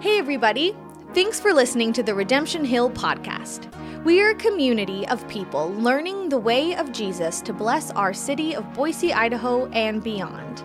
Hey, 0.00 0.18
everybody. 0.18 0.76
Thanks 1.14 1.40
for 1.40 1.54
listening 1.54 1.94
to 1.94 2.02
the 2.02 2.14
Redemption 2.14 2.66
Hill 2.66 2.90
podcast. 2.90 3.72
We 4.04 4.20
are 4.20 4.28
a 4.28 4.34
community 4.34 5.08
of 5.08 5.26
people 5.26 5.72
learning 5.72 6.28
the 6.28 6.38
way 6.38 6.76
of 6.76 6.92
Jesus 6.92 7.40
to 7.40 7.54
bless 7.54 7.90
our 7.92 8.12
city 8.12 8.54
of 8.54 8.70
Boise, 8.74 9.14
Idaho, 9.14 9.66
and 9.70 10.04
beyond. 10.04 10.62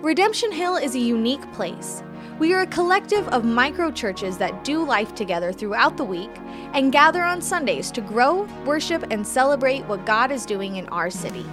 Redemption 0.00 0.50
Hill 0.50 0.76
is 0.76 0.94
a 0.94 0.98
unique 0.98 1.52
place. 1.52 2.02
We 2.38 2.54
are 2.54 2.62
a 2.62 2.66
collective 2.66 3.28
of 3.28 3.44
micro 3.44 3.90
churches 3.90 4.38
that 4.38 4.64
do 4.64 4.82
life 4.82 5.14
together 5.14 5.52
throughout 5.52 5.98
the 5.98 6.04
week 6.04 6.34
and 6.72 6.90
gather 6.90 7.22
on 7.22 7.42
Sundays 7.42 7.90
to 7.90 8.00
grow, 8.00 8.48
worship, 8.64 9.04
and 9.10 9.24
celebrate 9.24 9.84
what 9.84 10.06
God 10.06 10.32
is 10.32 10.46
doing 10.46 10.76
in 10.76 10.88
our 10.88 11.10
city. 11.10 11.44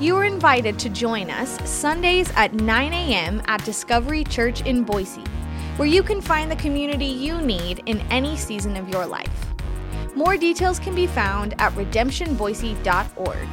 You 0.00 0.16
are 0.16 0.24
invited 0.24 0.80
to 0.80 0.88
join 0.88 1.30
us 1.30 1.60
Sundays 1.70 2.32
at 2.34 2.54
9 2.54 2.92
a.m. 2.92 3.40
at 3.46 3.64
Discovery 3.64 4.24
Church 4.24 4.62
in 4.62 4.82
Boise, 4.82 5.24
where 5.76 5.88
you 5.88 6.02
can 6.02 6.20
find 6.20 6.50
the 6.50 6.56
community 6.56 7.06
you 7.06 7.40
need 7.40 7.82
in 7.86 8.00
any 8.10 8.36
season 8.36 8.76
of 8.76 8.88
your 8.88 9.06
life. 9.06 9.46
More 10.14 10.36
details 10.36 10.78
can 10.78 10.94
be 10.94 11.06
found 11.06 11.54
at 11.60 11.72
redemptionboise.org. 11.72 13.48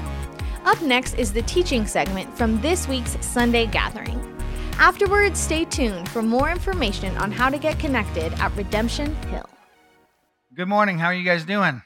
Up 0.66 0.82
next 0.82 1.14
is 1.14 1.32
the 1.32 1.44
teaching 1.44 1.88
segment 1.88 2.36
from 2.38 2.60
this 2.62 2.88
week's 2.88 3.18
Sunday 3.26 3.68
gathering. 3.68 4.22
Afterwards, 4.80 5.40
stay 5.40 5.66
tuned 5.66 6.10
for 6.10 6.22
more 6.22 6.52
information 6.52 7.16
on 7.18 7.32
how 7.32 7.50
to 7.50 7.58
get 7.58 7.80
connected 7.80 8.34
at 8.34 8.56
Redemption 8.56 9.16
Hill. 9.28 9.50
Good 10.54 10.68
morning. 10.68 11.00
How 11.00 11.08
are 11.08 11.14
you 11.14 11.24
guys 11.24 11.46
doing? 11.46 11.82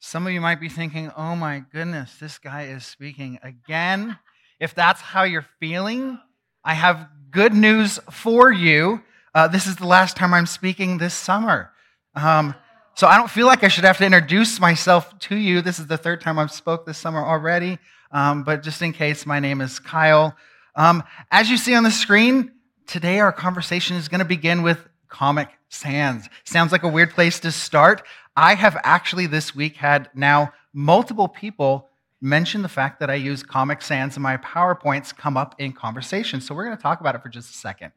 Some 0.00 0.26
of 0.26 0.32
you 0.32 0.40
might 0.40 0.60
be 0.60 0.68
thinking, 0.68 1.10
oh 1.16 1.34
my 1.34 1.64
goodness, 1.72 2.16
this 2.18 2.38
guy 2.38 2.64
is 2.64 2.84
speaking 2.84 3.38
again. 3.42 4.18
If 4.60 4.74
that's 4.74 5.00
how 5.00 5.22
you're 5.22 5.46
feeling, 5.60 6.18
I 6.64 6.74
have 6.74 7.08
good 7.32 7.54
news 7.54 7.98
for 8.10 8.52
you. 8.52 9.02
Uh, 9.34 9.48
this 9.48 9.66
is 9.66 9.76
the 9.76 9.86
last 9.86 10.16
time 10.16 10.32
I'm 10.32 10.46
speaking 10.46 10.98
this 10.98 11.14
summer. 11.14 11.72
Um, 12.14 12.54
so 12.94 13.08
I 13.08 13.16
don't 13.16 13.30
feel 13.30 13.46
like 13.46 13.64
I 13.64 13.68
should 13.68 13.84
have 13.84 13.98
to 13.98 14.06
introduce 14.06 14.60
myself 14.60 15.18
to 15.20 15.34
you. 15.34 15.60
This 15.60 15.80
is 15.80 15.88
the 15.88 15.96
third 15.96 16.20
time 16.20 16.38
I've 16.38 16.52
spoke 16.52 16.86
this 16.86 16.98
summer 16.98 17.24
already. 17.24 17.78
Um, 18.12 18.44
but 18.44 18.62
just 18.62 18.80
in 18.80 18.92
case, 18.92 19.26
my 19.26 19.40
name 19.40 19.60
is 19.60 19.80
Kyle. 19.80 20.36
Um, 20.76 21.02
as 21.32 21.50
you 21.50 21.56
see 21.56 21.74
on 21.74 21.82
the 21.82 21.90
screen, 21.90 22.52
today 22.86 23.18
our 23.18 23.32
conversation 23.32 23.96
is 23.96 24.08
going 24.08 24.20
to 24.20 24.24
begin 24.24 24.62
with 24.62 24.86
Comic 25.08 25.48
Sans. 25.68 26.28
Sounds 26.44 26.70
like 26.70 26.84
a 26.84 26.88
weird 26.88 27.10
place 27.10 27.40
to 27.40 27.50
start. 27.50 28.02
I 28.36 28.54
have 28.54 28.76
actually 28.84 29.26
this 29.26 29.54
week 29.54 29.76
had 29.76 30.10
now 30.14 30.52
multiple 30.72 31.28
people 31.28 31.88
mention 32.22 32.62
the 32.62 32.68
fact 32.68 33.00
that 33.00 33.10
I 33.10 33.14
use 33.14 33.42
Comic 33.42 33.82
Sans 33.82 34.16
and 34.16 34.22
my 34.22 34.36
PowerPoints 34.38 35.14
come 35.14 35.36
up 35.36 35.56
in 35.58 35.72
conversation. 35.72 36.40
So 36.40 36.54
we're 36.54 36.64
going 36.64 36.76
to 36.76 36.82
talk 36.82 37.00
about 37.00 37.16
it 37.16 37.22
for 37.22 37.28
just 37.28 37.50
a 37.50 37.58
second. 37.58 37.92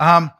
Um, 0.00 0.32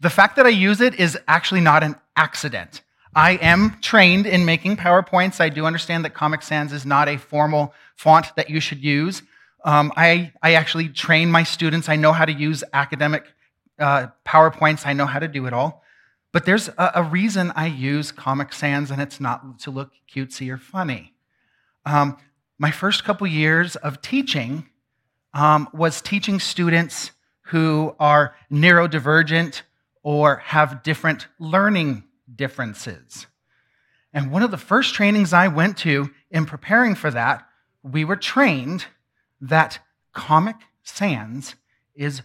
the 0.00 0.10
fact 0.10 0.36
that 0.36 0.46
I 0.46 0.48
use 0.48 0.80
it 0.80 0.94
is 0.98 1.18
actually 1.28 1.60
not 1.60 1.84
an 1.84 1.96
accident. 2.16 2.80
I 3.14 3.32
am 3.32 3.78
trained 3.82 4.26
in 4.26 4.46
making 4.46 4.78
PowerPoints. 4.78 5.38
I 5.38 5.50
do 5.50 5.66
understand 5.66 6.04
that 6.06 6.14
Comic 6.14 6.42
Sans 6.42 6.72
is 6.72 6.86
not 6.86 7.08
a 7.08 7.18
formal 7.18 7.74
font 7.94 8.34
that 8.36 8.48
you 8.48 8.58
should 8.58 8.82
use. 8.82 9.22
Um, 9.64 9.92
I, 9.96 10.32
I 10.42 10.54
actually 10.54 10.88
train 10.88 11.30
my 11.30 11.42
students. 11.44 11.90
I 11.90 11.96
know 11.96 12.12
how 12.12 12.24
to 12.24 12.32
use 12.32 12.64
academic 12.72 13.26
uh, 13.78 14.08
PowerPoints. 14.26 14.86
I 14.86 14.94
know 14.94 15.06
how 15.06 15.18
to 15.18 15.28
do 15.28 15.46
it 15.46 15.52
all. 15.52 15.84
But 16.32 16.46
there's 16.46 16.68
a, 16.68 16.92
a, 16.96 17.02
reason 17.02 17.52
I 17.54 17.66
use 17.66 18.10
Comic 18.10 18.54
Sans, 18.54 18.90
and 18.90 19.02
it's 19.02 19.20
not 19.20 19.58
to 19.60 19.70
look 19.70 19.90
cutesy 20.12 20.50
or 20.50 20.56
funny. 20.56 21.12
Um, 21.84 22.16
my 22.62 22.70
first 22.70 23.02
couple 23.02 23.26
years 23.26 23.74
of 23.74 24.00
teaching 24.00 24.64
um, 25.34 25.68
was 25.74 26.00
teaching 26.00 26.38
students 26.38 27.10
who 27.46 27.92
are 27.98 28.36
neurodivergent 28.52 29.62
or 30.04 30.36
have 30.36 30.84
different 30.84 31.26
learning 31.40 32.04
differences. 32.32 33.26
And 34.12 34.30
one 34.30 34.44
of 34.44 34.52
the 34.52 34.56
first 34.56 34.94
trainings 34.94 35.32
I 35.32 35.48
went 35.48 35.76
to 35.78 36.12
in 36.30 36.46
preparing 36.46 36.94
for 36.94 37.10
that, 37.10 37.44
we 37.82 38.04
were 38.04 38.14
trained 38.14 38.86
that 39.40 39.80
Comic 40.12 40.54
Sans 40.84 41.56
is 41.96 42.22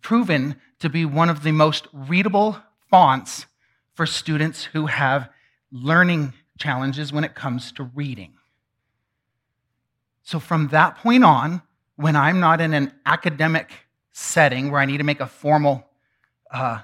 proven 0.00 0.56
to 0.78 0.88
be 0.88 1.04
one 1.04 1.28
of 1.28 1.42
the 1.42 1.52
most 1.52 1.88
readable 1.92 2.56
fonts 2.88 3.44
for 3.92 4.06
students 4.06 4.64
who 4.64 4.86
have 4.86 5.28
learning 5.70 6.32
challenges 6.58 7.12
when 7.12 7.22
it 7.22 7.34
comes 7.34 7.70
to 7.72 7.82
reading. 7.82 8.32
So, 10.24 10.40
from 10.40 10.68
that 10.68 10.96
point 10.96 11.22
on, 11.22 11.62
when 11.96 12.16
I'm 12.16 12.40
not 12.40 12.60
in 12.60 12.72
an 12.72 12.92
academic 13.04 13.70
setting 14.12 14.70
where 14.70 14.80
I 14.80 14.86
need 14.86 14.98
to 14.98 15.04
make 15.04 15.20
a 15.20 15.26
formal 15.26 15.86
uh, 16.50 16.80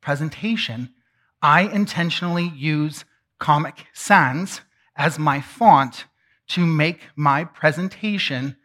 presentation, 0.00 0.92
I 1.40 1.62
intentionally 1.62 2.48
use 2.48 3.04
Comic 3.38 3.86
Sans 3.92 4.60
as 4.96 5.18
my 5.18 5.40
font 5.40 6.06
to 6.48 6.66
make 6.66 7.00
my 7.14 7.44
presentation 7.44 8.56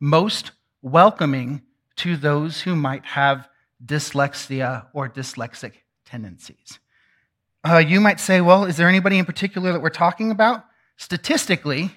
most 0.00 0.52
welcoming 0.80 1.62
to 1.96 2.16
those 2.16 2.62
who 2.62 2.74
might 2.76 3.04
have 3.04 3.48
dyslexia 3.84 4.86
or 4.94 5.08
dyslexic 5.08 5.72
tendencies. 6.04 6.78
Uh, 7.62 7.78
you 7.78 8.00
might 8.00 8.20
say, 8.20 8.40
well, 8.40 8.64
is 8.64 8.76
there 8.76 8.88
anybody 8.88 9.18
in 9.18 9.24
particular 9.24 9.72
that 9.72 9.82
we're 9.82 9.90
talking 9.90 10.30
about? 10.30 10.64
Statistically, 10.96 11.90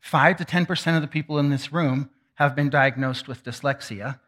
5 0.00 0.38
to 0.38 0.44
10% 0.44 0.96
of 0.96 1.02
the 1.02 1.08
people 1.08 1.38
in 1.38 1.50
this 1.50 1.72
room 1.72 2.10
have 2.34 2.56
been 2.56 2.70
diagnosed 2.70 3.28
with 3.28 3.44
dyslexia, 3.44 4.18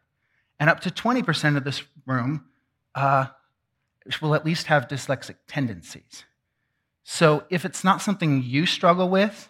and 0.61 0.69
up 0.69 0.81
to 0.81 0.91
20% 0.91 1.57
of 1.57 1.65
this 1.65 1.83
room 2.07 2.45
uh, 2.95 3.27
will 4.21 4.35
at 4.35 4.45
least 4.45 4.67
have 4.67 4.87
dyslexic 4.87 5.37
tendencies. 5.47 6.25
So 7.05 7.45
if 7.51 7.65
it's 7.65 7.83
not 7.83 8.03
something 8.03 8.43
you 8.43 8.67
struggle 8.67 9.09
with, 9.09 9.49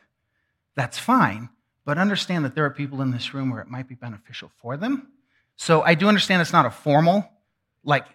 that's 0.74 0.98
fine. 0.98 1.50
But 1.84 1.98
understand 1.98 2.44
that 2.44 2.54
there 2.54 2.64
are 2.64 2.70
people 2.70 3.02
in 3.02 3.10
this 3.10 3.34
room 3.34 3.50
where 3.50 3.60
it 3.60 3.68
might 3.68 3.88
be 3.88 3.94
beneficial 3.94 4.50
for 4.60 4.76
them. 4.76 5.08
So 5.56 5.82
I 5.82 5.94
do 5.94 6.08
understand 6.08 6.40
it's 6.40 6.52
not 6.52 6.66
a 6.66 6.70
formal, 6.70 7.28
like 7.84 8.06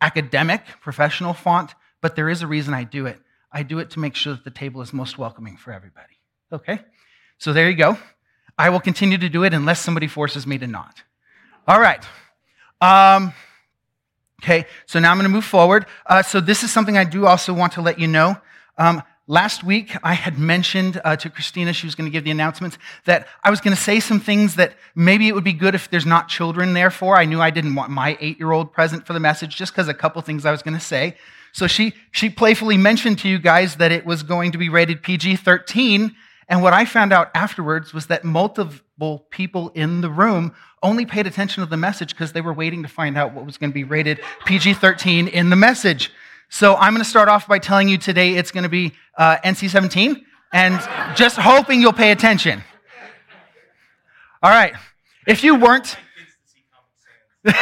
academic, 0.00 0.62
professional 0.80 1.32
font, 1.32 1.74
but 2.00 2.16
there 2.16 2.28
is 2.28 2.42
a 2.42 2.46
reason 2.46 2.74
I 2.74 2.84
do 2.84 3.06
it. 3.06 3.18
I 3.50 3.62
do 3.62 3.78
it 3.78 3.90
to 3.90 3.98
make 3.98 4.14
sure 4.14 4.34
that 4.34 4.44
the 4.44 4.50
table 4.50 4.82
is 4.82 4.92
most 4.92 5.16
welcoming 5.16 5.56
for 5.56 5.72
everybody. 5.72 6.20
Okay? 6.52 6.80
So 7.44 7.52
there 7.52 7.68
you 7.68 7.76
go. 7.76 7.98
I 8.56 8.70
will 8.70 8.80
continue 8.80 9.18
to 9.18 9.28
do 9.28 9.44
it 9.44 9.52
unless 9.52 9.78
somebody 9.78 10.06
forces 10.06 10.46
me 10.46 10.56
to 10.56 10.66
not. 10.66 11.02
All 11.68 11.78
right. 11.78 12.02
Um, 12.80 13.34
Okay, 14.42 14.64
so 14.86 14.98
now 14.98 15.10
I'm 15.10 15.16
going 15.18 15.24
to 15.24 15.30
move 15.30 15.44
forward. 15.44 15.86
Uh, 16.06 16.22
so 16.22 16.40
this 16.40 16.62
is 16.62 16.72
something 16.72 16.96
I 16.96 17.04
do 17.04 17.26
also 17.26 17.52
want 17.52 17.74
to 17.74 17.82
let 17.82 17.98
you 17.98 18.06
know. 18.06 18.36
Um, 18.76 19.02
last 19.26 19.62
week, 19.62 19.94
I 20.02 20.14
had 20.14 20.38
mentioned 20.38 21.00
uh, 21.02 21.16
to 21.16 21.30
Christina, 21.30 21.72
she 21.74 21.86
was 21.86 21.94
going 21.94 22.06
to 22.06 22.10
give 22.10 22.24
the 22.24 22.30
announcements, 22.30 22.78
that 23.04 23.26
I 23.42 23.50
was 23.50 23.60
going 23.60 23.74
to 23.76 23.82
say 23.82 24.00
some 24.00 24.20
things 24.20 24.56
that 24.56 24.74
maybe 24.94 25.28
it 25.28 25.34
would 25.34 25.44
be 25.44 25.54
good 25.54 25.74
if 25.74 25.90
there's 25.90 26.04
not 26.04 26.28
children 26.28 26.72
there 26.72 26.90
for. 26.90 27.16
I 27.16 27.24
knew 27.26 27.40
I 27.40 27.50
didn't 27.50 27.74
want 27.74 27.90
my 27.90 28.18
eight 28.20 28.38
year 28.38 28.52
old 28.52 28.72
present 28.72 29.06
for 29.06 29.12
the 29.12 29.20
message, 29.20 29.56
just 29.56 29.72
because 29.72 29.88
a 29.88 29.94
couple 29.94 30.20
things 30.22 30.46
I 30.46 30.50
was 30.50 30.62
going 30.62 30.74
to 30.74 30.80
say. 30.80 31.16
So 31.52 31.66
she, 31.66 31.92
she 32.10 32.30
playfully 32.30 32.78
mentioned 32.78 33.18
to 33.20 33.28
you 33.28 33.38
guys 33.38 33.76
that 33.76 33.92
it 33.92 34.06
was 34.06 34.22
going 34.22 34.52
to 34.52 34.58
be 34.58 34.70
rated 34.70 35.02
PG 35.02 35.36
13. 35.36 36.14
And 36.48 36.62
what 36.62 36.72
I 36.72 36.84
found 36.84 37.12
out 37.12 37.30
afterwards 37.34 37.94
was 37.94 38.06
that 38.06 38.24
multiple 38.24 39.26
people 39.30 39.70
in 39.70 40.00
the 40.00 40.10
room 40.10 40.54
only 40.82 41.06
paid 41.06 41.26
attention 41.26 41.62
to 41.64 41.70
the 41.70 41.76
message 41.76 42.10
because 42.10 42.32
they 42.32 42.40
were 42.40 42.52
waiting 42.52 42.82
to 42.82 42.88
find 42.88 43.16
out 43.16 43.32
what 43.32 43.46
was 43.46 43.56
going 43.56 43.70
to 43.70 43.74
be 43.74 43.84
rated 43.84 44.20
PG 44.44 44.74
13 44.74 45.28
in 45.28 45.50
the 45.50 45.56
message. 45.56 46.10
So 46.50 46.76
I'm 46.76 46.92
going 46.92 47.02
to 47.02 47.08
start 47.08 47.28
off 47.28 47.48
by 47.48 47.58
telling 47.58 47.88
you 47.88 47.98
today 47.98 48.34
it's 48.34 48.50
going 48.50 48.64
to 48.64 48.68
be 48.68 48.92
uh, 49.16 49.38
NC 49.38 49.70
17 49.70 50.24
and 50.52 51.16
just 51.16 51.36
hoping 51.36 51.80
you'll 51.80 51.92
pay 51.92 52.12
attention. 52.12 52.62
All 54.42 54.50
right. 54.50 54.74
If 55.26 55.42
you 55.42 55.56
weren't. 55.56 55.96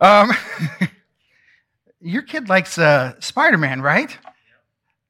um, 0.00 0.32
your 2.00 2.22
kid 2.22 2.48
likes 2.48 2.78
uh, 2.78 3.14
Spider 3.20 3.58
Man, 3.58 3.80
right? 3.80 4.16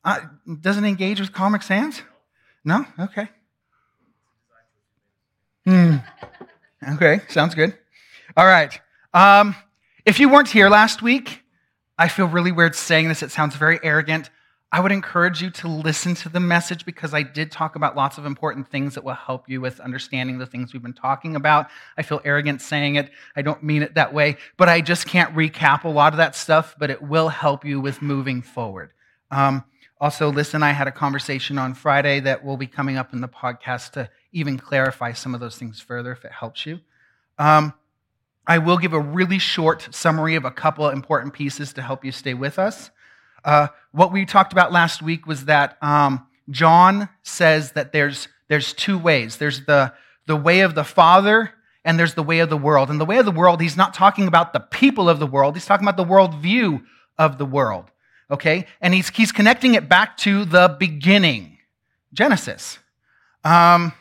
Uh, 0.05 0.21
doesn't 0.61 0.85
engage 0.85 1.21
with 1.21 1.33
Comic 1.33 1.63
Sans? 1.63 2.03
No? 2.65 2.85
Okay. 2.99 3.29
Hmm. 5.65 5.97
Okay, 6.95 7.21
sounds 7.29 7.55
good. 7.55 7.77
All 8.37 8.47
right. 8.47 8.81
Um, 9.13 9.55
if 10.07 10.21
you 10.21 10.29
weren't 10.29 10.49
here 10.49 10.69
last 10.69 11.03
week, 11.03 11.43
I 11.99 12.09
feel 12.09 12.27
really 12.27 12.53
weird 12.53 12.75
saying 12.75 13.09
this. 13.09 13.23
It 13.23 13.31
sounds 13.31 13.57
very 13.57 13.81
arrogant. 13.83 14.31
I 14.71 14.81
would 14.81 14.93
encourage 14.93 15.41
you 15.41 15.51
to 15.51 15.69
listen 15.69 16.15
to 16.17 16.29
the 16.29 16.41
message 16.41 16.85
because 16.85 17.15
I 17.15 17.23
did 17.23 17.51
talk 17.51 17.75
about 17.75 17.97
lots 17.97 18.19
of 18.19 18.27
important 18.27 18.71
things 18.71 18.95
that 18.95 19.05
will 19.05 19.15
help 19.15 19.49
you 19.49 19.63
with 19.63 19.81
understanding 19.81 20.39
the 20.39 20.47
things 20.47 20.73
we've 20.73 20.83
been 20.83 20.93
talking 20.93 21.37
about. 21.37 21.69
I 21.97 22.03
feel 22.03 22.21
arrogant 22.25 22.61
saying 22.61 22.97
it. 22.97 23.11
I 23.35 23.41
don't 23.41 23.63
mean 23.63 23.83
it 23.83 23.95
that 23.95 24.13
way, 24.13 24.37
but 24.59 24.69
I 24.69 24.83
just 24.83 25.07
can't 25.07 25.35
recap 25.35 25.85
a 25.85 25.89
lot 25.89 26.13
of 26.13 26.19
that 26.19 26.37
stuff, 26.37 26.77
but 26.79 26.91
it 26.91 27.03
will 27.03 27.31
help 27.31 27.65
you 27.65 27.81
with 27.81 28.03
moving 28.03 28.43
forward. 28.43 28.93
Um, 29.31 29.65
also, 30.01 30.31
Liz 30.31 30.55
and 30.55 30.65
I 30.65 30.71
had 30.71 30.87
a 30.87 30.93
conversation 30.93 31.59
on 31.59 31.75
Friday 31.75 32.21
that 32.21 32.45
will 32.45 32.57
be 32.57 32.69
coming 32.69 32.97
up 32.97 33.13
in 33.13 33.21
the 33.21 33.29
podcast 33.29 33.93
to 33.93 34.09
even 34.33 34.57
clarify 34.57 35.13
some 35.13 35.35
of 35.35 35.41
those 35.41 35.57
things 35.57 35.81
further 35.81 36.13
if 36.13 36.25
it 36.25 36.31
helps 36.31 36.67
you. 36.67 36.79
Um, 37.39 37.73
I 38.47 38.59
will 38.59 38.79
give 38.79 38.93
a 38.93 39.01
really 39.01 39.39
short 39.39 39.89
summary 39.91 40.37
of 40.37 40.45
a 40.45 40.51
couple 40.51 40.89
important 40.89 41.35
pieces 41.35 41.73
to 41.75 41.83
help 41.83 42.05
you 42.05 42.13
stay 42.13 42.35
with 42.35 42.59
us. 42.59 42.91
Uh, 43.45 43.69
what 43.93 44.13
we 44.13 44.25
talked 44.25 44.53
about 44.53 44.73
last 44.73 45.03
week 45.03 45.27
was 45.27 45.47
that 45.47 45.77
um, 45.83 46.27
John 46.51 47.09
says 47.23 47.73
that 47.73 47.93
there's, 47.93 48.29
there's 48.49 48.73
two 48.73 48.99
ways 48.99 49.37
there's 49.37 49.67
the, 49.67 49.93
the 50.27 50.37
way 50.37 50.61
of 50.61 50.75
the 50.75 50.85
Father 50.85 51.53
and 51.85 51.99
there's 51.99 52.15
the 52.15 52.23
way 52.23 52.39
of 52.39 52.51
the 52.51 52.57
world. 52.57 52.91
And 52.91 53.01
the 53.01 53.05
way 53.05 53.19
of 53.19 53.25
the 53.25 53.33
world, 53.33 53.61
he's 53.61 53.77
not 53.77 53.95
talking 53.95 54.29
about 54.29 54.53
the 54.53 54.61
people 54.61 55.09
of 55.09 55.19
the 55.19 55.27
world, 55.27 55.55
he's 55.55 55.67
talking 55.67 55.87
about 55.87 55.97
the 55.97 56.05
worldview 56.05 56.85
of 57.19 57.39
the 57.39 57.47
world. 57.47 57.91
Okay? 58.31 58.67
And 58.81 58.95
he's, 58.95 59.09
he's 59.09 59.33
connecting 59.33 59.75
it 59.75 59.89
back 59.89 60.17
to 60.19 60.45
the 60.45 60.77
beginning, 60.79 61.59
Genesis. 62.13 62.79
Um, 63.45 63.93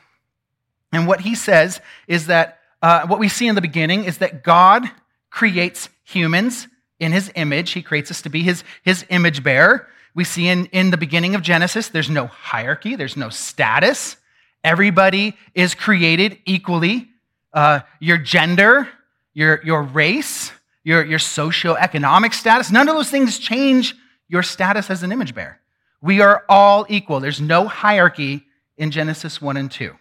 and 0.92 1.08
what 1.08 1.22
he 1.22 1.36
says 1.36 1.80
is 2.08 2.28
that 2.28 2.60
uh, 2.82 3.08
what 3.08 3.20
we 3.20 3.30
see 3.30 3.48
in 3.48 3.56
the 3.56 3.62
beginning 3.62 4.04
is 4.04 4.20
that 4.20 4.44
God 4.44 4.90
creates 5.30 5.90
humans 6.04 6.68
in 7.00 7.12
his 7.12 7.32
image. 7.36 7.72
He 7.72 7.82
creates 7.82 8.12
us 8.12 8.22
to 8.24 8.30
be 8.30 8.44
his, 8.44 8.64
his 8.84 9.06
image 9.10 9.44
bearer. 9.44 9.88
We 10.14 10.24
see 10.24 10.48
in, 10.48 10.66
in 10.68 10.90
the 10.92 10.98
beginning 10.98 11.36
of 11.36 11.42
Genesis, 11.42 11.90
there's 11.90 12.10
no 12.10 12.28
hierarchy, 12.28 12.96
there's 12.96 13.18
no 13.18 13.30
status. 13.30 14.18
Everybody 14.64 15.36
is 15.54 15.76
created 15.76 16.40
equally. 16.46 17.10
Uh, 17.54 17.82
your 18.00 18.18
gender, 18.18 18.90
your, 19.34 19.62
your 19.64 19.84
race, 19.84 20.52
your, 20.84 21.06
your 21.06 21.20
socioeconomic 21.20 22.34
status, 22.34 22.72
none 22.72 22.90
of 22.90 22.96
those 22.96 23.10
things 23.10 23.38
change 23.38 23.96
your 24.28 24.44
status 24.44 24.90
as 24.90 25.04
an 25.04 25.12
image 25.12 25.34
bearer. 25.34 25.60
We 26.02 26.22
are 26.22 26.44
all 26.48 26.86
equal. 26.90 27.20
There's 27.20 27.42
no 27.42 27.68
hierarchy 27.68 28.46
in 28.78 28.92
Genesis 28.92 29.42
1 29.42 29.58
and 29.58 29.72
2. 29.72 29.96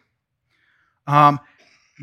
Um, 1.06 1.40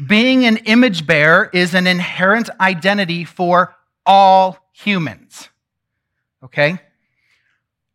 being 0.08 0.46
an 0.46 0.58
image 0.58 1.06
bearer 1.06 1.50
is 1.54 1.76
an 1.76 1.86
inherent 1.86 2.50
identity 2.60 3.26
for 3.26 3.76
all 4.06 4.58
humans. 4.72 5.50
Okay? 6.44 6.80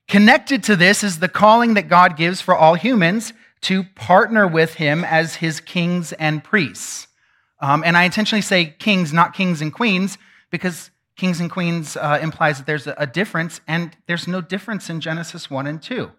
Connected 0.06 0.62
to 0.64 0.76
this 0.76 1.02
is 1.02 1.18
the 1.18 1.28
calling 1.28 1.74
that 1.74 1.88
God 1.88 2.16
gives 2.16 2.40
for 2.40 2.54
all 2.54 2.74
humans 2.74 3.32
to 3.62 3.82
partner 3.82 4.46
with 4.46 4.74
him 4.74 5.04
as 5.04 5.36
his 5.36 5.60
kings 5.60 6.12
and 6.12 6.42
priests. 6.42 7.08
Um, 7.60 7.82
and 7.84 7.96
I 7.96 8.04
intentionally 8.04 8.42
say 8.42 8.66
kings, 8.78 9.12
not 9.12 9.34
kings 9.34 9.60
and 9.60 9.72
queens, 9.72 10.16
because 10.50 10.90
kings 11.18 11.40
and 11.40 11.50
queens 11.50 11.96
uh, 11.96 12.18
implies 12.22 12.56
that 12.58 12.66
there's 12.66 12.86
a, 12.86 13.06
difference, 13.06 13.60
and 13.66 13.94
there's 14.06 14.26
no 14.26 14.40
difference 14.40 14.88
in 14.88 15.00
Genesis 15.00 15.50
1 15.50 15.66
and 15.66 15.82
2. 15.82 16.10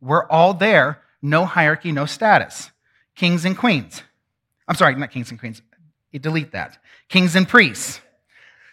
We're 0.00 0.28
all 0.28 0.52
there, 0.54 1.00
no 1.22 1.46
hierarchy, 1.46 1.90
no 1.90 2.04
status. 2.04 2.70
Kings 3.16 3.44
and 3.44 3.56
queens. 3.56 4.02
I'm 4.68 4.76
sorry, 4.76 4.94
not 4.94 5.10
kings 5.10 5.30
and 5.30 5.40
queens. 5.40 5.62
You 6.12 6.20
delete 6.20 6.52
that. 6.52 6.78
Kings 7.08 7.34
and 7.34 7.48
priests. 7.48 8.00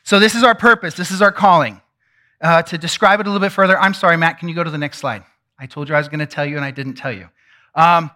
So, 0.04 0.20
this 0.20 0.36
is 0.36 0.44
our 0.44 0.54
purpose, 0.54 0.96
this 0.96 1.12
is 1.12 1.22
our 1.22 1.32
calling. 1.32 1.82
Uh, 2.42 2.62
to 2.64 2.78
describe 2.78 3.20
it 3.20 3.28
a 3.28 3.30
little 3.30 3.46
bit 3.46 3.52
further, 3.52 3.78
I'm 3.80 3.94
sorry, 3.94 4.18
Matt, 4.18 4.38
can 4.38 4.50
you 4.50 4.56
go 4.56 4.64
to 4.64 4.70
the 4.70 4.78
next 4.78 5.00
slide? 5.00 5.24
I 5.58 5.66
told 5.66 5.90
you 5.90 5.96
I 5.96 5.98
was 5.98 6.08
going 6.08 6.20
to 6.20 6.26
tell 6.26 6.46
you, 6.46 6.58
and 6.58 6.66
I 6.66 6.72
didn't 6.72 6.96
tell 6.96 7.12
you. 7.12 7.30
Um, 7.74 8.12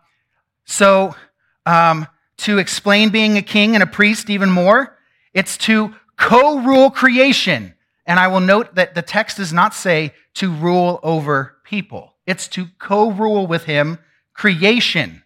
so, 0.65 1.15
um, 1.65 2.07
to 2.37 2.57
explain 2.57 3.09
being 3.09 3.37
a 3.37 3.41
king 3.41 3.73
and 3.73 3.83
a 3.83 3.87
priest 3.87 4.29
even 4.29 4.49
more, 4.49 4.97
it's 5.33 5.57
to 5.59 5.95
co 6.23 6.59
rule 6.59 6.89
creation. 6.89 7.73
And 8.05 8.19
I 8.19 8.27
will 8.27 8.41
note 8.41 8.75
that 8.75 8.95
the 8.95 9.01
text 9.01 9.37
does 9.37 9.53
not 9.53 9.73
say 9.73 10.13
to 10.35 10.51
rule 10.51 10.99
over 11.03 11.55
people, 11.63 12.15
it's 12.25 12.47
to 12.49 12.67
co 12.77 13.11
rule 13.11 13.47
with 13.47 13.63
him 13.63 13.99
creation 14.33 15.23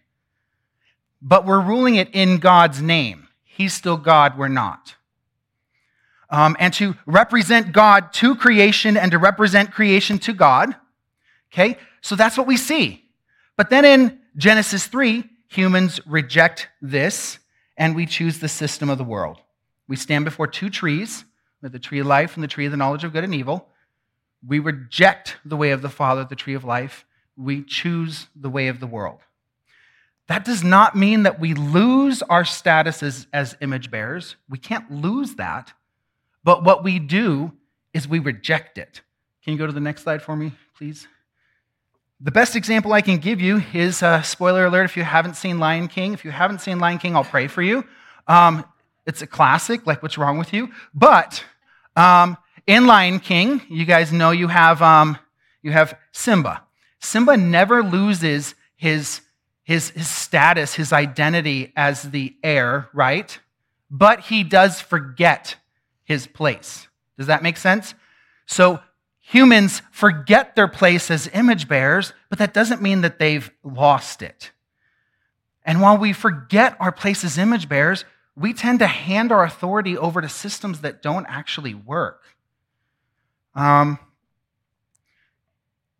but 1.20 1.44
we're 1.44 1.60
ruling 1.60 1.96
it 1.96 2.10
in 2.12 2.38
God's 2.38 2.80
name. 2.80 3.28
He's 3.44 3.74
still 3.74 3.96
God, 3.96 4.38
we're 4.38 4.48
not. 4.48 4.94
Um, 6.30 6.56
and 6.60 6.72
to 6.74 6.94
represent 7.06 7.72
God 7.72 8.12
to 8.14 8.36
creation 8.36 8.96
and 8.96 9.10
to 9.12 9.18
represent 9.18 9.72
creation 9.72 10.18
to 10.20 10.32
God. 10.32 10.76
Okay, 11.52 11.78
so 12.02 12.14
that's 12.14 12.36
what 12.36 12.46
we 12.46 12.56
see. 12.56 13.04
But 13.56 13.70
then 13.70 13.84
in 13.84 14.18
Genesis 14.36 14.86
3, 14.86 15.24
humans 15.48 16.00
reject 16.06 16.68
this 16.82 17.38
and 17.76 17.96
we 17.96 18.06
choose 18.06 18.38
the 18.38 18.48
system 18.48 18.90
of 18.90 18.98
the 18.98 19.04
world. 19.04 19.40
We 19.88 19.96
stand 19.96 20.24
before 20.24 20.46
two 20.46 20.70
trees, 20.70 21.24
the 21.62 21.78
tree 21.78 21.98
of 21.98 22.06
life 22.06 22.36
and 22.36 22.44
the 22.44 22.48
tree 22.48 22.66
of 22.66 22.70
the 22.70 22.76
knowledge 22.76 23.02
of 23.04 23.12
good 23.12 23.24
and 23.24 23.34
evil. 23.34 23.68
We 24.46 24.60
reject 24.60 25.36
the 25.44 25.56
way 25.56 25.70
of 25.70 25.82
the 25.82 25.88
Father, 25.88 26.24
the 26.24 26.36
tree 26.36 26.54
of 26.54 26.62
life. 26.62 27.04
We 27.36 27.62
choose 27.62 28.28
the 28.36 28.50
way 28.50 28.68
of 28.68 28.78
the 28.78 28.86
world. 28.86 29.20
That 30.28 30.44
does 30.44 30.62
not 30.62 30.94
mean 30.94 31.22
that 31.22 31.40
we 31.40 31.54
lose 31.54 32.22
our 32.22 32.44
status 32.44 33.02
as, 33.02 33.26
as 33.32 33.56
image 33.60 33.90
bearers. 33.90 34.36
We 34.48 34.58
can't 34.58 34.90
lose 34.90 35.36
that. 35.36 35.72
But 36.44 36.62
what 36.62 36.84
we 36.84 36.98
do 36.98 37.52
is 37.94 38.06
we 38.06 38.18
reject 38.18 38.76
it. 38.76 39.00
Can 39.42 39.54
you 39.54 39.58
go 39.58 39.66
to 39.66 39.72
the 39.72 39.80
next 39.80 40.02
slide 40.02 40.22
for 40.22 40.36
me, 40.36 40.52
please? 40.76 41.08
The 42.20 42.30
best 42.30 42.56
example 42.56 42.92
I 42.92 43.00
can 43.00 43.18
give 43.18 43.40
you 43.40 43.62
is 43.72 44.02
uh, 44.02 44.22
spoiler 44.22 44.66
alert 44.66 44.84
if 44.84 44.96
you 44.96 45.04
haven't 45.04 45.34
seen 45.34 45.58
Lion 45.58 45.88
King. 45.88 46.12
If 46.12 46.24
you 46.24 46.30
haven't 46.30 46.60
seen 46.60 46.78
Lion 46.78 46.98
King, 46.98 47.16
I'll 47.16 47.24
pray 47.24 47.46
for 47.46 47.62
you. 47.62 47.84
Um, 48.26 48.64
it's 49.08 49.22
a 49.22 49.26
classic, 49.26 49.86
like 49.86 50.02
what's 50.02 50.18
wrong 50.18 50.38
with 50.38 50.52
you? 50.52 50.68
But 50.94 51.44
um, 51.96 52.36
in 52.66 52.86
Lion 52.86 53.18
King, 53.18 53.62
you 53.68 53.84
guys 53.84 54.12
know 54.12 54.30
you 54.30 54.46
have, 54.48 54.82
um, 54.82 55.18
you 55.62 55.72
have 55.72 55.98
Simba. 56.12 56.62
Simba 57.00 57.36
never 57.36 57.82
loses 57.82 58.54
his 58.76 59.22
his, 59.68 59.90
his 59.90 60.08
status, 60.08 60.72
his 60.72 60.94
identity 60.94 61.74
as 61.76 62.04
the 62.04 62.34
heir, 62.42 62.88
right? 62.94 63.38
But 63.90 64.20
he 64.20 64.42
does 64.42 64.80
forget 64.80 65.56
his 66.04 66.26
place. 66.26 66.88
Does 67.18 67.26
that 67.26 67.42
make 67.42 67.58
sense? 67.58 67.94
So 68.46 68.80
humans 69.20 69.82
forget 69.90 70.56
their 70.56 70.68
place 70.68 71.10
as 71.10 71.28
image 71.34 71.68
bearers, 71.68 72.14
but 72.30 72.38
that 72.38 72.54
doesn't 72.54 72.80
mean 72.80 73.02
that 73.02 73.18
they've 73.18 73.50
lost 73.62 74.22
it. 74.22 74.52
And 75.66 75.82
while 75.82 75.98
we 75.98 76.14
forget 76.14 76.74
our 76.80 76.90
place 76.90 77.22
as 77.22 77.36
image 77.36 77.68
bearers, 77.68 78.06
we 78.38 78.52
tend 78.52 78.78
to 78.78 78.86
hand 78.86 79.32
our 79.32 79.44
authority 79.44 79.96
over 79.96 80.20
to 80.20 80.28
systems 80.28 80.80
that 80.82 81.02
don't 81.02 81.26
actually 81.28 81.74
work. 81.74 82.22
Um, 83.54 83.98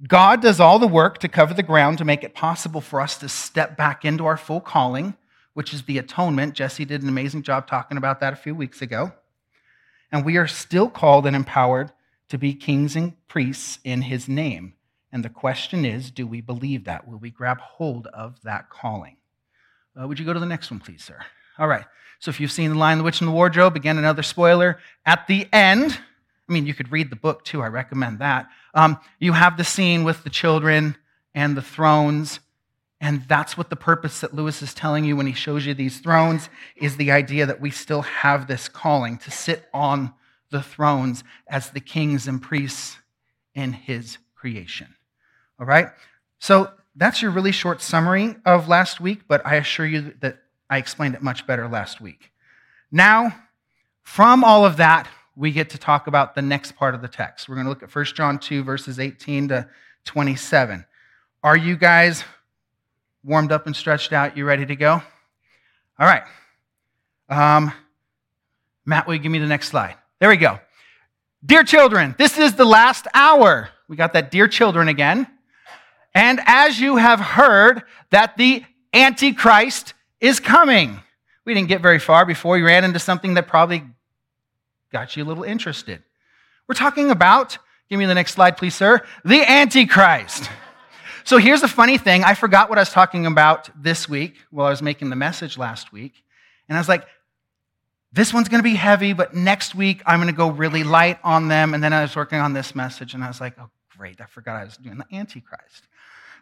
God 0.06 0.40
does 0.40 0.60
all 0.60 0.78
the 0.78 0.86
work 0.86 1.18
to 1.18 1.28
cover 1.28 1.52
the 1.52 1.62
ground 1.64 1.98
to 1.98 2.04
make 2.04 2.22
it 2.22 2.34
possible 2.34 2.80
for 2.80 3.00
us 3.00 3.18
to 3.18 3.28
step 3.28 3.76
back 3.76 4.04
into 4.04 4.26
our 4.26 4.36
full 4.36 4.60
calling, 4.60 5.16
which 5.54 5.74
is 5.74 5.82
the 5.82 5.98
atonement. 5.98 6.54
Jesse 6.54 6.84
did 6.84 7.02
an 7.02 7.08
amazing 7.08 7.42
job 7.42 7.66
talking 7.66 7.98
about 7.98 8.20
that 8.20 8.32
a 8.32 8.36
few 8.36 8.54
weeks 8.54 8.80
ago. 8.80 9.12
And 10.12 10.24
we 10.24 10.36
are 10.36 10.46
still 10.46 10.88
called 10.88 11.26
and 11.26 11.34
empowered 11.34 11.90
to 12.28 12.38
be 12.38 12.54
kings 12.54 12.94
and 12.94 13.14
priests 13.26 13.80
in 13.82 14.02
his 14.02 14.28
name. 14.28 14.74
And 15.10 15.24
the 15.24 15.30
question 15.30 15.84
is 15.84 16.12
do 16.12 16.26
we 16.26 16.40
believe 16.40 16.84
that? 16.84 17.08
Will 17.08 17.18
we 17.18 17.30
grab 17.30 17.58
hold 17.58 18.06
of 18.08 18.40
that 18.42 18.70
calling? 18.70 19.16
Uh, 20.00 20.06
would 20.06 20.20
you 20.20 20.24
go 20.24 20.32
to 20.32 20.40
the 20.40 20.46
next 20.46 20.70
one, 20.70 20.78
please, 20.78 21.02
sir? 21.02 21.18
All 21.58 21.66
right. 21.66 21.84
So 22.18 22.30
if 22.30 22.40
you've 22.40 22.52
seen 22.52 22.70
The 22.70 22.78
Lion, 22.78 22.98
the 22.98 23.04
Witch, 23.04 23.20
and 23.20 23.28
the 23.28 23.32
Wardrobe, 23.32 23.76
again, 23.76 23.98
another 23.98 24.22
spoiler. 24.22 24.78
At 25.06 25.26
the 25.26 25.46
end, 25.52 25.98
I 26.48 26.52
mean, 26.52 26.66
you 26.66 26.74
could 26.74 26.90
read 26.90 27.10
the 27.10 27.16
book 27.16 27.44
too, 27.44 27.62
I 27.62 27.68
recommend 27.68 28.18
that. 28.18 28.48
Um, 28.74 28.98
you 29.18 29.32
have 29.32 29.56
the 29.56 29.64
scene 29.64 30.04
with 30.04 30.24
the 30.24 30.30
children 30.30 30.96
and 31.34 31.56
the 31.56 31.62
thrones, 31.62 32.40
and 33.00 33.22
that's 33.28 33.56
what 33.56 33.70
the 33.70 33.76
purpose 33.76 34.20
that 34.20 34.34
Lewis 34.34 34.62
is 34.62 34.74
telling 34.74 35.04
you 35.04 35.16
when 35.16 35.26
he 35.26 35.32
shows 35.32 35.64
you 35.64 35.74
these 35.74 36.00
thrones 36.00 36.48
is 36.76 36.96
the 36.96 37.12
idea 37.12 37.46
that 37.46 37.60
we 37.60 37.70
still 37.70 38.02
have 38.02 38.46
this 38.46 38.68
calling 38.68 39.18
to 39.18 39.30
sit 39.30 39.68
on 39.72 40.12
the 40.50 40.62
thrones 40.62 41.22
as 41.46 41.70
the 41.70 41.80
kings 41.80 42.26
and 42.26 42.42
priests 42.42 42.96
in 43.54 43.72
his 43.72 44.18
creation. 44.34 44.88
All 45.60 45.66
right? 45.66 45.88
So 46.40 46.72
that's 46.96 47.22
your 47.22 47.30
really 47.30 47.52
short 47.52 47.82
summary 47.82 48.36
of 48.44 48.68
last 48.68 49.00
week, 49.00 49.22
but 49.28 49.44
I 49.46 49.56
assure 49.56 49.86
you 49.86 50.14
that 50.20 50.38
I 50.70 50.78
explained 50.78 51.14
it 51.14 51.22
much 51.22 51.46
better 51.46 51.68
last 51.68 52.00
week. 52.00 52.30
Now, 52.90 53.34
from 54.02 54.44
all 54.44 54.64
of 54.64 54.76
that, 54.78 55.08
we 55.36 55.52
get 55.52 55.70
to 55.70 55.78
talk 55.78 56.06
about 56.06 56.34
the 56.34 56.42
next 56.42 56.76
part 56.76 56.94
of 56.94 57.02
the 57.02 57.08
text. 57.08 57.48
We're 57.48 57.54
going 57.54 57.66
to 57.66 57.70
look 57.70 57.82
at 57.82 57.94
1 57.94 58.04
John 58.06 58.38
2, 58.38 58.64
verses 58.64 58.98
18 58.98 59.48
to 59.48 59.68
27. 60.04 60.84
Are 61.42 61.56
you 61.56 61.76
guys 61.76 62.24
warmed 63.22 63.52
up 63.52 63.66
and 63.66 63.76
stretched 63.76 64.12
out? 64.12 64.36
You 64.36 64.44
ready 64.44 64.66
to 64.66 64.74
go? 64.74 65.02
All 65.98 66.06
right. 66.06 66.22
Um, 67.28 67.72
Matt, 68.84 69.06
will 69.06 69.14
you 69.14 69.20
give 69.20 69.30
me 69.30 69.38
the 69.38 69.46
next 69.46 69.68
slide? 69.68 69.96
There 70.18 70.28
we 70.28 70.36
go. 70.36 70.58
Dear 71.44 71.62
children, 71.62 72.16
this 72.18 72.38
is 72.38 72.54
the 72.54 72.64
last 72.64 73.06
hour. 73.14 73.68
We 73.86 73.96
got 73.96 74.14
that 74.14 74.30
dear 74.30 74.48
children 74.48 74.88
again. 74.88 75.28
And 76.14 76.40
as 76.46 76.80
you 76.80 76.96
have 76.96 77.20
heard 77.20 77.82
that 78.10 78.36
the 78.36 78.64
Antichrist 78.92 79.94
is 80.20 80.40
coming. 80.40 81.00
We 81.44 81.54
didn't 81.54 81.68
get 81.68 81.80
very 81.80 81.98
far 81.98 82.26
before 82.26 82.54
we 82.56 82.62
ran 82.62 82.84
into 82.84 82.98
something 82.98 83.34
that 83.34 83.46
probably 83.46 83.84
got 84.92 85.16
you 85.16 85.24
a 85.24 85.26
little 85.26 85.44
interested. 85.44 86.02
We're 86.66 86.74
talking 86.74 87.10
about, 87.10 87.58
give 87.88 87.98
me 87.98 88.06
the 88.06 88.14
next 88.14 88.32
slide, 88.34 88.56
please, 88.56 88.74
sir, 88.74 89.00
the 89.24 89.40
Antichrist. 89.50 90.50
So 91.24 91.38
here's 91.38 91.60
the 91.60 91.68
funny 91.68 91.98
thing 91.98 92.24
I 92.24 92.34
forgot 92.34 92.68
what 92.68 92.78
I 92.78 92.80
was 92.80 92.90
talking 92.90 93.26
about 93.26 93.70
this 93.80 94.08
week 94.08 94.36
while 94.50 94.66
I 94.66 94.70
was 94.70 94.82
making 94.82 95.10
the 95.10 95.16
message 95.16 95.58
last 95.58 95.92
week. 95.92 96.22
And 96.68 96.76
I 96.76 96.80
was 96.80 96.88
like, 96.88 97.06
this 98.12 98.32
one's 98.32 98.48
going 98.48 98.60
to 98.60 98.68
be 98.68 98.74
heavy, 98.74 99.12
but 99.12 99.34
next 99.34 99.74
week 99.74 100.02
I'm 100.06 100.20
going 100.20 100.32
to 100.32 100.36
go 100.36 100.50
really 100.50 100.84
light 100.84 101.18
on 101.22 101.48
them. 101.48 101.74
And 101.74 101.84
then 101.84 101.92
I 101.92 102.02
was 102.02 102.16
working 102.16 102.38
on 102.38 102.54
this 102.54 102.74
message 102.74 103.14
and 103.14 103.22
I 103.22 103.28
was 103.28 103.40
like, 103.40 103.54
oh, 103.60 103.68
great, 103.96 104.20
I 104.20 104.24
forgot 104.24 104.56
I 104.56 104.64
was 104.64 104.76
doing 104.76 104.98
the 104.98 105.16
Antichrist. 105.16 105.84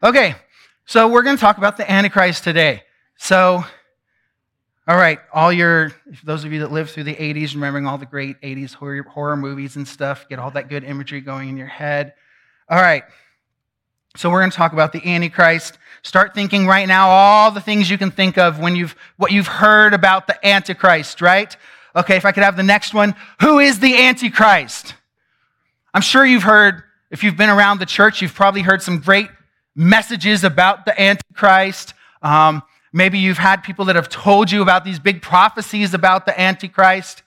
Okay, 0.02 0.36
so 0.84 1.08
we're 1.08 1.22
going 1.22 1.36
to 1.36 1.40
talk 1.40 1.58
about 1.58 1.76
the 1.76 1.90
Antichrist 1.90 2.44
today. 2.44 2.82
So, 3.18 3.64
all 4.88 4.96
right, 4.96 5.18
all 5.32 5.52
your, 5.52 5.92
those 6.22 6.44
of 6.44 6.52
you 6.52 6.60
that 6.60 6.70
lived 6.70 6.90
through 6.90 7.04
the 7.04 7.14
80s, 7.14 7.54
remembering 7.54 7.86
all 7.86 7.98
the 7.98 8.06
great 8.06 8.40
80s 8.40 8.74
horror, 8.74 9.02
horror 9.02 9.36
movies 9.36 9.76
and 9.76 9.86
stuff, 9.86 10.28
get 10.28 10.38
all 10.38 10.50
that 10.52 10.68
good 10.68 10.84
imagery 10.84 11.20
going 11.20 11.48
in 11.48 11.56
your 11.56 11.66
head. 11.66 12.14
All 12.68 12.80
right, 12.80 13.04
so 14.16 14.30
we're 14.30 14.40
going 14.40 14.50
to 14.50 14.56
talk 14.56 14.72
about 14.72 14.92
the 14.92 15.06
Antichrist. 15.06 15.78
Start 16.02 16.34
thinking 16.34 16.66
right 16.66 16.88
now 16.88 17.08
all 17.08 17.50
the 17.50 17.60
things 17.60 17.90
you 17.90 17.98
can 17.98 18.10
think 18.10 18.38
of 18.38 18.58
when 18.58 18.74
you've 18.74 18.96
what 19.16 19.30
you've 19.30 19.46
heard 19.46 19.92
about 19.92 20.26
the 20.26 20.46
Antichrist, 20.46 21.20
right? 21.20 21.54
Okay, 21.94 22.16
if 22.16 22.24
I 22.24 22.32
could 22.32 22.42
have 22.42 22.56
the 22.56 22.62
next 22.62 22.94
one. 22.94 23.14
Who 23.40 23.58
is 23.58 23.78
the 23.80 23.96
Antichrist? 23.96 24.94
I'm 25.92 26.02
sure 26.02 26.24
you've 26.24 26.42
heard, 26.42 26.82
if 27.10 27.24
you've 27.24 27.36
been 27.36 27.48
around 27.48 27.80
the 27.80 27.86
church, 27.86 28.20
you've 28.20 28.34
probably 28.34 28.60
heard 28.62 28.82
some 28.82 29.00
great 29.00 29.28
messages 29.74 30.44
about 30.44 30.84
the 30.84 31.00
Antichrist. 31.00 31.94
Um, 32.22 32.62
maybe 32.96 33.18
you've 33.18 33.38
had 33.38 33.62
people 33.62 33.84
that 33.84 33.96
have 33.96 34.08
told 34.08 34.50
you 34.50 34.62
about 34.62 34.84
these 34.84 34.98
big 34.98 35.22
prophecies 35.22 35.94
about 35.94 36.26
the 36.26 36.38
Antichrist. 36.40 37.22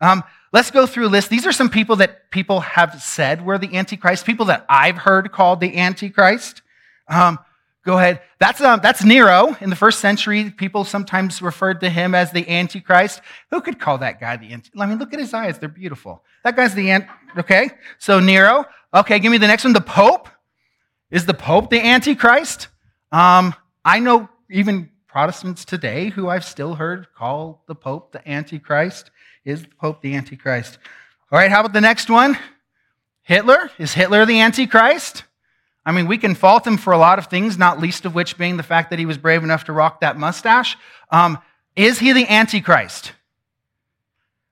Um, 0.00 0.24
Let's 0.52 0.70
go 0.70 0.86
through 0.86 1.06
a 1.06 1.08
list. 1.08 1.30
These 1.30 1.46
are 1.46 1.52
some 1.52 1.70
people 1.70 1.96
that 1.96 2.30
people 2.30 2.60
have 2.60 3.02
said 3.02 3.42
were 3.44 3.56
the 3.56 3.74
Antichrist, 3.74 4.26
people 4.26 4.46
that 4.46 4.66
I've 4.68 4.98
heard 4.98 5.32
called 5.32 5.60
the 5.60 5.78
Antichrist. 5.78 6.60
Um, 7.08 7.38
go 7.86 7.96
ahead. 7.96 8.20
That's, 8.38 8.60
um, 8.60 8.80
that's 8.82 9.02
Nero. 9.02 9.56
In 9.62 9.70
the 9.70 9.76
first 9.76 10.00
century, 10.00 10.50
people 10.50 10.84
sometimes 10.84 11.40
referred 11.40 11.80
to 11.80 11.88
him 11.88 12.14
as 12.14 12.32
the 12.32 12.46
Antichrist. 12.50 13.22
Who 13.50 13.62
could 13.62 13.80
call 13.80 13.96
that 13.98 14.20
guy 14.20 14.36
the 14.36 14.52
Antichrist? 14.52 14.78
I 14.78 14.84
mean, 14.84 14.98
look 14.98 15.14
at 15.14 15.20
his 15.20 15.32
eyes. 15.32 15.58
They're 15.58 15.70
beautiful. 15.70 16.22
That 16.44 16.54
guy's 16.54 16.74
the 16.74 16.90
Ant. 16.90 17.06
Okay. 17.38 17.70
So 17.98 18.20
Nero. 18.20 18.66
Okay. 18.92 19.20
Give 19.20 19.32
me 19.32 19.38
the 19.38 19.46
next 19.46 19.64
one. 19.64 19.72
The 19.72 19.80
Pope. 19.80 20.28
Is 21.10 21.24
the 21.24 21.34
Pope 21.34 21.70
the 21.70 21.80
Antichrist? 21.80 22.68
Um, 23.10 23.54
I 23.86 24.00
know 24.00 24.28
even 24.50 24.90
Protestants 25.12 25.66
today 25.66 26.08
who 26.08 26.30
I've 26.30 26.44
still 26.44 26.76
heard 26.76 27.06
call 27.14 27.62
the 27.66 27.74
Pope 27.74 28.12
the 28.12 28.26
Antichrist. 28.26 29.10
Is 29.44 29.60
the 29.60 29.68
Pope 29.78 30.00
the 30.00 30.14
Antichrist? 30.14 30.78
All 31.30 31.38
right, 31.38 31.50
how 31.50 31.60
about 31.60 31.74
the 31.74 31.82
next 31.82 32.08
one? 32.08 32.38
Hitler? 33.20 33.70
Is 33.78 33.92
Hitler 33.92 34.24
the 34.24 34.40
Antichrist? 34.40 35.24
I 35.84 35.92
mean, 35.92 36.06
we 36.06 36.16
can 36.16 36.34
fault 36.34 36.66
him 36.66 36.78
for 36.78 36.94
a 36.94 36.98
lot 36.98 37.18
of 37.18 37.26
things, 37.26 37.58
not 37.58 37.78
least 37.78 38.06
of 38.06 38.14
which 38.14 38.38
being 38.38 38.56
the 38.56 38.62
fact 38.62 38.88
that 38.88 38.98
he 38.98 39.04
was 39.04 39.18
brave 39.18 39.44
enough 39.44 39.64
to 39.64 39.74
rock 39.74 40.00
that 40.00 40.16
mustache. 40.16 40.78
Um, 41.10 41.36
is 41.76 41.98
he 41.98 42.14
the 42.14 42.26
Antichrist? 42.26 43.12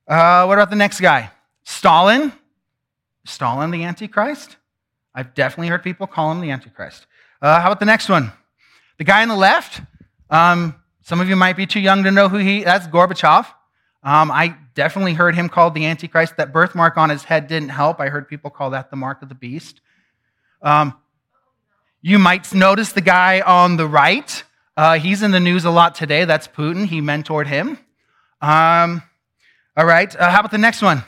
Uh, 0.07 0.45
what 0.45 0.59
about 0.59 0.69
the 0.69 0.77
next 0.77 1.01
guy? 1.01 1.31
Stalin? 1.65 2.35
Stalin 3.25 3.71
the 3.71 3.85
Antichrist? 3.85 4.59
I've 5.15 5.33
definitely 5.33 5.69
heard 5.69 5.83
people 5.83 6.07
call 6.07 6.31
him 6.31 6.43
the 6.43 6.51
Antichrist. 6.51 7.07
Uh, 7.41 7.63
how 7.63 7.69
about 7.69 7.81
the 7.81 7.87
next 7.87 8.11
one? 8.11 8.31
The 8.99 9.05
guy 9.05 9.23
on 9.23 9.29
the 9.29 9.37
left? 9.37 9.81
Um, 10.31 10.77
some 11.03 11.21
of 11.21 11.29
you 11.29 11.37
might 11.37 11.57
be 11.57 11.67
too 11.67 11.81
young 11.81 12.05
to 12.05 12.11
know 12.11 12.29
who 12.29 12.39
he. 12.39 12.63
That's 12.63 12.87
Gorbachev. 12.87 13.47
Um, 14.03 14.31
I 14.31 14.57
definitely 14.75 15.15
heard 15.15 15.35
him 15.35 15.49
called 15.49 15.75
the 15.75 15.85
Antichrist. 15.85 16.37
That 16.37 16.53
birthmark 16.53 16.97
on 16.97 17.11
his 17.11 17.25
head 17.25 17.49
didn't 17.49 17.71
help. 17.71 18.01
I 18.01 18.09
heard 18.09 18.29
people 18.29 18.51
call 18.51 18.71
that 18.71 18.91
the 18.91 18.97
mark 18.97 19.23
of 19.23 19.29
the 19.29 19.35
beast. 19.35 19.81
Um, 20.63 20.95
you 22.01 22.19
might 22.19 22.53
notice 22.55 22.93
the 22.93 23.03
guy 23.03 23.41
on 23.41 23.77
the 23.77 23.87
right. 23.87 24.43
Uh, 24.77 24.99
he's 24.99 25.23
in 25.23 25.33
the 25.33 25.41
news 25.41 25.65
a 25.65 25.71
lot 25.71 25.95
today. 25.95 26.25
That's 26.25 26.49
Putin. 26.49 26.87
He 26.87 27.03
mentored 27.03 27.47
him. 27.47 27.79
Um, 28.41 29.03
all 29.77 29.85
right. 29.85 30.15
Uh, 30.15 30.31
how 30.31 30.41
about 30.41 30.51
the 30.51 30.59
next 30.59 30.81
one? 30.81 31.03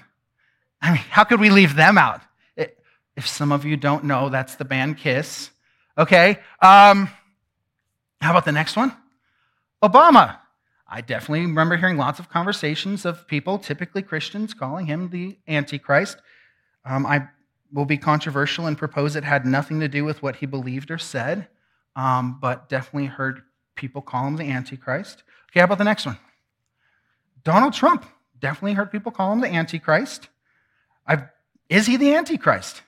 I 0.82 0.90
mean, 0.90 1.00
how 1.10 1.24
could 1.24 1.40
we 1.40 1.48
leave 1.48 1.76
them 1.76 1.96
out? 1.96 2.20
It, 2.56 2.76
if 3.16 3.26
some 3.26 3.52
of 3.52 3.64
you 3.64 3.76
don't 3.76 4.04
know, 4.04 4.28
that's 4.28 4.56
the 4.56 4.64
band 4.64 4.98
Kiss. 4.98 5.50
Okay. 5.96 6.40
Um, 6.60 7.08
how 8.20 8.30
about 8.32 8.44
the 8.44 8.52
next 8.52 8.76
one? 8.76 8.94
Obama. 9.82 10.38
I 10.86 11.00
definitely 11.00 11.46
remember 11.46 11.76
hearing 11.76 11.96
lots 11.96 12.18
of 12.18 12.28
conversations 12.28 13.04
of 13.04 13.26
people, 13.26 13.58
typically 13.58 14.02
Christians, 14.02 14.54
calling 14.54 14.86
him 14.86 15.08
the 15.08 15.38
Antichrist. 15.48 16.18
Um, 16.84 17.06
I 17.06 17.28
will 17.72 17.86
be 17.86 17.96
controversial 17.96 18.66
and 18.66 18.76
propose 18.76 19.16
it 19.16 19.24
had 19.24 19.46
nothing 19.46 19.80
to 19.80 19.88
do 19.88 20.04
with 20.04 20.22
what 20.22 20.36
he 20.36 20.46
believed 20.46 20.90
or 20.90 20.98
said, 20.98 21.48
um, 21.96 22.38
but 22.40 22.68
definitely 22.68 23.06
heard 23.06 23.42
people 23.74 24.02
call 24.02 24.26
him 24.26 24.36
the 24.36 24.44
Antichrist. 24.44 25.22
Okay, 25.50 25.60
how 25.60 25.64
about 25.64 25.78
the 25.78 25.84
next 25.84 26.04
one? 26.04 26.18
Donald 27.42 27.72
Trump. 27.72 28.06
Definitely 28.38 28.74
heard 28.74 28.90
people 28.90 29.12
call 29.12 29.32
him 29.32 29.40
the 29.40 29.48
Antichrist. 29.48 30.28
I've, 31.06 31.24
is 31.68 31.86
he 31.86 31.96
the 31.96 32.14
Antichrist? 32.14 32.82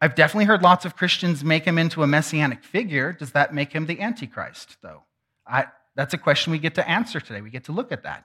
I've 0.00 0.14
definitely 0.14 0.46
heard 0.46 0.62
lots 0.62 0.84
of 0.84 0.96
Christians 0.96 1.44
make 1.44 1.64
him 1.64 1.76
into 1.76 2.02
a 2.02 2.06
messianic 2.06 2.64
figure. 2.64 3.12
Does 3.12 3.32
that 3.32 3.52
make 3.52 3.72
him 3.72 3.86
the 3.86 4.00
Antichrist, 4.00 4.76
though? 4.80 5.02
I, 5.46 5.66
that's 5.94 6.14
a 6.14 6.18
question 6.18 6.52
we 6.52 6.58
get 6.58 6.74
to 6.76 6.88
answer 6.88 7.20
today. 7.20 7.40
We 7.40 7.50
get 7.50 7.64
to 7.64 7.72
look 7.72 7.92
at 7.92 8.04
that. 8.04 8.24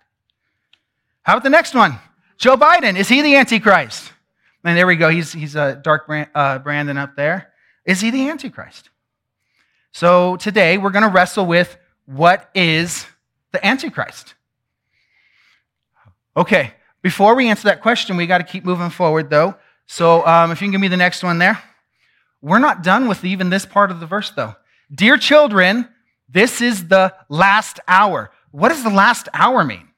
How 1.23 1.33
about 1.33 1.43
the 1.43 1.49
next 1.49 1.73
one? 1.73 1.97
Joe 2.37 2.55
Biden, 2.55 2.97
is 2.97 3.07
he 3.07 3.21
the 3.21 3.35
Antichrist? 3.35 4.11
And 4.63 4.77
there 4.77 4.87
we 4.87 4.95
go. 4.95 5.09
He's, 5.09 5.31
he's 5.31 5.55
a 5.55 5.75
dark 5.75 6.07
brand, 6.07 6.29
uh, 6.35 6.59
Brandon 6.59 6.97
up 6.97 7.15
there. 7.15 7.53
Is 7.85 8.01
he 8.01 8.11
the 8.11 8.29
Antichrist? 8.29 8.89
So 9.91 10.35
today 10.37 10.77
we're 10.77 10.89
going 10.89 11.03
to 11.05 11.09
wrestle 11.09 11.45
with 11.45 11.77
what 12.05 12.49
is 12.53 13.05
the 13.51 13.65
Antichrist? 13.65 14.33
Okay, 16.35 16.73
before 17.01 17.35
we 17.35 17.47
answer 17.47 17.69
that 17.69 17.81
question, 17.81 18.17
we 18.17 18.27
got 18.27 18.39
to 18.39 18.43
keep 18.43 18.65
moving 18.65 18.89
forward 18.89 19.29
though. 19.29 19.55
So 19.87 20.25
um, 20.25 20.51
if 20.51 20.61
you 20.61 20.65
can 20.65 20.71
give 20.71 20.81
me 20.81 20.87
the 20.87 20.97
next 20.97 21.23
one 21.23 21.37
there. 21.37 21.61
We're 22.41 22.59
not 22.59 22.83
done 22.83 23.07
with 23.07 23.23
even 23.23 23.49
this 23.49 23.65
part 23.65 23.89
of 23.89 23.99
the 23.99 24.05
verse 24.05 24.31
though. 24.31 24.55
Dear 24.93 25.17
children, 25.17 25.87
this 26.29 26.61
is 26.61 26.87
the 26.87 27.13
last 27.29 27.79
hour. 27.87 28.31
What 28.51 28.69
does 28.69 28.83
the 28.83 28.89
last 28.89 29.29
hour 29.33 29.63
mean? 29.63 29.89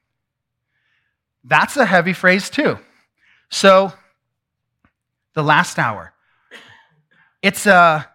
That's 1.44 1.76
a 1.76 1.86
heavy 1.86 2.12
phrase, 2.12 2.50
too. 2.50 2.78
So, 3.50 3.92
the 5.34 5.42
last 5.42 5.78
hour. 5.78 6.12
It's 7.42 7.66
a, 7.66 8.08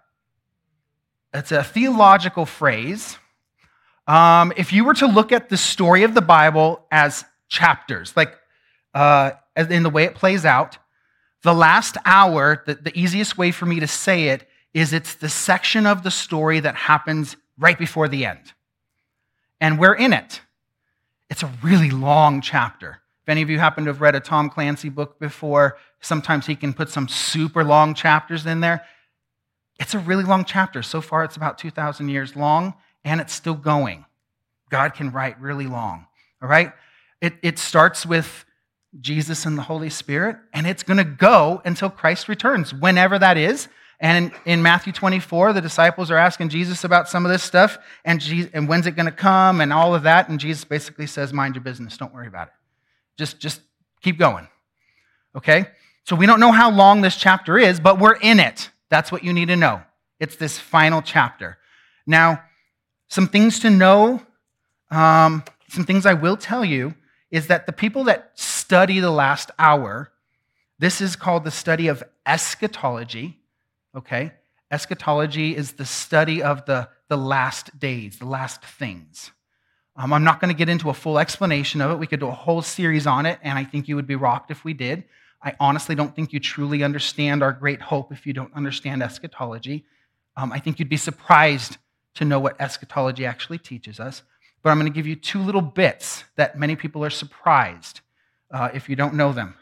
it's 1.34 1.52
a 1.52 1.64
theological 1.64 2.46
phrase. 2.46 3.18
Um, 4.08 4.52
if 4.58 4.74
you 4.74 4.84
were 4.84 4.94
to 4.96 5.08
look 5.08 5.32
at 5.32 5.50
the 5.50 5.58
story 5.58 6.04
of 6.04 6.14
the 6.14 6.22
Bible 6.22 6.86
as 6.92 7.24
chapters, 7.48 8.16
like 8.18 8.38
uh, 8.94 9.32
in 9.56 9.84
the 9.84 9.90
way 9.90 10.04
it 10.04 10.16
plays 10.16 10.46
out, 10.46 10.78
the 11.42 11.54
last 11.54 11.98
hour, 12.06 12.64
the, 12.66 12.76
the 12.76 12.98
easiest 12.98 13.38
way 13.38 13.52
for 13.52 13.66
me 13.66 13.80
to 13.80 13.88
say 13.88 14.30
it 14.30 14.48
is 14.74 14.92
it's 14.92 15.16
the 15.16 15.30
section 15.30 15.86
of 15.86 16.04
the 16.04 16.12
story 16.12 16.60
that 16.60 16.76
happens 16.76 17.38
right 17.58 17.78
before 17.78 18.08
the 18.08 18.26
end. 18.26 18.54
And 19.60 19.80
we're 19.80 19.94
in 19.94 20.14
it. 20.14 20.42
It's 21.30 21.44
a 21.44 21.52
really 21.62 21.90
long 21.90 22.42
chapter. 22.42 23.02
If 23.24 23.30
any 23.30 23.42
of 23.42 23.50
you 23.50 23.58
happen 23.58 23.86
to 23.86 23.90
have 23.92 24.02
read 24.02 24.16
a 24.16 24.20
Tom 24.20 24.50
Clancy 24.50 24.90
book 24.90 25.20
before, 25.20 25.78
sometimes 26.02 26.46
he 26.46 26.56
can 26.56 26.74
put 26.74 26.90
some 26.90 27.08
super 27.08 27.64
long 27.64 27.94
chapters 27.94 28.46
in 28.46 28.60
there. 28.60 28.84
It's 29.80 29.94
a 29.94 30.00
really 30.00 30.26
long 30.26 30.44
chapter. 30.44 30.84
So 30.84 31.00
far, 31.00 31.24
it's 31.24 31.38
about 31.38 31.58
2,000 31.58 32.10
years 32.10 32.36
long, 32.36 32.74
and 33.06 33.22
it's 33.22 33.34
still 33.34 33.56
going. 33.56 34.06
God 34.70 34.94
can 34.94 35.12
write 35.12 35.40
really 35.40 35.68
long. 35.68 36.08
All 36.42 36.50
right? 36.50 36.74
It, 37.22 37.36
it 37.42 37.58
starts 37.58 38.06
with 38.06 38.46
Jesus 39.00 39.46
and 39.46 39.58
the 39.58 39.64
Holy 39.64 39.90
Spirit, 39.90 40.38
and 40.54 40.68
it's 40.68 40.84
going 40.84 40.98
to 40.98 41.04
go 41.04 41.62
until 41.66 41.90
Christ 41.90 42.28
returns, 42.28 42.74
whenever 42.74 43.18
that 43.18 43.38
is. 43.38 43.70
And 44.04 44.34
in, 44.44 44.62
Matthew 44.62 44.92
24, 44.92 45.54
the 45.54 45.62
disciples 45.62 46.12
are 46.12 46.18
asking 46.18 46.50
Jesus 46.50 46.84
about 46.84 47.08
some 47.08 47.26
of 47.26 47.32
this 47.32 47.42
stuff 47.42 47.78
and, 48.04 48.20
Jesus, 48.20 48.52
and 48.54 48.68
when's 48.68 48.86
it 48.86 48.98
going 48.98 49.06
to 49.06 49.14
come 49.14 49.62
and 49.62 49.72
all 49.72 49.96
of 49.96 50.04
that. 50.04 50.28
And 50.28 50.42
Jesus 50.42 50.66
basically 50.66 51.08
says, 51.08 51.32
Mind 51.32 51.56
your 51.56 51.64
business. 51.64 51.96
Don't 51.96 52.14
worry 52.14 52.28
about 52.28 52.50
it. 52.50 52.54
Just, 53.18 53.40
just 53.40 53.62
keep 54.02 54.20
going. 54.20 54.50
Okay? 55.38 55.68
So 56.04 56.18
we 56.18 56.26
don't 56.26 56.42
know 56.42 56.52
how 56.52 56.70
long 56.70 57.00
this 57.00 57.16
chapter 57.16 57.58
is, 57.58 57.80
but 57.80 57.98
we're 57.98 58.18
in 58.18 58.42
it. 58.42 58.72
That's 58.90 59.10
what 59.10 59.24
you 59.24 59.32
need 59.32 59.48
to 59.48 59.56
know. 59.56 59.82
It's 60.20 60.36
this 60.36 60.60
final 60.60 61.02
chapter. 61.02 61.58
Now, 62.06 62.44
some 63.08 63.30
things 63.30 63.62
to 63.62 63.70
know, 63.70 64.22
um, 64.92 65.46
some 65.70 65.86
things 65.86 66.06
I 66.06 66.14
will 66.14 66.36
tell 66.36 66.66
you 66.66 66.94
is 67.32 67.48
that 67.48 67.68
the 67.68 67.72
people 67.72 68.04
that 68.04 68.32
study 68.36 69.00
the 69.00 69.12
last 69.12 69.50
hour, 69.58 70.12
this 70.78 71.00
is 71.00 71.16
called 71.16 71.46
the 71.46 71.52
study 71.52 71.88
of 71.88 72.04
eschatology 72.26 73.40
okay? 73.96 74.32
Eschatology 74.72 75.56
is 75.56 75.74
the 75.74 75.86
study 75.86 76.42
of 76.42 76.66
the, 76.66 76.90
the 77.08 77.18
last 77.18 77.80
days, 77.80 78.20
the 78.20 78.26
last 78.26 78.64
things. 78.64 79.32
Um, 79.96 80.12
I'm 80.12 80.24
not 80.24 80.40
going 80.40 80.54
to 80.54 80.58
get 80.58 80.70
into 80.70 80.90
a 80.90 80.94
full 80.94 81.20
explanation 81.20 81.82
of 81.82 81.92
it. 81.92 82.00
We 82.00 82.08
could 82.08 82.20
do 82.20 82.28
a 82.28 82.32
whole 82.32 82.62
series 82.62 83.06
on 83.06 83.26
it, 83.26 83.38
and 83.44 83.60
I 83.60 83.64
think 83.64 83.88
you 83.88 83.96
would 83.96 84.08
be 84.08 84.16
rocked 84.16 84.50
if 84.50 84.64
we 84.64 84.74
did. 84.74 85.04
I 85.44 85.54
honestly 85.60 85.94
don't 85.94 86.16
think 86.16 86.34
you 86.34 86.40
truly 86.40 86.84
understand 86.84 87.44
our 87.44 87.52
great 87.52 87.82
hope 87.82 88.12
if 88.12 88.26
you 88.26 88.34
don't 88.34 88.54
understand 88.56 89.04
eschatology. 89.04 89.86
Um, 90.36 90.52
I 90.52 90.60
think 90.60 90.80
you'd 90.80 90.90
be 90.90 90.98
surprised 90.98 91.78
to 92.16 92.26
know 92.26 92.40
what 92.40 92.60
eschatology 92.60 93.26
actually 93.26 93.60
teaches 93.60 94.00
us. 94.00 94.24
But 94.64 94.70
I'm 94.70 94.80
going 94.80 94.92
to 94.92 94.96
give 94.96 95.06
you 95.06 95.16
two 95.16 95.42
little 95.42 95.62
bits 95.62 96.24
that 96.38 96.58
many 96.58 96.76
people 96.76 97.04
are 97.04 97.10
surprised. 97.10 98.00
uh, 98.54 98.70
if 98.74 98.88
you 98.88 98.96
don't 98.96 99.16
know 99.16 99.34
them. 99.34 99.56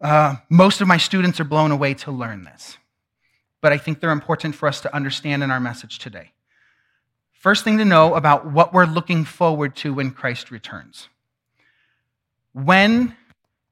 Uh, 0.00 0.34
most 0.50 0.80
of 0.80 0.88
my 0.88 0.96
students 0.96 1.38
are 1.38 1.44
blown 1.44 1.70
away 1.70 1.94
to 1.94 2.10
learn 2.10 2.42
this, 2.44 2.76
but 3.62 3.72
I 3.72 3.78
think 3.78 4.00
they're 4.00 4.10
important 4.10 4.54
for 4.54 4.68
us 4.68 4.82
to 4.82 4.94
understand 4.94 5.42
in 5.42 5.50
our 5.50 5.60
message 5.60 5.98
today. 5.98 6.32
First 7.32 7.64
thing 7.64 7.78
to 7.78 7.84
know 7.84 8.14
about 8.14 8.52
what 8.52 8.74
we're 8.74 8.84
looking 8.84 9.24
forward 9.24 9.74
to 9.76 9.94
when 9.94 10.10
Christ 10.10 10.50
returns. 10.50 11.08
When 12.52 13.16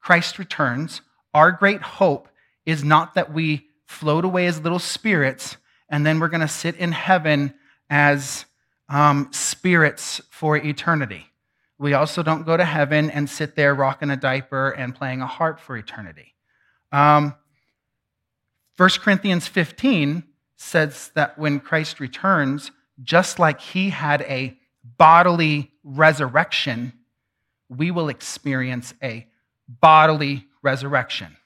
Christ 0.00 0.38
returns, 0.38 1.02
our 1.35 1.52
great 1.52 1.82
hope 1.82 2.28
is 2.64 2.82
not 2.82 3.14
that 3.14 3.32
we 3.32 3.66
float 3.85 4.25
away 4.25 4.47
as 4.47 4.61
little 4.61 4.78
spirits 4.78 5.56
and 5.88 6.06
then 6.06 6.20
we're 6.20 6.28
going 6.28 6.40
to 6.40 6.49
sit 6.49 6.76
in 6.76 6.92
heaven 6.92 7.52
as 7.90 8.47
um, 8.88 9.28
spirits 9.32 10.20
for 10.30 10.56
eternity. 10.56 11.26
We 11.78 11.94
also 11.94 12.23
don't 12.23 12.44
go 12.44 12.56
to 12.56 12.64
heaven 12.64 13.11
and 13.11 13.28
sit 13.28 13.56
there 13.56 13.75
rocking 13.75 14.11
a 14.11 14.16
diaper 14.16 14.70
and 14.70 14.94
playing 14.94 15.20
a 15.20 15.26
harp 15.26 15.59
for 15.59 15.76
eternity. 15.76 16.35
Um, 16.92 17.35
1 18.80 18.88
Corinthians 19.02 19.46
15 19.46 20.22
says 20.56 21.10
that 21.14 21.38
when 21.38 21.60
Christ 21.60 22.00
returns, 22.00 22.70
just 23.02 23.38
like 23.38 23.60
he 23.60 23.90
had 23.90 24.22
a 24.22 24.56
bodily 24.96 25.70
resurrection, 25.84 26.94
we 27.68 27.90
will 27.90 28.08
experience 28.08 28.94
a 29.02 29.26
bodily 29.68 30.46
resurrection. 30.62 31.37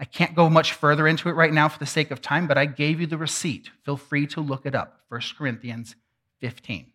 I 0.00 0.06
can't 0.06 0.34
go 0.34 0.48
much 0.48 0.72
further 0.72 1.06
into 1.06 1.28
it 1.28 1.32
right 1.32 1.52
now 1.52 1.68
for 1.68 1.78
the 1.78 1.84
sake 1.84 2.10
of 2.10 2.22
time, 2.22 2.46
but 2.46 2.56
I 2.56 2.64
gave 2.64 3.02
you 3.02 3.06
the 3.06 3.18
receipt. 3.18 3.68
Feel 3.84 3.98
free 3.98 4.26
to 4.28 4.40
look 4.40 4.64
it 4.64 4.74
up 4.74 5.02
1 5.10 5.20
Corinthians 5.36 5.94
15. 6.40 6.86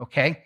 Okay? 0.00 0.42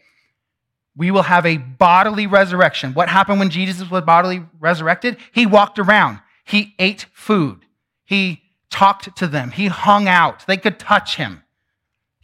We 0.97 1.13
will 1.13 1.23
have 1.23 1.47
a 1.47 1.57
bodily 1.57 2.27
resurrection. 2.27 2.95
What 2.95 3.09
happened 3.09 3.39
when 3.39 3.51
Jesus 3.51 3.89
was 3.89 4.03
bodily 4.03 4.43
resurrected? 4.59 5.19
He 5.31 5.47
walked 5.47 5.79
around, 5.79 6.19
he 6.43 6.75
ate 6.81 7.07
food, 7.13 7.65
he 8.05 8.42
talked 8.73 9.17
to 9.17 9.29
them, 9.29 9.53
he 9.53 9.69
hung 9.69 10.09
out, 10.09 10.47
they 10.47 10.57
could 10.57 10.79
touch 10.79 11.17
him. 11.17 11.45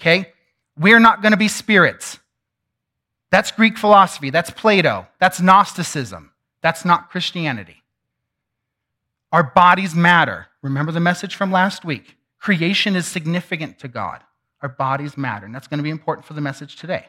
Okay? 0.00 0.32
We're 0.76 0.98
not 0.98 1.22
going 1.22 1.32
to 1.32 1.38
be 1.38 1.48
spirits. 1.48 2.18
That's 3.30 3.50
Greek 3.50 3.76
philosophy. 3.76 4.30
That's 4.30 4.50
Plato. 4.50 5.06
That's 5.20 5.40
Gnosticism. 5.40 6.32
That's 6.62 6.84
not 6.84 7.10
Christianity. 7.10 7.82
Our 9.32 9.42
bodies 9.42 9.94
matter. 9.94 10.46
Remember 10.62 10.92
the 10.92 11.00
message 11.00 11.34
from 11.36 11.52
last 11.52 11.84
week. 11.84 12.16
Creation 12.38 12.96
is 12.96 13.06
significant 13.06 13.78
to 13.80 13.88
God. 13.88 14.22
Our 14.62 14.68
bodies 14.68 15.16
matter. 15.16 15.44
And 15.44 15.54
that's 15.54 15.68
going 15.68 15.78
to 15.78 15.84
be 15.84 15.90
important 15.90 16.26
for 16.26 16.34
the 16.34 16.40
message 16.40 16.76
today. 16.76 17.06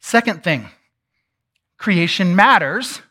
Second 0.00 0.42
thing 0.42 0.68
creation 1.76 2.34
matters. 2.34 3.02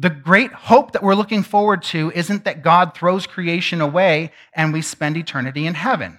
The 0.00 0.08
great 0.08 0.50
hope 0.50 0.92
that 0.92 1.02
we're 1.02 1.14
looking 1.14 1.42
forward 1.42 1.82
to 1.82 2.10
isn't 2.12 2.44
that 2.44 2.62
God 2.62 2.94
throws 2.94 3.26
creation 3.26 3.82
away 3.82 4.32
and 4.54 4.72
we 4.72 4.80
spend 4.80 5.18
eternity 5.18 5.66
in 5.66 5.74
heaven. 5.74 6.18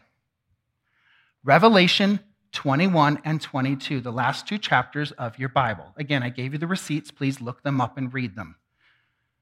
Revelation 1.44 2.20
21 2.52 3.22
and 3.26 3.42
22, 3.42 4.00
the 4.00 4.12
last 4.12 4.46
two 4.46 4.60
chapters 4.60 5.12
of 5.14 5.40
your 5.40 5.50
Bible. 5.50 5.96
Again, 5.98 6.22
I 6.22 6.30
gave 6.30 6.54
you 6.54 6.60
the 6.60 6.68
receipts. 6.68 7.10
Please 7.10 7.42
look 7.42 7.64
them 7.64 7.82
up 7.82 7.98
and 7.98 8.14
read 8.14 8.36
them. 8.36 8.56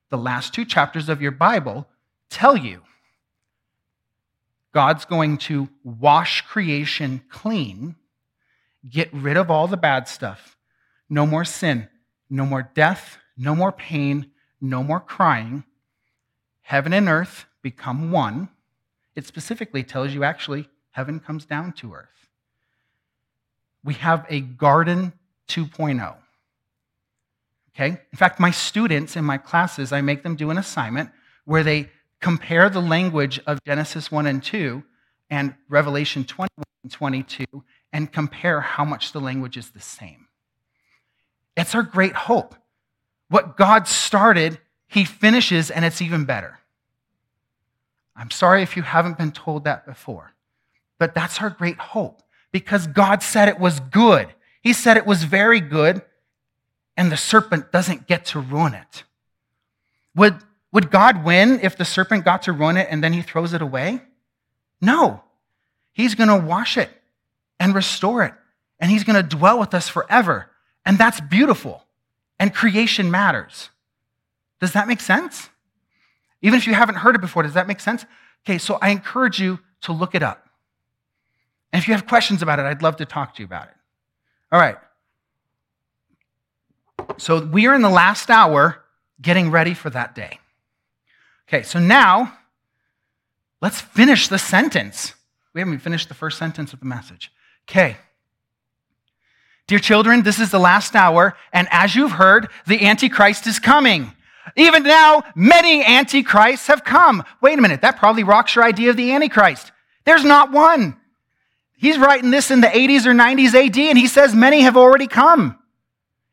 The 0.10 0.17
last 0.17 0.53
two 0.53 0.63
chapters 0.63 1.10
of 1.10 1.22
your 1.22 1.31
Bible 1.31 1.86
tell 2.29 2.55
you 2.55 2.84
God's 4.74 5.03
going 5.03 5.38
to 5.39 5.67
wash 5.84 6.43
creation 6.43 7.24
clean, 7.29 7.98
get 8.89 9.13
rid 9.13 9.36
of 9.36 9.51
all 9.51 9.67
the 9.67 9.75
bad 9.75 10.08
stuff. 10.08 10.55
No 11.10 11.25
more 11.25 11.43
sin, 11.43 11.89
no 12.29 12.46
more 12.46 12.72
death, 12.74 13.17
no 13.39 13.55
more 13.55 13.72
pain, 13.72 14.29
no 14.62 14.84
more 14.84 15.00
crying. 15.00 15.63
Heaven 16.62 16.93
and 16.93 17.10
earth 17.10 17.45
become 17.63 18.12
one. 18.12 18.49
It 19.15 19.25
specifically 19.25 19.82
tells 19.84 20.13
you 20.13 20.23
actually 20.23 20.69
heaven 20.91 21.19
comes 21.19 21.45
down 21.45 21.71
to 21.73 21.95
earth 21.95 22.19
we 23.84 23.93
have 23.95 24.25
a 24.30 24.41
garden 24.41 25.13
2.0. 25.47 26.15
Okay? 27.75 27.99
In 28.12 28.17
fact, 28.17 28.39
my 28.39 28.52
students 28.52 29.15
in 29.15 29.23
my 29.23 29.38
classes, 29.38 29.91
I 29.91 30.02
make 30.02 30.23
them 30.23 30.36
do 30.36 30.49
an 30.49 30.58
assignment 30.58 31.10
where 31.45 31.63
they 31.63 31.89
compare 32.19 32.69
the 32.69 32.82
language 32.82 33.39
of 33.47 33.63
Genesis 33.65 34.12
1 34.12 34.28
and 34.28 34.43
2 34.43 34.84
and 35.30 35.56
Revelation 35.69 36.25
21 36.25 36.49
and 36.84 36.91
22 36.91 37.45
and 37.93 38.12
compare 38.12 38.62
how 38.62 38.84
much 38.84 39.13
the 39.13 39.21
language 39.21 39.58
is 39.58 39.69
the 39.69 39.80
same. 39.80 40.28
It's 41.56 41.73
our 41.73 41.84
great 41.84 42.13
hope. 42.13 42.56
What 43.30 43.58
God 43.58 43.88
started, 43.88 44.60
He 44.88 45.06
finishes, 45.06 45.72
and 45.72 45.86
it's 45.86 46.02
even 46.02 46.26
better. 46.26 46.60
I'm 48.15 48.32
sorry 48.32 48.63
if 48.63 48.76
you 48.76 48.84
haven't 48.84 49.18
been 49.18 49.32
told 49.32 49.63
that 49.63 49.86
before, 49.86 50.34
but 50.98 51.15
that's 51.15 51.39
our 51.39 51.50
great 51.50 51.78
hope 51.78 52.22
because 52.52 52.88
God 52.88 53.24
said 53.24 53.48
it 53.48 53.60
was 53.60 53.80
good. 53.80 54.28
He 54.62 54.74
said 54.74 54.98
it 54.98 55.06
was 55.06 55.24
very 55.24 55.62
good, 55.62 56.02
and 56.98 57.12
the 57.12 57.18
serpent 57.18 57.72
doesn't 57.72 58.08
get 58.08 58.26
to 58.26 58.39
ruin 58.39 58.74
it. 58.74 59.04
Would, 60.15 60.36
would 60.74 60.92
God 60.92 61.24
win 61.24 61.60
if 61.62 61.78
the 61.78 61.86
serpent 61.86 62.26
got 62.26 62.44
to 62.44 62.52
ruin 62.52 62.76
it 62.76 62.88
and 62.92 63.04
then 63.04 63.13
he 63.13 63.22
throws 63.22 63.54
it 63.54 63.62
away? 63.62 64.02
No. 64.82 65.24
He's 65.94 66.15
going 66.15 66.30
to 66.30 66.46
wash 66.46 66.78
it 66.78 66.89
and 67.60 67.76
restore 67.76 68.24
it, 68.24 68.34
and 68.80 68.89
he's 68.92 69.04
going 69.04 69.22
to 69.22 69.38
dwell 69.38 69.60
with 69.60 69.74
us 69.74 69.88
forever. 69.88 70.50
And 70.86 70.98
that's 70.98 71.22
beautiful. 71.22 71.86
And 72.39 72.54
creation 72.54 73.12
matters. 73.12 73.69
Does 74.60 74.73
that 74.73 74.88
make 74.88 75.02
sense? 75.02 75.49
Even 76.41 76.58
if 76.58 76.67
you 76.67 76.73
haven't 76.73 76.95
heard 76.95 77.15
it 77.15 77.21
before, 77.21 77.43
does 77.43 77.54
that 77.54 77.67
make 77.67 77.80
sense? 77.80 78.06
Okay, 78.45 78.58
so 78.58 78.78
I 78.82 78.89
encourage 78.89 79.39
you 79.39 79.60
to 79.82 79.91
look 79.91 80.15
it 80.15 80.23
up. 80.23 80.47
And 81.71 81.82
if 81.82 81.88
you 81.88 81.93
have 81.93 82.08
questions 82.08 82.41
about 82.41 82.60
it, 82.60 82.63
I'd 82.63 82.82
love 82.82 82.97
to 82.97 83.06
talk 83.06 83.36
to 83.36 83.41
you 83.41 83.45
about 83.45 83.67
it. 83.67 83.75
All 84.52 84.60
right. 84.60 84.78
So 87.17 87.43
we 87.43 87.67
are 87.67 87.75
in 87.75 87.82
the 87.82 87.89
last 87.89 88.30
hour 88.30 88.84
getting 89.21 89.52
ready 89.52 89.73
for 89.73 89.89
that 89.89 90.15
day. 90.15 90.39
Okay, 91.47 91.63
so 91.63 91.80
now 91.80 92.38
let's 93.62 93.82
finish 93.82 94.28
the 94.28 94.39
sentence. 94.39 95.13
We 95.54 95.62
haven't 95.62 95.80
finished 95.80 96.08
the 96.08 96.15
first 96.15 96.38
sentence 96.38 96.73
of 96.73 96.80
the 96.80 96.86
message. 96.86 97.32
Okay. 97.69 97.97
Dear 99.69 99.77
children, 99.77 100.23
this 100.23 100.39
is 100.39 100.49
the 100.49 100.58
last 100.58 100.95
hour, 100.95 101.38
and 101.53 101.67
as 101.69 101.95
you've 101.95 102.13
heard, 102.13 102.49
the 102.65 102.88
Antichrist 102.88 103.45
is 103.45 103.60
coming. 103.60 104.12
Even 104.55 104.82
now, 104.82 105.21
many 105.36 105.86
Antichrists 105.86 106.65
have 106.65 106.84
come. 106.84 107.23
Wait 107.39 107.60
a 107.60 107.62
minute, 107.62 107.82
that 107.82 107.97
probably 107.97 108.23
rocks 108.23 108.55
your 108.55 108.65
idea 108.65 108.89
of 108.89 108.97
the 108.97 109.12
Antichrist. 109.12 109.71
There's 110.05 110.23
not 110.23 110.51
one. 110.51 110.97
He's 111.77 111.99
writing 111.99 112.32
this 112.32 112.49
in 112.49 112.62
the 112.62 112.67
80s 112.67 113.05
or 113.05 113.13
90s 113.13 113.53
AD, 113.53 113.77
and 113.77 113.95
he 113.95 114.08
says 114.08 114.34
many 114.34 114.62
have 114.62 114.75
already 114.75 115.05
come. 115.05 115.60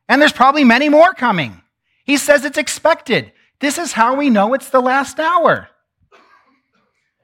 And 0.08 0.18
there's 0.18 0.32
probably 0.32 0.64
many 0.64 0.88
more 0.88 1.12
coming. 1.12 1.60
He 2.06 2.16
says 2.16 2.42
it's 2.46 2.56
expected. 2.56 3.32
This 3.60 3.76
is 3.76 3.92
how 3.92 4.16
we 4.16 4.30
know 4.30 4.54
it's 4.54 4.70
the 4.70 4.80
last 4.80 5.20
hour. 5.20 5.68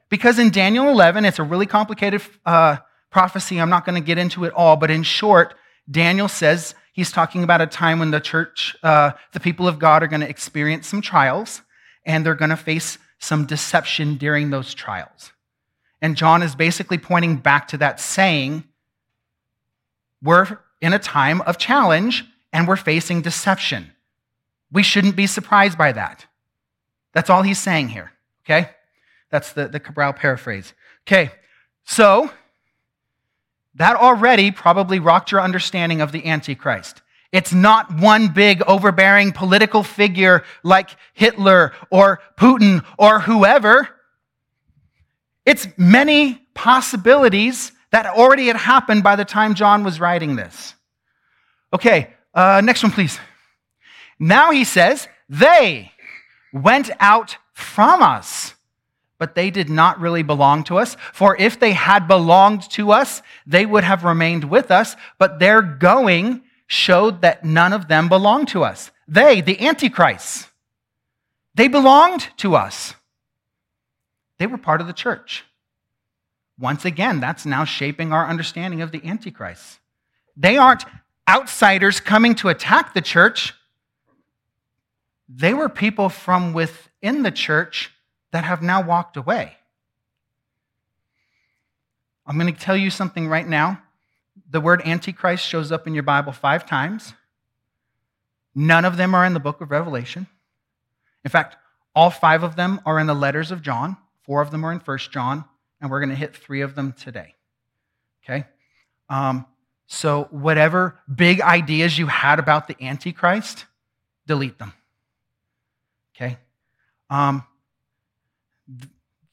Because 0.09 0.37
in 0.37 0.51
Daniel 0.51 0.89
11, 0.89 1.25
it's 1.25 1.39
a 1.39 1.43
really 1.43 1.65
complicated 1.65 2.21
uh, 2.45 2.77
prophecy. 3.09 3.59
I'm 3.59 3.71
not 3.71 3.83
going 3.83 3.99
to 3.99 4.05
get 4.05 4.19
into 4.19 4.43
it 4.43 4.53
all, 4.53 4.75
but 4.75 4.91
in 4.91 5.01
short, 5.01 5.55
Daniel 5.89 6.27
says 6.27 6.75
he's 6.93 7.11
talking 7.11 7.43
about 7.43 7.61
a 7.61 7.67
time 7.67 7.99
when 7.99 8.11
the 8.11 8.19
church, 8.19 8.75
uh, 8.83 9.11
the 9.33 9.39
people 9.39 9.67
of 9.67 9.79
God, 9.79 10.03
are 10.03 10.07
going 10.07 10.21
to 10.21 10.29
experience 10.29 10.87
some 10.87 11.01
trials 11.01 11.61
and 12.05 12.25
they're 12.25 12.35
going 12.35 12.49
to 12.49 12.57
face 12.57 12.97
some 13.19 13.45
deception 13.45 14.15
during 14.15 14.49
those 14.49 14.73
trials. 14.73 15.31
And 16.01 16.17
John 16.17 16.43
is 16.43 16.55
basically 16.55 16.97
pointing 16.97 17.37
back 17.37 17.69
to 17.69 17.77
that 17.77 17.99
saying 17.99 18.65
we're 20.21 20.59
in 20.81 20.93
a 20.93 20.99
time 20.99 21.41
of 21.41 21.57
challenge 21.57 22.25
and 22.51 22.67
we're 22.67 22.75
facing 22.75 23.21
deception. 23.21 23.91
We 24.71 24.83
shouldn't 24.83 25.15
be 25.15 25.27
surprised 25.27 25.77
by 25.77 25.91
that. 25.93 26.25
That's 27.13 27.29
all 27.29 27.43
he's 27.43 27.59
saying 27.59 27.89
here, 27.89 28.11
okay? 28.43 28.71
That's 29.29 29.53
the, 29.53 29.67
the 29.67 29.79
Cabral 29.79 30.13
paraphrase. 30.13 30.73
Okay, 31.07 31.31
so 31.85 32.31
that 33.75 33.95
already 33.95 34.51
probably 34.51 34.99
rocked 34.99 35.31
your 35.31 35.41
understanding 35.41 36.01
of 36.01 36.11
the 36.11 36.25
Antichrist. 36.27 37.01
It's 37.31 37.51
not 37.51 37.99
one 37.99 38.27
big 38.27 38.61
overbearing 38.67 39.31
political 39.31 39.81
figure 39.81 40.43
like 40.61 40.91
Hitler 41.13 41.73
or 41.89 42.21
Putin 42.37 42.85
or 42.99 43.19
whoever. 43.19 43.89
It's 45.45 45.67
many 45.75 46.45
possibilities 46.53 47.71
that 47.91 48.05
already 48.05 48.47
had 48.47 48.55
happened 48.55 49.03
by 49.03 49.15
the 49.15 49.25
time 49.25 49.55
John 49.55 49.83
was 49.83 49.99
writing 49.99 50.35
this. 50.35 50.75
Okay, 51.73 52.13
uh, 52.33 52.61
next 52.63 52.83
one, 52.83 52.91
please. 52.91 53.19
Now 54.19 54.51
he 54.51 54.63
says, 54.63 55.07
they 55.27 55.91
went 56.53 56.91
out 56.99 57.37
from 57.53 58.03
us, 58.03 58.53
but 59.23 59.35
they 59.35 59.49
did 59.49 59.69
not 59.69 60.01
really 60.01 60.21
belong 60.21 60.65
to 60.65 60.77
us. 60.77 60.97
For 61.13 61.37
if 61.39 61.57
they 61.57 61.71
had 61.71 62.09
belonged 62.09 62.69
to 62.71 62.91
us, 62.91 63.21
they 63.47 63.65
would 63.65 63.85
have 63.85 64.03
remained 64.03 64.43
with 64.43 64.69
us, 64.69 64.97
but 65.17 65.39
their 65.39 65.61
going 65.61 66.41
showed 66.67 67.21
that 67.21 67.45
none 67.45 67.71
of 67.71 67.87
them 67.87 68.09
belonged 68.09 68.49
to 68.49 68.65
us. 68.65 68.91
They, 69.07 69.39
the 69.39 69.65
Antichrists, 69.65 70.49
they 71.55 71.69
belonged 71.69 72.27
to 72.39 72.57
us. 72.57 72.95
They 74.39 74.45
were 74.45 74.57
part 74.57 74.81
of 74.81 74.87
the 74.87 74.91
church. 74.91 75.45
Once 76.59 76.83
again, 76.83 77.21
that's 77.21 77.45
now 77.45 77.63
shaping 77.63 78.11
our 78.11 78.27
understanding 78.27 78.81
of 78.81 78.91
the 78.91 79.05
Antichrist. 79.05 79.79
They 80.35 80.57
aren't 80.57 80.83
outsiders 81.29 82.01
coming 82.01 82.35
to 82.35 82.49
attack 82.49 82.93
the 82.93 82.99
church. 82.99 83.53
They 85.29 85.53
were 85.53 85.69
people 85.69 86.09
from 86.09 86.51
within 86.51 87.23
the 87.23 87.31
church 87.31 87.92
that 88.33 88.43
have 88.43 88.63
now 88.63 88.81
walked 88.81 89.15
away. 89.15 89.53
I'm 92.25 92.37
going 92.39 92.51
to 92.51 92.59
tell 92.59 92.75
you 92.75 92.89
something 92.89 93.27
right 93.27 93.47
now. 93.47 93.81
The 94.49 94.59
word 94.59 94.81
Antichrist 94.85 95.45
shows 95.47 95.71
up 95.71 95.85
in 95.85 95.93
your 95.93 96.03
Bible 96.03 96.31
five 96.31 96.65
times. 96.65 97.13
None 98.55 98.85
of 98.85 98.97
them 98.97 99.13
are 99.13 99.23
in 99.23 99.35
the 99.35 99.39
book 99.39 99.61
of 99.61 99.69
Revelation. 99.69 100.25
In 101.23 101.29
fact, 101.29 101.57
all 101.95 102.09
five 102.09 102.41
of 102.41 102.55
them 102.55 102.81
are 102.87 102.99
in 102.99 103.05
the 103.05 103.13
letters 103.13 103.51
of 103.51 103.61
John. 103.61 103.97
Four 104.23 104.41
of 104.41 104.49
them 104.49 104.65
are 104.65 104.71
in 104.71 104.79
First 104.79 105.11
John, 105.11 105.45
and 105.79 105.91
we're 105.91 105.99
going 105.99 106.09
to 106.09 106.15
hit 106.15 106.35
three 106.35 106.61
of 106.61 106.73
them 106.73 106.93
today. 106.93 107.35
Okay? 108.23 108.45
Um, 109.09 109.45
so, 109.85 110.27
whatever 110.31 110.99
big 111.13 111.39
ideas 111.39 111.99
you 111.99 112.07
had 112.07 112.39
about 112.39 112.67
the 112.67 112.75
Antichrist, 112.83 113.65
delete 114.25 114.57
them. 114.57 114.73
Okay? 116.15 116.37
Um, 117.11 117.45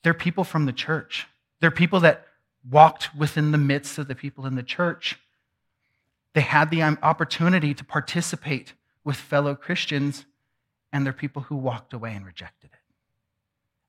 they're 0.03 0.15
people 0.15 0.45
from 0.45 0.67
the 0.67 0.73
church. 0.73 1.27
They're 1.61 1.71
people 1.71 2.01
that 2.01 2.27
walked 2.69 3.15
within 3.15 3.53
the 3.53 3.59
midst 3.59 3.99
of 3.99 4.09
the 4.09 4.15
people 4.15 4.47
in 4.47 4.55
the 4.55 4.63
church. 4.63 5.19
They 6.35 6.41
had 6.43 6.71
the 6.71 6.83
um, 6.83 6.99
opportunity 7.03 7.75
to 7.75 7.85
participate 7.85 8.75
with 9.05 9.17
fellow 9.17 9.55
Christians, 9.55 10.25
and 10.93 11.05
they're 11.05 11.13
people 11.13 11.43
who 11.43 11.57
walked 11.57 11.93
away 11.93 12.15
and 12.15 12.25
rejected 12.25 12.71
it. 12.73 12.79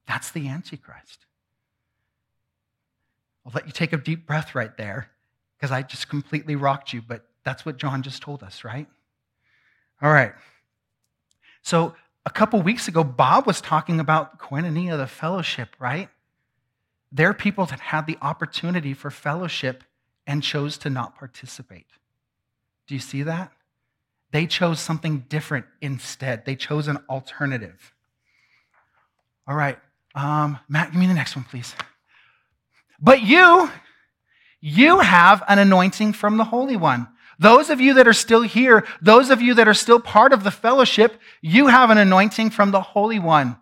That's 0.08 0.32
the 0.32 0.47
Antichrist. 0.47 1.26
I'll 3.45 3.52
let 3.54 3.65
you 3.65 3.71
take 3.71 3.93
a 3.93 3.97
deep 3.97 4.26
breath 4.26 4.56
right 4.56 4.76
there 4.78 5.10
because 5.58 5.71
I 5.71 5.82
just 5.82 6.10
completely 6.10 6.56
rocked 6.56 6.93
you, 6.93 7.02
but 7.02 7.26
that's 7.43 7.65
what 7.65 7.78
John 7.78 8.04
just 8.04 8.21
told 8.21 8.43
us, 8.43 8.63
right? 8.63 8.88
All 10.02 10.12
right. 10.12 10.34
So, 11.62 11.95
a 12.26 12.30
couple 12.30 12.62
weeks 12.62 12.88
ago, 12.88 13.04
Bob 13.04 13.48
was 13.48 13.62
talking 13.62 14.00
about 14.00 14.40
koinonia, 14.40 14.98
the 14.98 15.08
fellowship, 15.08 15.70
right? 15.80 16.10
They're 17.12 17.34
people 17.34 17.66
that 17.66 17.80
had 17.80 18.06
the 18.06 18.18
opportunity 18.22 18.94
for 18.94 19.10
fellowship 19.10 19.84
and 20.28 20.44
chose 20.44 20.78
to 20.80 20.90
not 20.90 21.18
participate. 21.18 21.88
Do 22.88 22.94
you 22.94 23.02
see 23.02 23.24
that? 23.24 23.52
They 24.32 24.46
chose 24.48 24.80
something 24.80 25.26
different 25.28 25.66
instead. 25.82 26.46
They 26.46 26.56
chose 26.56 26.88
an 26.88 27.00
alternative. 27.10 27.94
All 29.48 29.56
right, 29.56 29.78
um, 30.16 30.60
Matt, 30.70 30.92
give 30.92 31.00
me 31.00 31.08
the 31.08 31.14
next 31.14 31.36
one, 31.36 31.44
please. 31.44 31.76
But 33.02 33.22
you, 33.22 33.70
you 34.62 35.00
have 35.00 35.44
an 35.48 35.58
anointing 35.60 36.14
from 36.14 36.38
the 36.38 36.46
Holy 36.46 36.78
One. 36.78 37.08
Those 37.41 37.71
of 37.71 37.82
you 37.82 37.95
that 37.95 38.08
are 38.08 38.13
still 38.13 38.43
here, 38.43 38.86
those 39.01 39.32
of 39.32 39.41
you 39.41 39.56
that 39.56 39.67
are 39.67 39.73
still 39.73 39.99
part 39.99 40.32
of 40.32 40.43
the 40.43 40.51
fellowship, 40.51 41.19
you 41.41 41.67
have 41.67 41.89
an 41.89 41.97
anointing 41.97 42.51
from 42.51 42.69
the 42.69 42.82
Holy 42.82 43.17
One. 43.17 43.58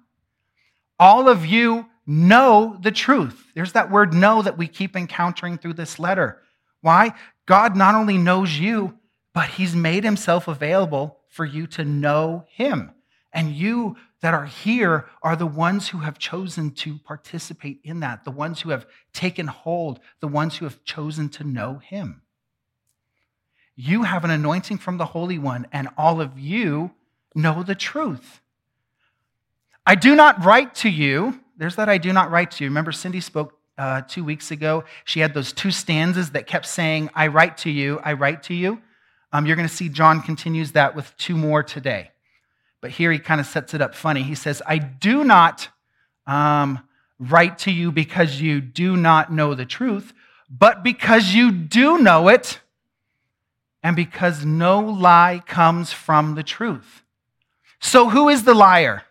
All 1.00 1.30
of 1.30 1.46
you 1.46 1.86
know 2.06 2.78
the 2.82 2.92
truth. 2.92 3.42
There's 3.56 3.72
that 3.72 3.90
word 3.90 4.14
know 4.14 4.42
that 4.42 4.58
we 4.58 4.68
keep 4.68 4.98
encountering 4.98 5.58
through 5.58 5.76
this 5.76 5.98
letter. 5.98 6.42
Why? 6.82 7.14
God 7.46 7.78
not 7.78 7.96
only 7.96 8.18
knows 8.18 8.60
you, 8.60 8.98
but 9.34 9.48
He's 9.48 9.74
made 9.74 10.04
Himself 10.04 10.50
available 10.50 11.20
for 11.30 11.46
you 11.46 11.66
to 11.68 11.86
know 11.86 12.44
Him. 12.50 12.92
And 13.32 13.54
you 13.54 13.96
that 14.20 14.34
are 14.34 14.48
here 14.48 15.06
are 15.24 15.38
the 15.38 15.46
ones 15.46 15.88
who 15.88 16.00
have 16.00 16.20
chosen 16.20 16.72
to 16.72 16.98
participate 16.98 17.80
in 17.86 18.02
that, 18.02 18.26
the 18.26 18.32
ones 18.32 18.60
who 18.60 18.72
have 18.72 18.86
taken 19.14 19.48
hold, 19.48 20.02
the 20.20 20.28
ones 20.28 20.58
who 20.58 20.66
have 20.66 20.84
chosen 20.84 21.30
to 21.30 21.46
know 21.46 21.78
Him. 21.78 22.24
You 23.82 24.04
have 24.04 24.26
an 24.26 24.30
anointing 24.30 24.80
from 24.80 24.98
the 24.98 25.06
Holy 25.06 25.40
One, 25.40 25.66
and 25.72 25.88
all 25.98 26.20
of 26.20 26.38
you 26.38 26.92
know 27.34 27.64
the 27.64 27.76
truth. 27.76 28.42
I 29.86 29.96
do 29.96 30.18
not 30.18 30.44
write 30.44 30.76
to 30.76 30.90
you, 30.90 31.40
there's 31.56 31.78
that 31.78 31.88
I 31.88 31.98
do 31.98 32.12
not 32.12 32.30
write 32.30 32.52
to 32.52 32.66
you. 32.66 32.70
Remember, 32.70 32.92
Cindy 32.92 33.22
spoke 33.22 33.58
uh, 33.78 34.02
two 34.02 34.26
weeks 34.26 34.52
ago. 34.52 34.84
She 35.06 35.22
had 35.22 35.34
those 35.34 35.54
two 35.54 35.72
stanzas 35.72 36.32
that 36.32 36.46
kept 36.46 36.66
saying, 36.66 37.10
I 37.16 37.28
write 37.28 37.56
to 37.60 37.70
you, 37.70 38.02
I 38.04 38.12
write 38.12 38.44
to 38.44 38.54
you. 38.54 38.82
Um, 39.32 39.46
you're 39.46 39.56
going 39.56 39.70
to 39.70 39.74
see 39.74 39.88
John 39.88 40.22
continues 40.24 40.74
that 40.74 40.94
with 40.94 41.16
two 41.16 41.38
more 41.38 41.64
today. 41.64 42.12
But 42.82 42.92
here 42.92 43.14
he 43.14 43.18
kind 43.18 43.40
of 43.40 43.48
sets 43.48 43.74
it 43.74 43.80
up 43.80 43.96
funny. 43.96 44.24
He 44.24 44.36
says, 44.36 44.62
I 44.68 44.80
do 44.80 45.24
not 45.24 45.70
um, 46.28 46.86
write 47.18 47.60
to 47.60 47.72
you 47.72 47.94
because 47.94 48.42
you 48.42 48.60
do 48.60 48.98
not 48.98 49.32
know 49.32 49.56
the 49.56 49.66
truth, 49.66 50.12
but 50.50 50.84
because 50.84 51.34
you 51.34 51.54
do 51.54 51.98
know 51.98 52.28
it, 52.28 52.60
and 53.84 53.96
because 53.96 54.46
no 54.46 54.80
lie 54.80 55.42
comes 55.46 55.94
from 55.94 56.36
the 56.36 56.44
truth. 56.44 57.04
So, 57.80 58.10
who 58.10 58.30
is 58.30 58.44
the 58.44 58.54
liar? 58.54 59.04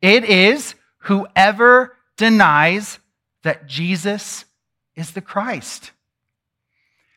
It 0.00 0.24
is 0.24 0.74
whoever 0.98 1.96
denies 2.16 2.98
that 3.42 3.66
Jesus 3.66 4.44
is 4.94 5.12
the 5.12 5.20
Christ. 5.20 5.90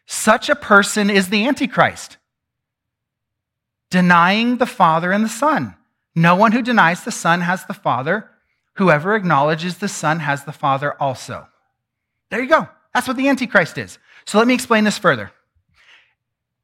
Such 0.05 0.49
a 0.49 0.55
person 0.55 1.09
is 1.09 1.29
the 1.29 1.47
Antichrist 1.47 2.17
denying 3.89 4.57
the 4.57 4.65
Father 4.65 5.11
and 5.11 5.23
the 5.23 5.29
Son. 5.29 5.75
No 6.15 6.35
one 6.35 6.51
who 6.51 6.63
denies 6.63 7.03
the 7.03 7.11
Son 7.11 7.41
has 7.41 7.63
the 7.65 7.75
Father. 7.75 8.27
Whoever 8.73 9.15
acknowledges 9.15 9.77
the 9.77 9.87
Son 9.87 10.19
has 10.19 10.45
the 10.45 10.51
Father 10.51 10.99
also. 10.99 11.47
There 12.31 12.41
you 12.41 12.49
go. 12.49 12.67
That's 12.95 13.07
what 13.07 13.17
the 13.17 13.27
Antichrist 13.27 13.77
is. 13.77 13.99
So 14.25 14.39
let 14.39 14.47
me 14.47 14.55
explain 14.55 14.83
this 14.83 14.97
further. 14.97 15.31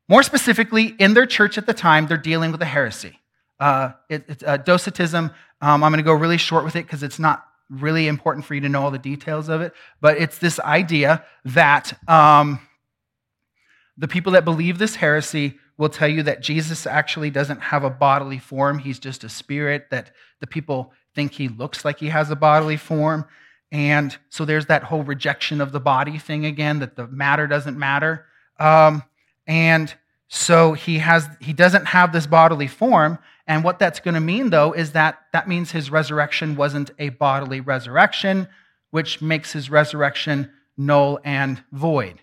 More 0.10 0.24
specifically, 0.24 0.96
in 0.98 1.14
their 1.14 1.28
church 1.28 1.58
at 1.60 1.68
the 1.68 1.74
time, 1.74 2.08
they're 2.08 2.18
dealing 2.18 2.52
with 2.52 2.62
a 2.62 2.66
heresy. 2.66 3.20
Uh, 3.60 3.92
it, 4.10 4.26
it's 4.28 4.44
uh, 4.44 4.58
Docetism. 4.58 5.32
Um, 5.62 5.84
I'm 5.84 5.92
going 5.92 5.98
to 5.98 6.04
go 6.04 6.14
really 6.14 6.38
short 6.38 6.66
with 6.66 6.76
it 6.76 6.86
because 6.86 7.04
it's 7.04 7.20
not 7.20 7.46
really 7.70 8.08
important 8.08 8.46
for 8.46 8.56
you 8.56 8.62
to 8.62 8.70
know 8.70 8.82
all 8.82 8.92
the 8.92 8.98
details 8.98 9.50
of 9.50 9.62
it. 9.62 9.74
But 10.02 10.18
it's 10.18 10.40
this 10.40 10.60
idea 10.60 11.24
that 11.46 11.94
um, 12.10 12.60
the 13.98 14.08
people 14.08 14.32
that 14.32 14.46
believe 14.46 14.80
this 14.80 14.96
heresy 14.96 15.60
will 15.78 15.90
tell 15.90 16.08
you 16.08 16.24
that 16.24 16.42
Jesus 16.42 16.88
actually 16.88 17.30
doesn't 17.30 17.62
have 17.62 17.84
a 17.84 17.90
bodily 17.90 18.40
form. 18.40 18.80
He's 18.80 19.00
just 19.00 19.24
a 19.24 19.30
spirit, 19.30 19.92
that 19.92 20.12
the 20.42 20.48
people 20.48 20.92
think 21.14 21.34
he 21.34 21.48
looks 21.48 21.86
like 21.86 22.00
he 22.00 22.10
has 22.10 22.32
a 22.32 22.36
bodily 22.36 22.78
form. 22.78 23.26
And 23.72 24.18
so 24.30 24.44
there's 24.44 24.66
that 24.66 24.84
whole 24.84 25.04
rejection 25.04 25.62
of 25.62 25.72
the 25.72 25.80
body 25.80 26.18
thing 26.18 26.46
again, 26.46 26.80
that 26.80 26.96
the 26.96 27.08
matter 27.08 27.46
doesn't 27.46 27.78
matter. 27.78 28.26
Um, 28.60 29.04
and 29.50 29.94
so 30.30 30.74
he 30.74 31.00
has 31.00 31.28
he 31.42 31.52
doesn't 31.52 31.88
have 31.88 32.14
this 32.14 32.28
bodily 32.28 32.68
form. 32.68 33.20
And 33.48 33.64
what 33.64 33.80
that's 33.80 34.00
going 34.00 34.14
to 34.14 34.22
mean, 34.22 34.52
though, 34.52 34.74
is 34.74 34.92
that 34.92 35.18
that 35.34 35.48
means 35.48 35.72
his 35.72 35.90
resurrection 35.90 36.56
wasn't 36.56 36.92
a 37.00 37.10
bodily 37.10 37.60
resurrection, 37.60 38.48
which 38.92 39.22
makes 39.24 39.52
his 39.52 39.72
resurrection 39.72 40.52
null 40.78 41.20
and 41.24 41.64
void. 41.72 42.22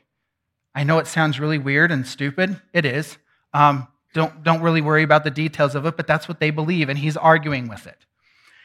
I 0.72 0.84
know 0.84 0.98
it 0.98 1.08
sounds 1.08 1.40
really 1.40 1.58
weird 1.58 1.90
and 1.90 2.06
stupid. 2.06 2.62
It 2.72 2.84
is. 2.84 3.18
Um, 3.52 3.88
don't, 4.14 4.44
don't 4.44 4.62
really 4.62 4.80
worry 4.80 5.02
about 5.02 5.24
the 5.24 5.30
details 5.30 5.74
of 5.74 5.84
it, 5.84 5.96
but 5.96 6.06
that's 6.06 6.28
what 6.28 6.38
they 6.38 6.50
believe, 6.50 6.88
and 6.88 6.98
he's 6.98 7.16
arguing 7.16 7.66
with 7.66 7.86
it. 7.86 7.98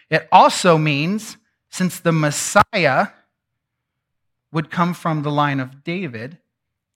It 0.09 0.27
also 0.31 0.77
means, 0.77 1.37
since 1.69 1.99
the 1.99 2.11
Messiah 2.11 3.07
would 4.51 4.69
come 4.69 4.93
from 4.93 5.23
the 5.23 5.31
line 5.31 5.59
of 5.59 5.83
David, 5.83 6.37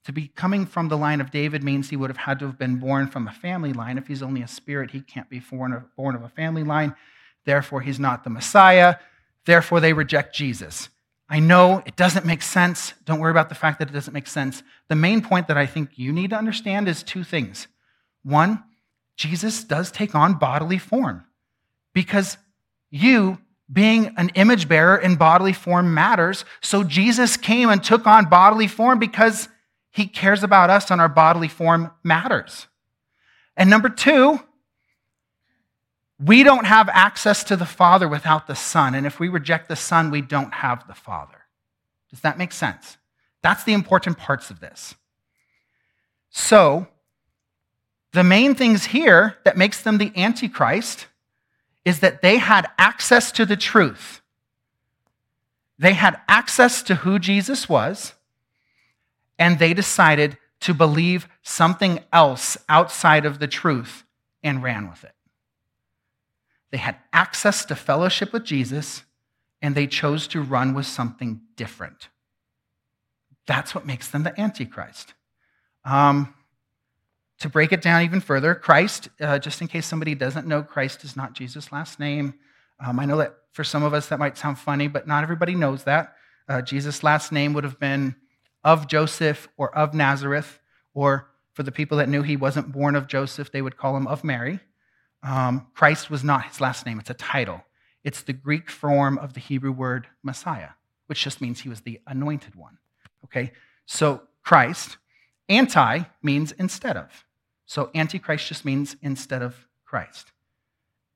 to 0.05 0.11
be 0.11 0.27
coming 0.27 0.65
from 0.67 0.87
the 0.87 0.97
line 0.97 1.19
of 1.19 1.31
David 1.31 1.63
means 1.63 1.89
he 1.89 1.97
would 1.97 2.11
have 2.11 2.17
had 2.17 2.39
to 2.39 2.45
have 2.45 2.59
been 2.59 2.77
born 2.77 3.07
from 3.07 3.27
a 3.27 3.31
family 3.31 3.73
line. 3.73 3.97
If 3.97 4.07
he's 4.07 4.21
only 4.21 4.43
a 4.43 4.47
spirit, 4.47 4.91
he 4.91 5.01
can't 5.01 5.29
be 5.29 5.39
born 5.39 5.73
of, 5.73 6.23
a 6.23 6.29
family 6.29 6.63
line. 6.63 6.95
Therefore, 7.43 7.81
he's 7.81 7.99
not 7.99 8.23
the 8.23 8.29
Messiah. 8.29 8.97
Therefore, 9.45 9.79
they 9.79 9.93
reject 9.93 10.35
Jesus. 10.35 10.89
I 11.27 11.39
know 11.39 11.81
it 11.87 11.95
doesn't 11.95 12.23
make 12.23 12.43
sense. 12.43 12.93
Don't 13.05 13.19
worry 13.19 13.31
about 13.31 13.49
the 13.49 13.55
fact 13.55 13.79
that 13.79 13.89
it 13.89 13.93
doesn't 13.93 14.13
make 14.13 14.27
sense. 14.27 14.61
The 14.89 14.95
main 14.95 15.21
point 15.21 15.47
that 15.47 15.57
I 15.57 15.65
think 15.65 15.89
you 15.95 16.13
need 16.13 16.29
to 16.29 16.35
understand 16.35 16.87
is 16.87 17.01
two 17.01 17.23
things. 17.23 17.67
One, 18.23 18.63
Jesus 19.17 19.63
does 19.63 19.91
take 19.91 20.13
on 20.13 20.35
bodily 20.35 20.77
form 20.77 21.25
because 21.93 22.37
you, 22.91 23.39
being 23.73 24.13
an 24.17 24.29
image 24.35 24.67
bearer 24.67 24.97
in 24.97 25.15
bodily 25.15 25.53
form, 25.53 25.95
matters. 25.95 26.45
So 26.61 26.83
Jesus 26.83 27.37
came 27.37 27.69
and 27.69 27.83
took 27.83 28.05
on 28.05 28.29
bodily 28.29 28.67
form 28.67 28.99
because 28.99 29.49
he 29.95 30.07
cares 30.07 30.43
about 30.43 30.69
us 30.69 30.91
and 30.91 30.99
our 30.99 31.07
bodily 31.07 31.47
form 31.47 31.89
matters. 32.03 32.67
And 33.55 33.69
number 33.69 33.87
two, 33.87 34.41
we 36.19 36.43
don't 36.43 36.65
have 36.65 36.89
access 36.89 37.45
to 37.45 37.55
the 37.55 37.65
Father 37.65 38.05
without 38.05 38.45
the 38.45 38.55
Son. 38.55 38.93
And 38.93 39.07
if 39.07 39.21
we 39.21 39.29
reject 39.29 39.69
the 39.69 39.77
Son, 39.77 40.11
we 40.11 40.19
don't 40.19 40.53
have 40.55 40.85
the 40.85 40.93
Father. 40.93 41.45
Does 42.09 42.19
that 42.19 42.37
make 42.37 42.51
sense? 42.51 42.97
That's 43.41 43.63
the 43.63 43.71
important 43.71 44.17
parts 44.17 44.49
of 44.49 44.59
this. 44.59 44.95
So, 46.29 46.87
The 48.15 48.23
main 48.23 48.55
things 48.55 48.85
here 48.85 49.35
that 49.43 49.57
makes 49.57 49.81
them 49.81 49.97
the 49.97 50.13
Antichrist 50.15 51.07
is 51.83 51.99
that 51.99 52.21
they 52.21 52.37
had 52.37 52.65
access 52.77 53.29
to 53.33 53.45
the 53.45 53.57
truth. 53.57 54.21
They 55.77 55.91
had 55.91 56.21
access 56.29 56.81
to 56.83 56.95
who 56.95 57.19
Jesus 57.19 57.67
was, 57.67 58.13
and 59.37 59.59
they 59.59 59.73
decided 59.73 60.37
to 60.61 60.73
believe 60.73 61.27
something 61.43 61.99
else 62.11 62.57
outside 62.69 63.25
of 63.25 63.39
the 63.39 63.47
truth 63.47 64.03
and 64.43 64.63
ran 64.63 64.89
with 64.89 65.03
it. 65.03 65.13
They 66.71 66.77
had 66.77 66.97
access 67.13 67.65
to 67.65 67.75
fellowship 67.75 68.33
with 68.33 68.43
Jesus, 68.43 69.03
and 69.61 69.75
they 69.75 69.87
chose 69.87 70.27
to 70.29 70.41
run 70.41 70.73
with 70.73 70.85
something 70.85 71.41
different. 71.55 72.09
That's 73.47 73.75
what 73.75 73.85
makes 73.85 74.09
them 74.09 74.23
the 74.23 74.39
Antichrist. 74.39 75.13
Um, 75.83 76.33
to 77.39 77.49
break 77.49 77.71
it 77.71 77.81
down 77.81 78.01
even 78.01 78.21
further, 78.21 78.55
Christ, 78.55 79.09
uh, 79.21 79.39
just 79.39 79.61
in 79.61 79.67
case 79.67 79.85
somebody 79.85 80.15
doesn't 80.15 80.47
know, 80.47 80.63
Christ 80.63 81.03
is 81.03 81.15
not 81.15 81.33
Jesus' 81.33 81.71
last 81.71 81.99
name. 81.99 82.33
Um, 82.83 82.99
I 82.99 83.05
know 83.05 83.17
that 83.17 83.35
for 83.51 83.63
some 83.63 83.83
of 83.83 83.93
us 83.93 84.07
that 84.07 84.19
might 84.19 84.37
sound 84.37 84.57
funny, 84.57 84.87
but 84.87 85.07
not 85.07 85.23
everybody 85.23 85.55
knows 85.55 85.83
that. 85.83 86.15
Uh, 86.47 86.61
Jesus' 86.61 87.03
last 87.03 87.31
name 87.31 87.53
would 87.53 87.63
have 87.63 87.79
been 87.79 88.15
of 88.65 88.87
Joseph 88.87 89.47
or 89.55 89.73
of 89.73 89.93
Nazareth, 89.93 90.59
or 90.93 91.29
for 91.53 91.63
the 91.63 91.71
people 91.71 91.99
that 91.99 92.09
knew 92.09 92.23
he 92.23 92.35
wasn't 92.35 92.73
born 92.73 92.95
of 92.95 93.07
Joseph, 93.07 93.51
they 93.51 93.61
would 93.61 93.77
call 93.77 93.95
him 93.95 94.07
of 94.07 94.23
Mary. 94.23 94.59
Um, 95.23 95.67
Christ 95.73 96.09
was 96.09 96.23
not 96.23 96.45
his 96.45 96.59
last 96.59 96.85
name, 96.85 96.99
it's 96.99 97.09
a 97.09 97.13
title. 97.13 97.63
It's 98.03 98.21
the 98.21 98.33
Greek 98.33 98.69
form 98.69 99.17
of 99.17 99.33
the 99.33 99.39
Hebrew 99.39 99.71
word 99.71 100.07
Messiah, 100.21 100.71
which 101.07 101.23
just 101.23 101.41
means 101.41 101.61
he 101.61 101.69
was 101.69 101.81
the 101.81 101.99
anointed 102.05 102.55
one. 102.55 102.77
Okay? 103.23 103.51
So 103.85 104.21
Christ, 104.43 104.97
anti 105.49 106.01
means 106.21 106.51
instead 106.51 106.97
of. 106.97 107.25
So 107.65 107.89
antichrist 107.95 108.47
just 108.47 108.65
means 108.65 108.95
instead 109.01 109.41
of 109.41 109.67
Christ. 109.85 110.31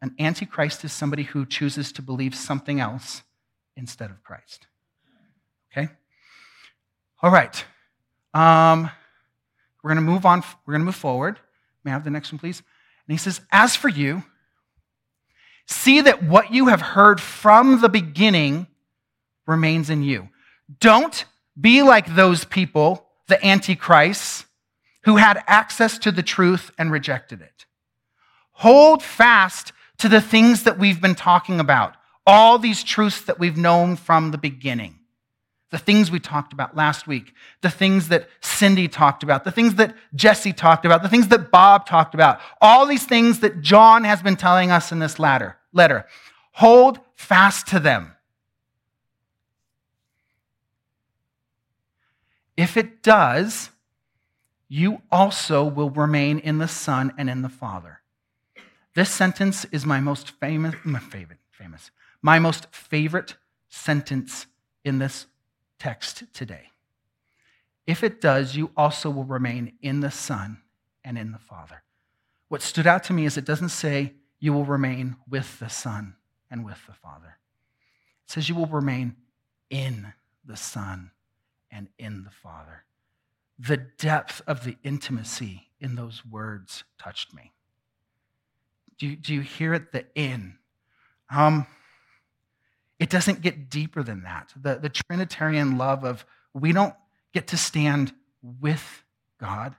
An 0.02 0.16
antichrist 0.18 0.84
is 0.84 0.94
somebody 0.94 1.24
who 1.24 1.46
chooses 1.46 1.92
to 1.92 2.02
believe 2.02 2.34
something 2.34 2.80
else 2.80 3.22
instead 3.76 4.10
of 4.10 4.24
Christ. 4.24 4.68
All 7.22 7.32
right. 7.32 7.66
Um, 8.34 8.90
we're 9.84 9.90
going 9.90 10.06
to 10.06 10.12
move 10.12 10.26
on. 10.26 10.44
We're 10.66 10.74
going 10.74 10.82
to 10.82 10.86
move 10.86 10.96
forward. 10.96 11.40
May 11.84 11.92
I 11.92 11.94
have 11.94 12.04
the 12.04 12.10
next 12.10 12.32
one, 12.32 12.40
please? 12.40 12.60
And 12.60 13.14
he 13.14 13.18
says, 13.18 13.42
As 13.52 13.76
for 13.76 13.90
you, 13.90 14.24
see 15.66 16.02
that 16.02 16.24
what 16.24 16.54
you 16.54 16.68
have 16.68 16.82
heard 16.82 17.20
from 17.20 17.82
the 17.82 17.90
beginning 17.90 18.68
remains 19.46 19.90
in 19.90 20.04
you. 20.04 20.30
Don't 20.80 21.26
be 21.60 21.82
like 21.82 22.16
those 22.16 22.46
people, 22.46 23.06
the 23.28 23.44
antichrists, 23.46 24.46
who 25.04 25.18
had 25.18 25.44
access 25.48 25.98
to 25.98 26.12
the 26.12 26.24
truth 26.24 26.72
and 26.78 26.92
rejected 26.92 27.42
it. 27.42 27.66
Hold 28.52 29.02
fast 29.02 29.74
to 29.98 30.08
the 30.08 30.22
things 30.22 30.64
that 30.64 30.78
we've 30.78 31.02
been 31.02 31.16
talking 31.16 31.60
about, 31.60 31.96
all 32.26 32.60
these 32.60 32.84
truths 32.84 33.22
that 33.22 33.40
we've 33.40 33.58
known 33.58 33.96
from 33.96 34.32
the 34.32 34.38
beginning 34.38 34.99
the 35.72 35.78
things 35.78 36.10
we 36.10 36.20
talked 36.20 36.52
about 36.52 36.76
last 36.76 37.08
week, 37.08 37.34
the 37.62 37.70
things 37.70 38.08
that 38.08 38.28
Cindy 38.42 38.88
talked 38.88 39.22
about, 39.22 39.44
the 39.44 39.52
things 39.52 39.76
that 39.76 39.96
Jesse 40.16 40.54
talked 40.54 40.86
about, 40.86 41.04
the 41.04 41.10
things 41.10 41.28
that 41.28 41.52
Bob 41.52 41.86
talked 41.86 42.16
about, 42.16 42.40
all 42.60 42.86
these 42.86 43.06
things 43.06 43.40
that 43.42 43.62
John 43.62 44.04
has 44.04 44.22
been 44.22 44.36
telling 44.36 44.72
us 44.72 44.92
in 44.92 45.00
this 45.00 45.20
letter. 45.20 45.58
letter. 45.72 46.06
Hold 46.54 47.00
fast 47.16 47.68
to 47.68 47.80
them. 47.80 48.14
If 52.58 52.76
it 52.76 53.04
does, 53.04 53.70
you 54.68 55.02
also 55.12 55.64
will 55.64 55.92
remain 55.92 56.40
in 56.40 56.58
the 56.58 56.68
Son 56.68 57.14
and 57.18 57.30
in 57.30 57.42
the 57.42 57.50
Father. 57.50 58.02
This 58.96 59.10
sentence 59.10 59.66
is 59.66 59.86
my 59.86 60.00
most 60.00 60.32
famous, 60.32 60.76
my 60.84 61.00
favorite, 61.00 61.40
famous, 61.52 61.92
my 62.22 62.40
most 62.40 62.68
favorite 62.74 63.36
sentence 63.70 64.48
in 64.84 65.00
this 65.00 65.28
text 65.80 66.24
today. 66.34 66.70
If 67.88 68.04
it 68.04 68.22
does, 68.22 68.56
you 68.56 68.72
also 68.78 69.10
will 69.10 69.24
remain 69.24 69.74
in 69.82 70.02
the 70.02 70.12
Son 70.12 70.60
and 71.04 71.18
in 71.18 71.32
the 71.32 71.40
Father. 71.40 71.82
What 72.48 72.62
stood 72.62 72.86
out 72.86 73.04
to 73.06 73.14
me 73.14 73.26
is 73.26 73.38
it 73.38 73.46
doesn't 73.46 73.70
say 73.70 74.14
you 74.40 74.54
will 74.54 74.66
remain 74.66 75.16
with 75.28 75.60
the 75.60 75.70
Son 75.70 76.16
and 76.52 76.66
with 76.66 76.86
the 76.86 76.94
Father. 76.94 77.38
It 78.26 78.32
says 78.32 78.50
you 78.50 78.56
will 78.56 78.68
remain 78.68 79.16
in 79.70 80.14
the 80.46 80.58
Son 80.58 81.12
and 81.72 81.88
in 81.98 82.24
the 82.24 82.32
Father. 82.32 82.84
The 83.58 83.78
depth 83.78 84.42
of 84.48 84.64
the 84.64 84.78
intimacy 84.84 85.70
in 85.80 85.96
those 85.96 86.26
words 86.26 86.84
touched 86.98 87.34
me. 87.34 87.54
Do 88.98 89.08
you, 89.08 89.16
do 89.16 89.34
you 89.34 89.42
hear 89.42 89.74
it? 89.74 89.92
The 89.92 90.06
in. 90.16 90.58
Um, 91.34 91.68
it 93.00 93.10
doesn't 93.10 93.42
get 93.42 93.70
deeper 93.70 94.04
than 94.04 94.24
that. 94.24 94.54
The, 94.62 94.76
the 94.76 94.90
Trinitarian 94.90 95.78
love 95.78 96.04
of 96.04 96.26
we 96.54 96.74
don't 96.74 96.94
get 97.34 97.48
to 97.48 97.58
stand 97.58 98.14
with 98.62 99.04
God, 99.40 99.76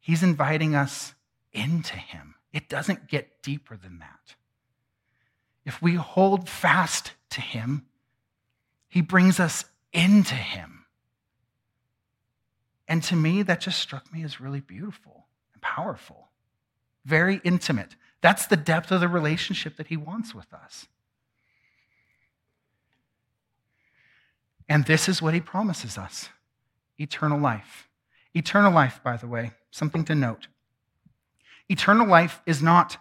He's 0.00 0.22
inviting 0.22 0.74
us 0.74 1.14
into 1.52 1.96
Him. 1.96 2.34
It 2.52 2.68
doesn't 2.68 3.08
get 3.08 3.42
deeper 3.42 3.76
than 3.76 3.98
that. 4.00 4.34
If 5.64 5.80
we 5.80 5.94
hold 5.94 6.48
fast 6.48 7.12
to 7.30 7.40
Him, 7.40 7.86
He 8.88 9.00
brings 9.00 9.38
us 9.38 9.64
into 9.92 10.34
Him. 10.34 10.86
And 12.88 13.02
to 13.04 13.16
me, 13.16 13.42
that 13.42 13.60
just 13.60 13.78
struck 13.78 14.12
me 14.12 14.22
as 14.24 14.40
really 14.40 14.60
beautiful 14.60 15.26
and 15.52 15.62
powerful, 15.62 16.28
very 17.04 17.40
intimate. 17.44 17.94
That's 18.20 18.46
the 18.46 18.56
depth 18.56 18.90
of 18.90 19.00
the 19.00 19.08
relationship 19.08 19.76
that 19.76 19.86
He 19.86 19.96
wants 19.96 20.34
with 20.34 20.52
us. 20.52 20.88
And 24.72 24.86
this 24.86 25.06
is 25.06 25.20
what 25.20 25.34
he 25.34 25.40
promises 25.40 25.98
us 25.98 26.30
eternal 26.96 27.38
life. 27.38 27.90
Eternal 28.32 28.72
life, 28.72 29.00
by 29.04 29.18
the 29.18 29.26
way, 29.26 29.50
something 29.70 30.02
to 30.06 30.14
note. 30.14 30.46
Eternal 31.68 32.06
life 32.06 32.40
is 32.46 32.62
not 32.62 32.96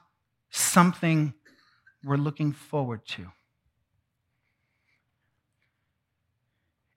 something 0.49 1.33
we're 2.03 2.17
looking 2.17 2.51
forward 2.51 3.05
to. 3.05 3.27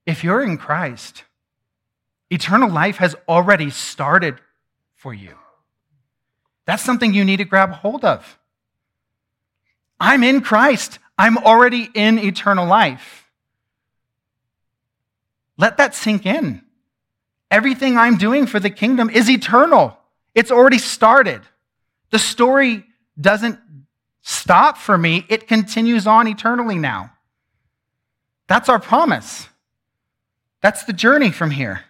If 0.07 0.25
you're 0.25 0.43
in 0.43 0.59
Christ, 0.59 1.23
eternal 2.29 2.69
life 2.69 2.97
has 2.97 3.15
already 3.29 3.71
started 3.71 4.41
for 4.97 5.15
you. 5.15 5.37
That's 6.67 6.83
something 6.83 7.15
you 7.15 7.25
need 7.25 7.37
to 7.37 7.45
grab 7.45 7.71
hold 7.71 8.05
of. 8.05 8.41
I'm 10.01 10.25
in 10.25 10.41
Christ. 10.41 10.99
I'm 11.17 11.39
already 11.39 11.89
in 11.95 12.19
eternal 12.19 12.67
life. 12.67 13.24
Let 15.57 15.77
that 15.77 15.95
sink 15.95 16.27
in. 16.27 16.63
Everything 17.51 17.97
I'm 17.97 18.17
doing 18.17 18.47
for 18.47 18.59
the 18.59 18.71
kingdom 18.71 19.11
is 19.11 19.31
eternal, 19.31 19.97
it's 20.35 20.51
already 20.51 20.79
started. 20.79 21.43
The 22.11 22.19
story 22.19 22.85
doesn't 23.21 23.59
stop 24.23 24.79
for 24.79 24.97
me, 24.97 25.25
it 25.29 25.47
continues 25.47 26.07
on 26.07 26.27
eternally 26.27 26.79
now. 26.79 27.13
That's 28.47 28.69
our 28.69 28.79
promise. 28.79 29.49
That's 30.61 30.85
the 30.85 30.93
journey 30.93 31.31
from 31.31 31.51
here. 31.51 31.83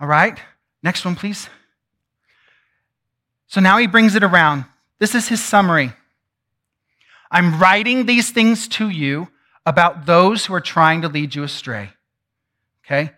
All 0.00 0.06
right, 0.06 0.38
next 0.82 1.04
one, 1.04 1.16
please. 1.16 1.48
So 3.46 3.60
now 3.60 3.78
he 3.78 3.86
brings 3.86 4.14
it 4.14 4.22
around. 4.22 4.64
This 4.98 5.14
is 5.14 5.28
his 5.28 5.42
summary. 5.42 5.92
I'm 7.30 7.58
writing 7.58 8.06
these 8.06 8.30
things 8.30 8.68
to 8.68 8.88
you 8.88 9.28
about 9.66 10.06
those 10.06 10.46
who 10.46 10.54
are 10.54 10.60
trying 10.60 11.02
to 11.02 11.08
lead 11.08 11.34
you 11.34 11.42
astray. 11.42 11.90
Okay? 12.84 13.12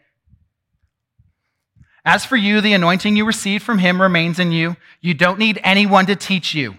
As 2.05 2.25
for 2.25 2.37
you, 2.37 2.61
the 2.61 2.73
anointing 2.73 3.17
you 3.17 3.25
received 3.25 3.65
from 3.65 3.79
him 3.79 4.01
remains 4.01 4.39
in 4.39 4.53
you. 4.53 4.77
You 5.01 5.13
don't 5.13 5.39
need 5.39 5.61
anyone 5.65 6.07
to 6.07 6.15
teach 6.15 6.55
you. 6.55 6.77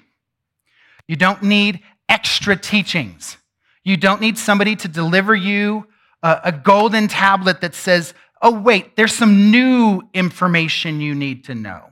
You 1.07 1.17
don't 1.17 1.43
need 1.43 1.81
extra 2.07 2.55
teachings. 2.55 3.37
You 3.83 3.97
don't 3.97 4.21
need 4.21 4.37
somebody 4.37 4.75
to 4.77 4.87
deliver 4.87 5.35
you 5.35 5.87
a, 6.23 6.39
a 6.45 6.51
golden 6.51 7.07
tablet 7.07 7.61
that 7.61 7.75
says, 7.75 8.13
oh, 8.41 8.57
wait, 8.59 8.95
there's 8.95 9.13
some 9.13 9.51
new 9.51 10.01
information 10.13 11.01
you 11.01 11.13
need 11.13 11.45
to 11.45 11.55
know. 11.55 11.91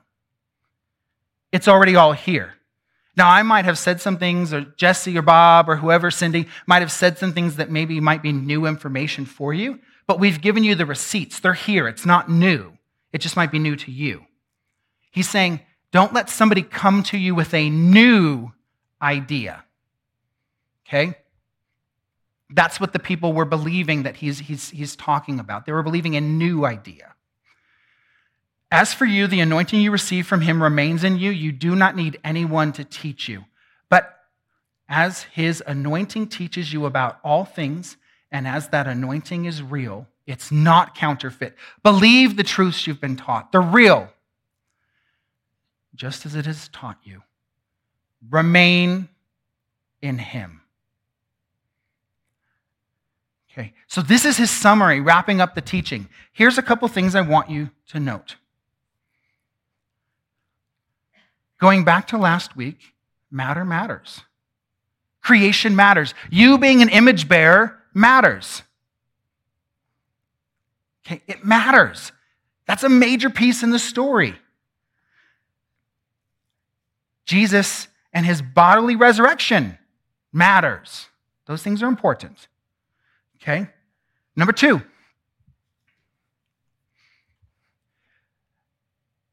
It's 1.51 1.67
already 1.67 1.95
all 1.95 2.13
here. 2.13 2.53
Now, 3.17 3.29
I 3.29 3.43
might 3.43 3.65
have 3.65 3.77
said 3.77 4.01
some 4.01 4.17
things, 4.17 4.53
or 4.53 4.61
Jesse 4.61 5.17
or 5.17 5.21
Bob 5.21 5.69
or 5.69 5.77
whoever, 5.77 6.11
Cindy, 6.11 6.47
might 6.67 6.81
have 6.81 6.91
said 6.91 7.17
some 7.17 7.33
things 7.33 7.55
that 7.55 7.71
maybe 7.71 7.99
might 7.99 8.21
be 8.21 8.33
new 8.33 8.65
information 8.65 9.25
for 9.25 9.53
you, 9.53 9.79
but 10.05 10.19
we've 10.19 10.41
given 10.41 10.63
you 10.63 10.75
the 10.75 10.85
receipts. 10.85 11.39
They're 11.39 11.53
here. 11.53 11.87
It's 11.87 12.05
not 12.05 12.29
new, 12.29 12.77
it 13.13 13.19
just 13.19 13.37
might 13.37 13.51
be 13.51 13.59
new 13.59 13.75
to 13.77 13.91
you. 13.91 14.25
He's 15.11 15.29
saying, 15.29 15.61
don't 15.91 16.13
let 16.13 16.29
somebody 16.29 16.61
come 16.61 17.03
to 17.03 17.17
you 17.17 17.33
with 17.33 17.53
a 17.53 17.69
new 17.69 18.51
idea. 19.01 19.63
Okay? 20.85 21.15
That's 22.49 22.79
what 22.79 22.91
the 22.91 22.99
people 22.99 23.31
were 23.31 23.45
believing 23.45 24.03
that 24.03 24.17
he's, 24.17 24.39
he's, 24.39 24.69
he's 24.71 24.95
talking 24.95 25.39
about. 25.39 25.65
They 25.65 25.71
were 25.71 25.83
believing 25.83 26.15
a 26.15 26.21
new 26.21 26.65
idea. 26.65 27.14
As 28.71 28.93
for 28.93 29.05
you, 29.05 29.27
the 29.27 29.39
anointing 29.39 29.79
you 29.79 29.91
receive 29.91 30.27
from 30.27 30.41
him 30.41 30.61
remains 30.61 31.03
in 31.03 31.17
you. 31.17 31.31
You 31.31 31.51
do 31.51 31.75
not 31.75 31.95
need 31.95 32.19
anyone 32.23 32.73
to 32.73 32.83
teach 32.83 33.29
you. 33.29 33.45
But 33.89 34.17
as 34.89 35.23
his 35.23 35.63
anointing 35.65 36.27
teaches 36.27 36.73
you 36.73 36.85
about 36.85 37.19
all 37.23 37.45
things, 37.45 37.97
and 38.31 38.47
as 38.47 38.69
that 38.69 38.87
anointing 38.87 39.45
is 39.45 39.61
real, 39.61 40.07
it's 40.25 40.51
not 40.51 40.95
counterfeit. 40.95 41.55
Believe 41.83 42.35
the 42.35 42.43
truths 42.43 42.87
you've 42.87 42.99
been 42.99 43.15
taught, 43.15 43.51
they're 43.51 43.61
real, 43.61 44.09
just 45.93 46.25
as 46.25 46.35
it 46.35 46.45
has 46.45 46.67
taught 46.69 46.97
you. 47.03 47.21
Remain 48.29 49.07
in 50.01 50.17
him. 50.17 50.61
Okay, 53.51 53.73
so 53.87 54.01
this 54.01 54.25
is 54.25 54.35
his 54.35 54.51
summary, 54.51 54.99
wrapping 54.99 55.39
up 55.39 55.55
the 55.55 55.61
teaching. 55.61 56.09
Here's 56.33 56.57
a 56.57 56.63
couple 56.63 56.87
things 56.89 57.15
I 57.15 57.21
want 57.21 57.49
you 57.49 57.69
to 57.87 57.99
note. 57.99 58.35
Going 61.59 61.83
back 61.83 62.07
to 62.07 62.17
last 62.17 62.55
week, 62.55 62.93
matter 63.31 63.65
matters. 63.65 64.21
Creation 65.21 65.75
matters. 65.75 66.13
You 66.29 66.57
being 66.57 66.81
an 66.81 66.89
image 66.89 67.27
bearer 67.27 67.79
matters. 67.93 68.61
Okay, 71.05 71.21
it 71.27 71.45
matters. 71.45 72.11
That's 72.67 72.83
a 72.83 72.89
major 72.89 73.29
piece 73.29 73.63
in 73.63 73.69
the 73.71 73.79
story. 73.79 74.35
Jesus 77.25 77.87
and 78.13 78.25
his 78.25 78.41
bodily 78.41 78.95
resurrection 78.95 79.77
matters. 80.31 81.07
Those 81.45 81.63
things 81.63 81.81
are 81.83 81.87
important. 81.87 82.47
Okay? 83.41 83.67
Number 84.35 84.53
two, 84.53 84.81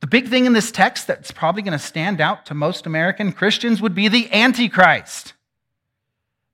the 0.02 0.08
big 0.08 0.28
thing 0.28 0.46
in 0.46 0.52
this 0.52 0.72
text 0.72 1.06
that's 1.06 1.30
probably 1.30 1.62
going 1.62 1.78
to 1.78 1.78
stand 1.78 2.20
out 2.20 2.44
to 2.46 2.54
most 2.54 2.86
American 2.86 3.32
Christians 3.32 3.80
would 3.80 3.94
be 3.94 4.08
the 4.08 4.30
Antichrist. 4.32 5.32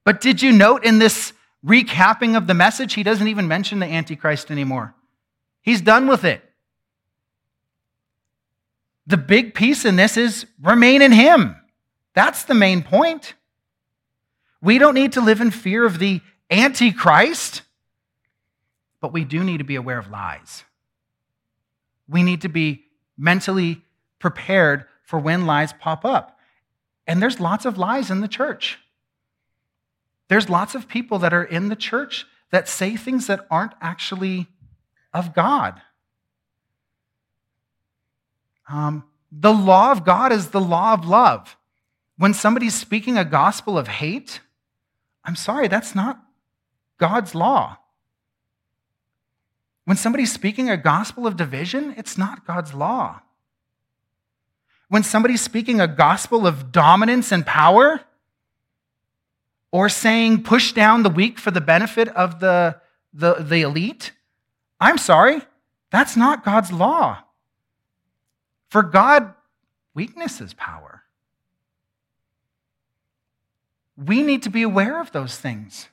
But 0.04 0.20
did 0.20 0.42
you 0.42 0.52
note 0.52 0.84
in 0.84 0.98
this 0.98 1.32
recapping 1.64 2.36
of 2.36 2.46
the 2.46 2.52
message, 2.52 2.92
he 2.92 3.02
doesn't 3.02 3.26
even 3.26 3.48
mention 3.48 3.78
the 3.78 3.86
Antichrist 3.86 4.50
anymore? 4.50 4.94
He's 5.62 5.80
done 5.80 6.08
with 6.08 6.26
it. 6.26 6.42
The 9.06 9.16
big 9.16 9.54
piece 9.54 9.86
in 9.86 9.96
this 9.96 10.18
is 10.18 10.44
remain 10.62 11.00
in 11.00 11.12
him. 11.12 11.56
That's 12.12 12.44
the 12.44 12.54
main 12.54 12.82
point. 12.82 13.32
We 14.60 14.76
don't 14.76 14.94
need 14.94 15.14
to 15.14 15.22
live 15.22 15.40
in 15.40 15.52
fear 15.52 15.86
of 15.86 15.98
the 15.98 16.20
Antichrist, 16.50 17.62
but 19.00 19.14
we 19.14 19.24
do 19.24 19.42
need 19.42 19.58
to 19.58 19.64
be 19.64 19.76
aware 19.76 19.98
of 19.98 20.10
lies. 20.10 20.64
We 22.06 22.22
need 22.22 22.42
to 22.42 22.50
be 22.50 22.84
mentally 23.18 23.82
prepared 24.18 24.84
for 25.02 25.18
when 25.18 25.46
lies 25.46 25.72
pop 25.72 26.04
up. 26.04 26.38
And 27.06 27.20
there's 27.20 27.40
lots 27.40 27.64
of 27.64 27.76
lies 27.76 28.10
in 28.10 28.20
the 28.20 28.28
church. 28.28 28.78
There's 30.28 30.48
lots 30.48 30.74
of 30.74 30.88
people 30.88 31.18
that 31.20 31.32
are 31.32 31.44
in 31.44 31.68
the 31.68 31.76
church 31.76 32.26
that 32.50 32.68
say 32.68 32.96
things 32.96 33.26
that 33.26 33.46
aren't 33.50 33.72
actually 33.80 34.46
of 35.12 35.34
God. 35.34 35.80
Um, 38.68 39.04
the 39.32 39.52
law 39.52 39.92
of 39.92 40.04
God 40.04 40.32
is 40.32 40.48
the 40.48 40.60
law 40.60 40.92
of 40.92 41.06
love. 41.06 41.56
When 42.16 42.34
somebody's 42.34 42.74
speaking 42.74 43.16
a 43.16 43.24
gospel 43.24 43.78
of 43.78 43.88
hate, 43.88 44.40
I'm 45.24 45.36
sorry, 45.36 45.68
that's 45.68 45.94
not 45.94 46.20
God's 46.98 47.34
law. 47.34 47.78
When 49.88 49.96
somebody's 49.96 50.30
speaking 50.30 50.68
a 50.68 50.76
gospel 50.76 51.26
of 51.26 51.38
division, 51.38 51.94
it's 51.96 52.18
not 52.18 52.46
God's 52.46 52.74
law. 52.74 53.22
When 54.90 55.02
somebody's 55.02 55.40
speaking 55.40 55.80
a 55.80 55.88
gospel 55.88 56.46
of 56.46 56.70
dominance 56.70 57.32
and 57.32 57.46
power, 57.46 58.02
or 59.72 59.88
saying 59.88 60.42
push 60.42 60.72
down 60.72 61.04
the 61.04 61.08
weak 61.08 61.38
for 61.38 61.50
the 61.50 61.62
benefit 61.62 62.08
of 62.08 62.38
the, 62.40 62.78
the, 63.14 63.36
the 63.36 63.62
elite, 63.62 64.12
I'm 64.78 64.98
sorry, 64.98 65.40
that's 65.90 66.18
not 66.18 66.44
God's 66.44 66.70
law. 66.70 67.20
For 68.68 68.82
God, 68.82 69.32
weakness 69.94 70.42
is 70.42 70.52
power. 70.52 71.04
We 73.96 74.20
need 74.20 74.42
to 74.42 74.50
be 74.50 74.64
aware 74.64 75.00
of 75.00 75.12
those 75.12 75.38
things. 75.38 75.88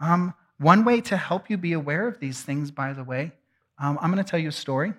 Um, 0.00 0.34
one 0.60 0.84
way 0.84 1.00
to 1.00 1.16
help 1.16 1.48
you 1.48 1.56
be 1.56 1.72
aware 1.72 2.06
of 2.06 2.20
these 2.20 2.42
things, 2.42 2.70
by 2.70 2.92
the 2.92 3.02
way, 3.02 3.32
um, 3.78 3.98
I'm 4.00 4.12
going 4.12 4.22
to 4.22 4.30
tell 4.30 4.38
you 4.38 4.50
a 4.50 4.52
story. 4.52 4.92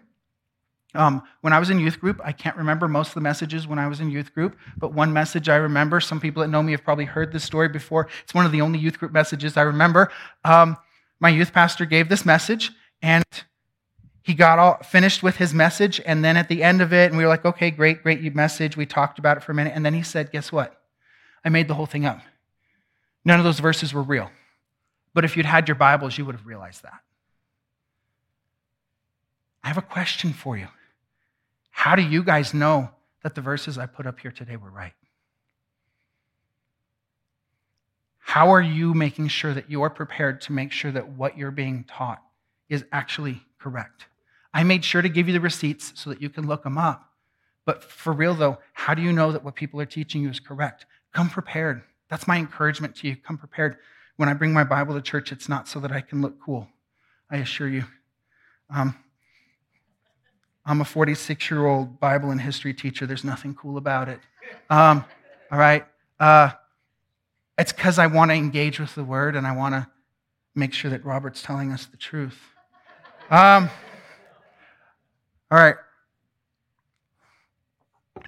Um, 0.93 1.21
when 1.41 1.53
I 1.53 1.59
was 1.59 1.69
in 1.69 1.79
youth 1.79 1.99
group, 1.99 2.19
I 2.23 2.31
can't 2.31 2.57
remember 2.57 2.87
most 2.87 3.09
of 3.09 3.13
the 3.13 3.21
messages 3.21 3.67
when 3.67 3.79
I 3.79 3.87
was 3.87 4.01
in 4.01 4.09
youth 4.09 4.33
group, 4.33 4.57
but 4.75 4.93
one 4.93 5.13
message 5.13 5.47
I 5.47 5.55
remember, 5.55 6.01
some 6.01 6.19
people 6.19 6.41
that 6.41 6.49
know 6.49 6.61
me 6.63 6.71
have 6.71 6.83
probably 6.83 7.05
heard 7.05 7.31
this 7.31 7.43
story 7.43 7.69
before. 7.69 8.07
It's 8.23 8.33
one 8.33 8.45
of 8.45 8.51
the 8.51 8.59
only 8.59 8.79
youth 8.79 8.99
group 8.99 9.11
messages 9.11 9.55
I 9.55 9.61
remember. 9.61 10.11
Um, 10.43 10.77
my 11.19 11.29
youth 11.29 11.53
pastor 11.53 11.85
gave 11.85 12.09
this 12.09 12.25
message, 12.25 12.71
and 13.01 13.23
he 14.23 14.33
got 14.33 14.59
all 14.59 14.77
finished 14.83 15.21
with 15.21 15.37
his 15.37 15.53
message. 15.53 16.01
And 16.05 16.25
then 16.25 16.37
at 16.37 16.49
the 16.49 16.63
end 16.63 16.81
of 16.81 16.91
it, 16.91 17.11
and 17.11 17.17
we 17.17 17.23
were 17.23 17.29
like, 17.29 17.45
okay, 17.45 17.71
great, 17.71 18.01
great 18.03 18.35
message. 18.35 18.75
We 18.75 18.87
talked 18.87 19.19
about 19.19 19.37
it 19.37 19.43
for 19.43 19.51
a 19.51 19.55
minute. 19.55 19.73
And 19.75 19.85
then 19.85 19.93
he 19.93 20.03
said, 20.03 20.31
guess 20.31 20.51
what? 20.51 20.75
I 21.45 21.49
made 21.49 21.67
the 21.67 21.75
whole 21.75 21.85
thing 21.85 22.05
up. 22.05 22.19
None 23.23 23.39
of 23.39 23.45
those 23.45 23.59
verses 23.59 23.93
were 23.93 24.03
real. 24.03 24.31
But 25.13 25.25
if 25.25 25.35
you'd 25.35 25.45
had 25.45 25.67
your 25.67 25.75
Bibles, 25.75 26.17
you 26.17 26.25
would 26.25 26.35
have 26.35 26.45
realized 26.45 26.83
that. 26.83 26.99
I 29.63 29.67
have 29.67 29.77
a 29.77 29.81
question 29.81 30.33
for 30.33 30.57
you. 30.57 30.67
How 31.69 31.95
do 31.95 32.01
you 32.01 32.23
guys 32.23 32.53
know 32.53 32.89
that 33.23 33.35
the 33.35 33.41
verses 33.41 33.77
I 33.77 33.85
put 33.85 34.07
up 34.07 34.19
here 34.19 34.31
today 34.31 34.55
were 34.55 34.71
right? 34.71 34.93
How 38.19 38.53
are 38.53 38.61
you 38.61 38.93
making 38.93 39.27
sure 39.27 39.53
that 39.53 39.69
you're 39.69 39.89
prepared 39.89 40.41
to 40.41 40.53
make 40.53 40.71
sure 40.71 40.91
that 40.91 41.09
what 41.09 41.37
you're 41.37 41.51
being 41.51 41.83
taught 41.83 42.21
is 42.69 42.85
actually 42.91 43.41
correct? 43.59 44.05
I 44.53 44.63
made 44.63 44.85
sure 44.85 45.01
to 45.01 45.09
give 45.09 45.27
you 45.27 45.33
the 45.33 45.41
receipts 45.41 45.91
so 45.95 46.09
that 46.09 46.21
you 46.21 46.29
can 46.29 46.47
look 46.47 46.63
them 46.63 46.77
up. 46.77 47.09
But 47.65 47.83
for 47.83 48.13
real, 48.13 48.33
though, 48.33 48.57
how 48.73 48.93
do 48.93 49.01
you 49.01 49.11
know 49.11 49.31
that 49.31 49.43
what 49.43 49.55
people 49.55 49.79
are 49.81 49.85
teaching 49.85 50.21
you 50.23 50.29
is 50.29 50.39
correct? 50.39 50.85
Come 51.13 51.29
prepared. 51.29 51.83
That's 52.09 52.27
my 52.27 52.37
encouragement 52.37 52.95
to 52.97 53.07
you. 53.07 53.15
Come 53.15 53.37
prepared. 53.37 53.77
When 54.21 54.29
I 54.29 54.35
bring 54.35 54.53
my 54.53 54.63
Bible 54.63 54.93
to 54.93 55.01
church, 55.01 55.31
it's 55.31 55.49
not 55.49 55.67
so 55.67 55.79
that 55.79 55.91
I 55.91 55.99
can 55.99 56.21
look 56.21 56.39
cool, 56.39 56.67
I 57.31 57.37
assure 57.37 57.67
you. 57.67 57.85
Um, 58.69 58.95
I'm 60.63 60.79
a 60.79 60.85
46 60.85 61.49
year 61.49 61.65
old 61.65 61.99
Bible 61.99 62.29
and 62.29 62.39
history 62.39 62.71
teacher. 62.71 63.07
There's 63.07 63.23
nothing 63.23 63.55
cool 63.55 63.77
about 63.77 64.09
it. 64.09 64.19
Um, 64.69 65.03
all 65.51 65.57
right. 65.57 65.87
Uh, 66.19 66.51
it's 67.57 67.73
because 67.73 67.97
I 67.97 68.05
want 68.05 68.29
to 68.29 68.35
engage 68.35 68.79
with 68.79 68.93
the 68.93 69.03
word 69.03 69.35
and 69.35 69.47
I 69.47 69.55
want 69.55 69.73
to 69.73 69.87
make 70.53 70.73
sure 70.73 70.91
that 70.91 71.03
Robert's 71.03 71.41
telling 71.41 71.71
us 71.71 71.87
the 71.87 71.97
truth. 71.97 72.37
Um, 73.31 73.71
all 75.49 75.57
right. 75.57 75.77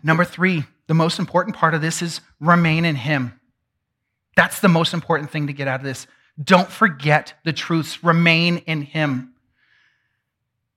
Number 0.02 0.26
three, 0.26 0.64
the 0.88 0.96
most 0.96 1.20
important 1.20 1.56
part 1.56 1.76
of 1.76 1.84
this 1.84 2.02
is 2.02 2.20
remain 2.40 2.84
in 2.84 2.96
Him. 2.96 3.40
That's 4.36 4.60
the 4.60 4.68
most 4.68 4.94
important 4.94 5.32
thing 5.32 5.48
to 5.48 5.54
get 5.54 5.68
out 5.68 5.80
of 5.80 5.86
this. 5.86 6.08
Don't 6.42 6.70
forget 6.70 7.34
the 7.44 7.54
truths, 7.54 8.04
remain 8.04 8.58
in 8.58 8.82
Him. 8.82 9.34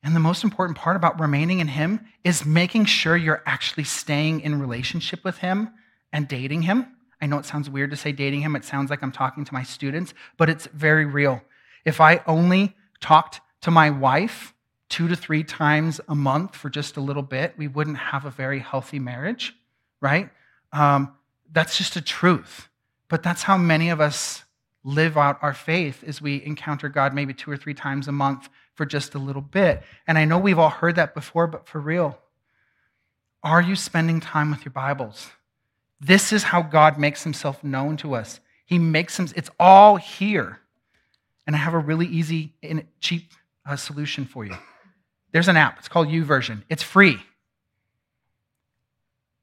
And 0.03 0.15
the 0.15 0.21
most 0.21 0.45
important 0.45 0.79
part 0.79 0.97
about 0.97 1.19
remaining 1.19 1.61
in 1.61 1.69
Him 1.69 2.07
is 2.23 2.45
making 2.45 2.85
sure 2.85 3.17
you're 3.17 3.43
actually 3.47 3.85
staying 3.85 4.41
in 4.41 4.61
relationship 4.61 5.25
with 5.25 5.39
Him 5.39 5.71
and 6.13 6.29
dating 6.29 6.63
Him. 6.63 6.87
I 7.21 7.27
know 7.27 7.39
it 7.39 7.47
sounds 7.47 7.71
weird 7.71 7.91
to 7.91 7.97
say 7.97 8.13
dating 8.13 8.43
Him, 8.43 8.55
it 8.55 8.65
sounds 8.65 8.91
like 8.91 9.03
I'm 9.03 9.13
talking 9.13 9.45
to 9.45 9.55
my 9.55 9.63
students, 9.63 10.13
but 10.37 10.51
it's 10.51 10.67
very 10.67 11.07
real. 11.07 11.43
If 11.85 12.01
I 12.01 12.23
only 12.27 12.77
talked 13.01 13.41
to 13.63 13.71
my 13.71 13.91
wife 13.91 14.55
two 14.89 15.09
to 15.09 15.17
three 15.17 15.43
times 15.43 16.01
a 16.09 16.15
month 16.15 16.55
for 16.55 16.69
just 16.69 16.97
a 16.97 17.01
little 17.01 17.23
bit, 17.23 17.55
we 17.57 17.67
wouldn't 17.67 17.99
have 17.99 18.25
a 18.25 18.31
very 18.31 18.61
healthy 18.61 18.99
marriage, 18.99 19.55
right? 20.01 20.31
Um, 20.73 21.15
that's 21.51 21.79
just 21.79 21.97
a 21.97 22.01
truth. 22.01 22.69
But 23.09 23.23
that's 23.23 23.43
how 23.43 23.57
many 23.57 23.89
of 23.91 24.01
us 24.01 24.45
live 24.85 25.17
out 25.17 25.39
our 25.43 25.55
faith 25.55 26.05
is 26.05 26.23
we 26.23 26.43
encounter 26.45 26.89
God 26.89 27.13
maybe 27.15 27.35
two 27.35 27.51
or 27.51 27.57
three 27.57 27.75
times 27.75 28.09
a 28.09 28.13
month 28.13 28.49
for 28.75 28.87
just 28.87 29.15
a 29.15 29.19
little 29.19 29.43
bit. 29.43 29.83
And 30.07 30.17
I 30.17 30.25
know 30.25 30.39
we've 30.39 30.59
all 30.59 30.71
heard 30.71 30.97
that 30.97 31.15
before, 31.15 31.47
but 31.47 31.67
for 31.67 31.81
real, 31.81 32.19
are 33.43 33.61
you 33.61 33.75
spending 33.75 34.21
time 34.21 34.51
with 34.51 34.65
your 34.65 34.73
Bibles? 34.73 35.31
This 36.01 36.33
is 36.33 36.45
how 36.45 36.63
God 36.63 36.99
makes 36.99 37.25
himself 37.25 37.65
known 37.65 37.97
to 37.99 38.15
us. 38.15 38.41
He 38.65 38.79
makes 38.79 39.19
him, 39.19 39.29
it's 39.35 39.51
all 39.59 39.97
here. 39.97 40.61
And 41.47 41.57
I 41.57 41.59
have 41.59 41.75
a 41.75 41.79
really 41.79 42.07
easy 42.07 42.53
and 42.63 42.85
cheap 43.01 43.33
uh, 43.65 43.77
solution 43.77 44.25
for 44.25 44.45
you. 44.45 44.57
There's 45.33 45.49
an 45.49 45.57
app, 45.57 45.79
it's 45.79 45.89
called 45.89 46.09
YouVersion. 46.09 46.63
It's 46.69 46.83
free. 46.83 47.19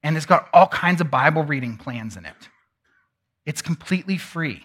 And 0.03 0.17
it's 0.17 0.25
got 0.25 0.49
all 0.53 0.67
kinds 0.67 1.01
of 1.01 1.09
Bible 1.09 1.43
reading 1.43 1.77
plans 1.77 2.17
in 2.17 2.25
it. 2.25 2.35
It's 3.45 3.61
completely 3.61 4.17
free. 4.17 4.63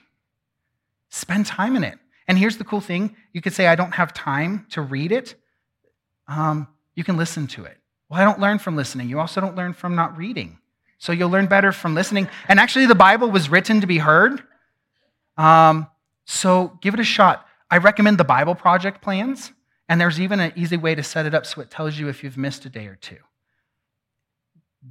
Spend 1.09 1.47
time 1.47 1.77
in 1.77 1.85
it. 1.85 1.99
And 2.27 2.39
here's 2.39 2.59
the 2.59 2.65
cool 2.65 2.81
thing 2.81 3.17
you 3.33 3.41
could 3.41 3.55
say, 3.55 3.67
I 3.67 3.75
don't 3.75 3.95
have 3.95 4.13
time 4.13 4.67
to 4.71 4.83
read 4.83 5.13
it. 5.13 5.35
Um, 6.27 6.69
you 6.95 7.05
can 7.05 7.17
listen 7.17 7.47
to 7.49 7.65
it. 7.65 7.79
Well, 8.09 8.21
I 8.21 8.25
don't 8.25 8.41
learn 8.41 8.59
from 8.59 8.77
listening. 8.77 9.09
You 9.09 9.21
also 9.21 9.41
don't 9.41 9.57
learn 9.57 9.73
from 9.73 9.95
not 9.95 10.17
reading. 10.17 10.59
So 10.99 11.13
you'll 11.13 11.31
learn 11.31 11.47
better 11.47 11.73
from 11.73 11.95
listening. 11.95 12.29
And 12.49 12.59
actually, 12.59 12.87
the 12.87 12.95
Bible 12.95 13.31
was 13.31 13.49
written 13.49 13.81
to 13.81 13.87
be 13.87 13.99
heard. 13.99 14.43
Um, 15.37 15.87
so 16.25 16.79
give 16.83 16.95
it 16.95 17.01
a 17.01 17.05
shot. 17.05 17.47
I 17.71 17.79
recommend 17.79 18.19
the 18.19 18.25
Bible 18.25 18.55
Project 18.55 19.01
plans, 19.01 19.53
and 19.89 20.01
there's 20.01 20.21
even 20.21 20.41
an 20.41 20.53
easy 20.57 20.77
way 20.77 20.95
to 20.95 21.03
set 21.03 21.27
it 21.27 21.35
up 21.35 21.47
so 21.47 21.61
it 21.61 21.71
tells 21.71 21.99
you 21.99 22.09
if 22.09 22.25
you've 22.25 22.37
missed 22.37 22.65
a 22.67 22.69
day 22.69 22.87
or 22.87 22.97
two. 22.97 23.19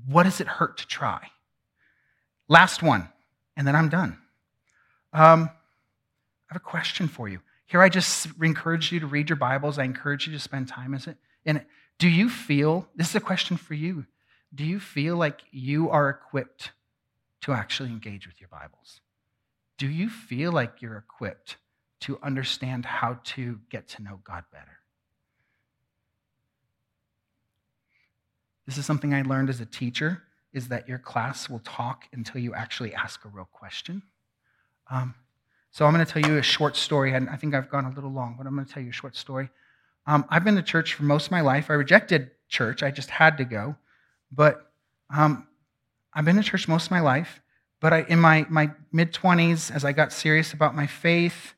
What 0.07 0.23
does 0.23 0.39
it 0.39 0.47
hurt 0.47 0.77
to 0.77 0.87
try? 0.87 1.27
Last 2.47 2.81
one, 2.81 3.09
and 3.57 3.67
then 3.67 3.75
I'm 3.75 3.89
done. 3.89 4.17
Um, 5.11 5.49
I 6.49 6.53
have 6.53 6.57
a 6.57 6.59
question 6.59 7.09
for 7.09 7.27
you. 7.27 7.41
Here, 7.65 7.81
I 7.81 7.89
just 7.89 8.29
encourage 8.41 8.93
you 8.93 9.01
to 9.01 9.07
read 9.07 9.27
your 9.29 9.35
Bibles. 9.35 9.77
I 9.77 9.83
encourage 9.83 10.27
you 10.27 10.33
to 10.33 10.39
spend 10.39 10.69
time 10.69 10.97
in 11.43 11.57
it. 11.57 11.67
Do 11.97 12.07
you 12.07 12.29
feel, 12.29 12.87
this 12.95 13.09
is 13.09 13.15
a 13.15 13.19
question 13.19 13.57
for 13.57 13.73
you, 13.73 14.05
do 14.55 14.63
you 14.63 14.79
feel 14.79 15.17
like 15.17 15.41
you 15.51 15.89
are 15.89 16.07
equipped 16.09 16.71
to 17.41 17.51
actually 17.51 17.89
engage 17.89 18.27
with 18.27 18.39
your 18.39 18.47
Bibles? 18.47 19.01
Do 19.77 19.87
you 19.87 20.09
feel 20.09 20.51
like 20.51 20.81
you're 20.81 20.97
equipped 20.97 21.57
to 22.01 22.19
understand 22.23 22.85
how 22.85 23.19
to 23.23 23.59
get 23.69 23.87
to 23.89 24.03
know 24.03 24.19
God 24.23 24.45
better? 24.51 24.79
This 28.65 28.77
is 28.77 28.85
something 28.85 29.13
I 29.13 29.23
learned 29.23 29.49
as 29.49 29.59
a 29.59 29.65
teacher 29.65 30.23
is 30.57 30.67
that 30.69 30.89
your 30.89 30.97
class 30.97 31.49
will 31.49 31.59
talk 31.59 32.05
until 32.11 32.41
you 32.41 32.53
actually 32.53 32.93
ask 32.93 33.23
a 33.23 33.29
real 33.29 33.47
question. 33.53 34.01
Um, 34.89 35.13
so 35.71 35.85
I'm 35.85 35.93
going 35.93 36.05
to 36.05 36.11
tell 36.11 36.29
you 36.29 36.39
a 36.39 36.41
short 36.41 36.75
story. 36.75 37.13
And 37.13 37.29
I 37.29 37.35
think 37.35 37.53
I've 37.53 37.69
gone 37.69 37.85
a 37.85 37.91
little 37.91 38.11
long, 38.11 38.35
but 38.37 38.47
I'm 38.47 38.55
going 38.55 38.65
to 38.65 38.73
tell 38.73 38.81
you 38.81 38.89
a 38.89 38.93
short 38.93 39.15
story. 39.15 39.49
Um, 40.07 40.25
I've 40.29 40.43
been 40.43 40.55
to 40.55 40.63
church 40.63 40.95
for 40.95 41.03
most 41.03 41.27
of 41.27 41.31
my 41.31 41.41
life. 41.41 41.69
I 41.69 41.73
rejected 41.75 42.31
church. 42.49 42.81
I 42.81 42.89
just 42.89 43.11
had 43.11 43.37
to 43.37 43.45
go. 43.45 43.75
But 44.31 44.71
um, 45.15 45.47
I've 46.11 46.25
been 46.25 46.37
to 46.37 46.43
church 46.43 46.67
most 46.67 46.85
of 46.85 46.91
my 46.91 47.01
life. 47.01 47.39
But 47.79 47.93
I, 47.93 48.01
in 48.09 48.19
my, 48.19 48.47
my 48.49 48.71
mid 48.91 49.13
20s, 49.13 49.69
as 49.71 49.85
I 49.85 49.91
got 49.91 50.11
serious 50.11 50.53
about 50.53 50.75
my 50.75 50.87
faith, 50.87 51.53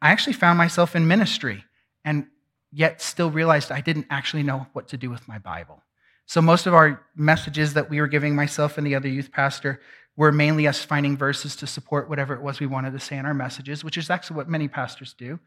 I 0.00 0.10
actually 0.10 0.34
found 0.34 0.56
myself 0.56 0.94
in 0.94 1.08
ministry 1.08 1.64
and 2.04 2.26
yet 2.72 3.02
still 3.02 3.30
realized 3.30 3.72
I 3.72 3.80
didn't 3.80 4.06
actually 4.08 4.44
know 4.44 4.68
what 4.72 4.86
to 4.88 4.96
do 4.96 5.10
with 5.10 5.26
my 5.26 5.38
Bible. 5.38 5.82
So 6.30 6.40
most 6.40 6.66
of 6.68 6.74
our 6.74 7.02
messages 7.16 7.74
that 7.74 7.90
we 7.90 8.00
were 8.00 8.06
giving 8.06 8.36
myself 8.36 8.78
and 8.78 8.86
the 8.86 8.94
other 8.94 9.08
youth 9.08 9.32
pastor 9.32 9.80
were 10.16 10.30
mainly 10.30 10.68
us 10.68 10.80
finding 10.80 11.16
verses 11.16 11.56
to 11.56 11.66
support 11.66 12.08
whatever 12.08 12.34
it 12.34 12.40
was 12.40 12.60
we 12.60 12.68
wanted 12.68 12.92
to 12.92 13.00
say 13.00 13.18
in 13.18 13.26
our 13.26 13.34
messages, 13.34 13.82
which 13.82 13.98
is 13.98 14.10
actually 14.10 14.36
what 14.36 14.48
many 14.48 14.68
pastors 14.68 15.12
do. 15.12 15.40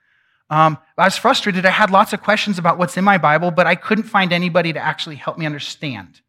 Um, 0.49 0.77
I 0.97 1.05
was 1.05 1.15
frustrated. 1.15 1.65
I 1.65 1.69
had 1.69 1.89
lots 1.89 2.11
of 2.11 2.21
questions 2.21 2.59
about 2.59 2.77
what's 2.77 2.97
in 2.97 3.05
my 3.05 3.17
Bible, 3.17 3.49
but 3.49 3.65
I 3.65 3.75
couldn't 3.75 4.03
find 4.03 4.33
anybody 4.33 4.73
to 4.73 4.79
actually 4.79 5.15
help 5.15 5.37
me 5.37 5.45
understand. 5.45 6.19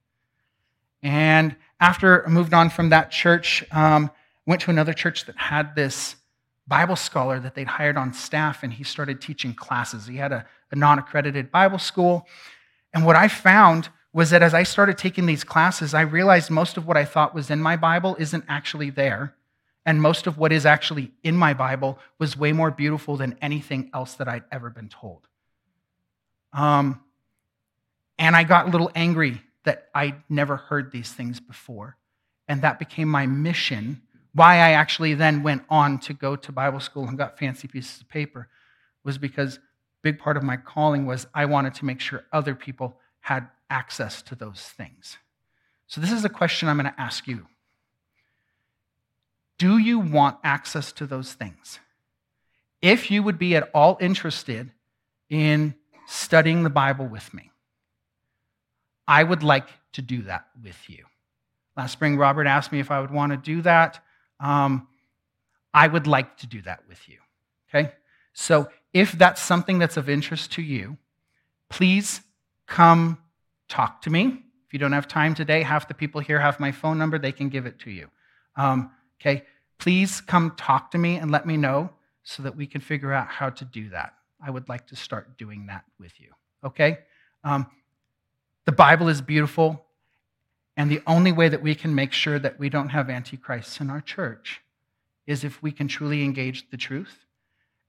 And 1.02 1.56
after 1.80 2.24
I 2.24 2.30
moved 2.30 2.54
on 2.54 2.70
from 2.70 2.90
that 2.90 3.10
church, 3.10 3.64
um, 3.72 4.08
went 4.46 4.62
to 4.62 4.70
another 4.70 4.92
church 4.92 5.24
that 5.24 5.36
had 5.36 5.74
this 5.74 6.14
Bible 6.68 6.94
scholar 6.94 7.40
that 7.40 7.56
they'd 7.56 7.66
hired 7.66 7.96
on 7.96 8.12
staff, 8.12 8.62
and 8.62 8.72
he 8.72 8.84
started 8.84 9.20
teaching 9.20 9.52
classes. 9.52 10.06
He 10.06 10.18
had 10.18 10.30
a, 10.30 10.46
a 10.70 10.76
non 10.76 11.00
accredited 11.00 11.50
Bible 11.50 11.80
school. 11.80 12.28
And 12.92 13.04
what 13.04 13.16
I 13.16 13.26
found 13.26 13.88
was 14.14 14.30
that 14.30 14.42
as 14.42 14.54
I 14.54 14.62
started 14.62 14.96
taking 14.96 15.26
these 15.26 15.42
classes, 15.42 15.92
I 15.92 16.02
realized 16.02 16.48
most 16.48 16.76
of 16.76 16.86
what 16.86 16.96
I 16.96 17.04
thought 17.04 17.34
was 17.34 17.50
in 17.50 17.60
my 17.60 17.76
Bible 17.76 18.16
isn't 18.20 18.44
actually 18.48 18.88
there. 18.88 19.34
And 19.84 20.00
most 20.00 20.26
of 20.26 20.38
what 20.38 20.52
is 20.52 20.64
actually 20.64 21.10
in 21.24 21.36
my 21.36 21.52
Bible 21.52 21.98
was 22.18 22.38
way 22.38 22.52
more 22.52 22.70
beautiful 22.70 23.16
than 23.16 23.36
anything 23.42 23.90
else 23.92 24.14
that 24.14 24.28
I'd 24.28 24.44
ever 24.52 24.70
been 24.70 24.88
told. 24.88 25.26
Um, 26.52 27.02
and 28.16 28.36
I 28.36 28.44
got 28.44 28.68
a 28.68 28.70
little 28.70 28.90
angry 28.94 29.42
that 29.64 29.88
I'd 29.94 30.22
never 30.28 30.56
heard 30.56 30.92
these 30.92 31.12
things 31.12 31.40
before. 31.40 31.96
And 32.46 32.62
that 32.62 32.78
became 32.78 33.08
my 33.08 33.26
mission. 33.26 34.00
Why 34.32 34.54
I 34.54 34.70
actually 34.70 35.14
then 35.14 35.42
went 35.42 35.64
on 35.68 35.98
to 36.00 36.14
go 36.14 36.36
to 36.36 36.52
Bible 36.52 36.80
school 36.80 37.08
and 37.08 37.18
got 37.18 37.36
fancy 37.36 37.66
pieces 37.66 38.00
of 38.00 38.08
paper 38.08 38.48
was 39.02 39.18
because 39.18 39.58
big 40.02 40.20
part 40.20 40.36
of 40.36 40.44
my 40.44 40.56
calling 40.56 41.04
was 41.04 41.26
I 41.34 41.46
wanted 41.46 41.74
to 41.74 41.84
make 41.84 42.00
sure 42.00 42.24
other 42.32 42.54
people 42.54 42.96
had 43.20 43.48
access 43.74 44.22
to 44.22 44.36
those 44.36 44.60
things. 44.62 45.18
So, 45.88 46.00
this 46.00 46.12
is 46.12 46.24
a 46.24 46.28
question 46.28 46.68
I'm 46.68 46.78
going 46.78 46.92
to 46.92 47.00
ask 47.00 47.26
you 47.26 47.46
Do 49.58 49.78
you 49.78 49.98
want 49.98 50.38
access 50.44 50.92
to 50.92 51.06
those 51.06 51.32
things? 51.32 51.80
If 52.80 53.10
you 53.10 53.22
would 53.22 53.38
be 53.38 53.56
at 53.56 53.68
all 53.74 53.98
interested 54.00 54.70
in 55.28 55.74
studying 56.06 56.62
the 56.62 56.70
Bible 56.70 57.06
with 57.06 57.34
me, 57.34 57.50
I 59.08 59.24
would 59.24 59.42
like 59.42 59.68
to 59.94 60.02
do 60.02 60.22
that 60.22 60.46
with 60.62 60.78
you. 60.88 61.04
Last 61.76 61.92
spring, 61.92 62.16
Robert 62.16 62.46
asked 62.46 62.70
me 62.70 62.78
if 62.78 62.90
I 62.90 63.00
would 63.00 63.10
want 63.10 63.32
to 63.32 63.36
do 63.36 63.62
that. 63.62 64.00
Um, 64.38 64.86
I 65.72 65.88
would 65.88 66.06
like 66.06 66.36
to 66.38 66.46
do 66.46 66.62
that 66.62 66.80
with 66.88 67.08
you. 67.08 67.18
Okay? 67.68 67.92
So, 68.34 68.68
if 68.92 69.12
that's 69.12 69.42
something 69.42 69.80
that's 69.80 69.96
of 69.96 70.08
interest 70.08 70.52
to 70.52 70.62
you, 70.62 70.96
please 71.68 72.20
come 72.66 73.18
talk 73.68 74.02
to 74.02 74.10
me. 74.10 74.42
If 74.66 74.72
you 74.72 74.78
don't 74.78 74.92
have 74.92 75.08
time 75.08 75.34
today, 75.34 75.62
half 75.62 75.88
the 75.88 75.94
people 75.94 76.20
here 76.20 76.40
have 76.40 76.60
my 76.60 76.72
phone 76.72 76.98
number, 76.98 77.18
they 77.18 77.32
can 77.32 77.48
give 77.48 77.66
it 77.66 77.78
to 77.80 77.90
you. 77.90 78.08
Um, 78.56 78.90
okay, 79.20 79.44
please 79.78 80.20
come 80.20 80.52
talk 80.56 80.90
to 80.92 80.98
me 80.98 81.16
and 81.16 81.30
let 81.30 81.46
me 81.46 81.56
know 81.56 81.90
so 82.22 82.42
that 82.42 82.56
we 82.56 82.66
can 82.66 82.80
figure 82.80 83.12
out 83.12 83.28
how 83.28 83.50
to 83.50 83.64
do 83.64 83.90
that. 83.90 84.14
I 84.44 84.50
would 84.50 84.68
like 84.68 84.86
to 84.88 84.96
start 84.96 85.38
doing 85.38 85.66
that 85.66 85.84
with 85.98 86.18
you. 86.20 86.30
Okay? 86.64 86.98
Um, 87.44 87.66
the 88.64 88.72
Bible 88.72 89.08
is 89.08 89.20
beautiful, 89.20 89.84
and 90.76 90.90
the 90.90 91.02
only 91.06 91.32
way 91.32 91.48
that 91.48 91.62
we 91.62 91.74
can 91.74 91.94
make 91.94 92.12
sure 92.12 92.38
that 92.38 92.58
we 92.58 92.68
don't 92.68 92.88
have 92.88 93.10
antichrists 93.10 93.80
in 93.80 93.90
our 93.90 94.00
church 94.00 94.62
is 95.26 95.44
if 95.44 95.62
we 95.62 95.70
can 95.70 95.88
truly 95.88 96.22
engage 96.22 96.68
the 96.70 96.76
truth. 96.76 97.26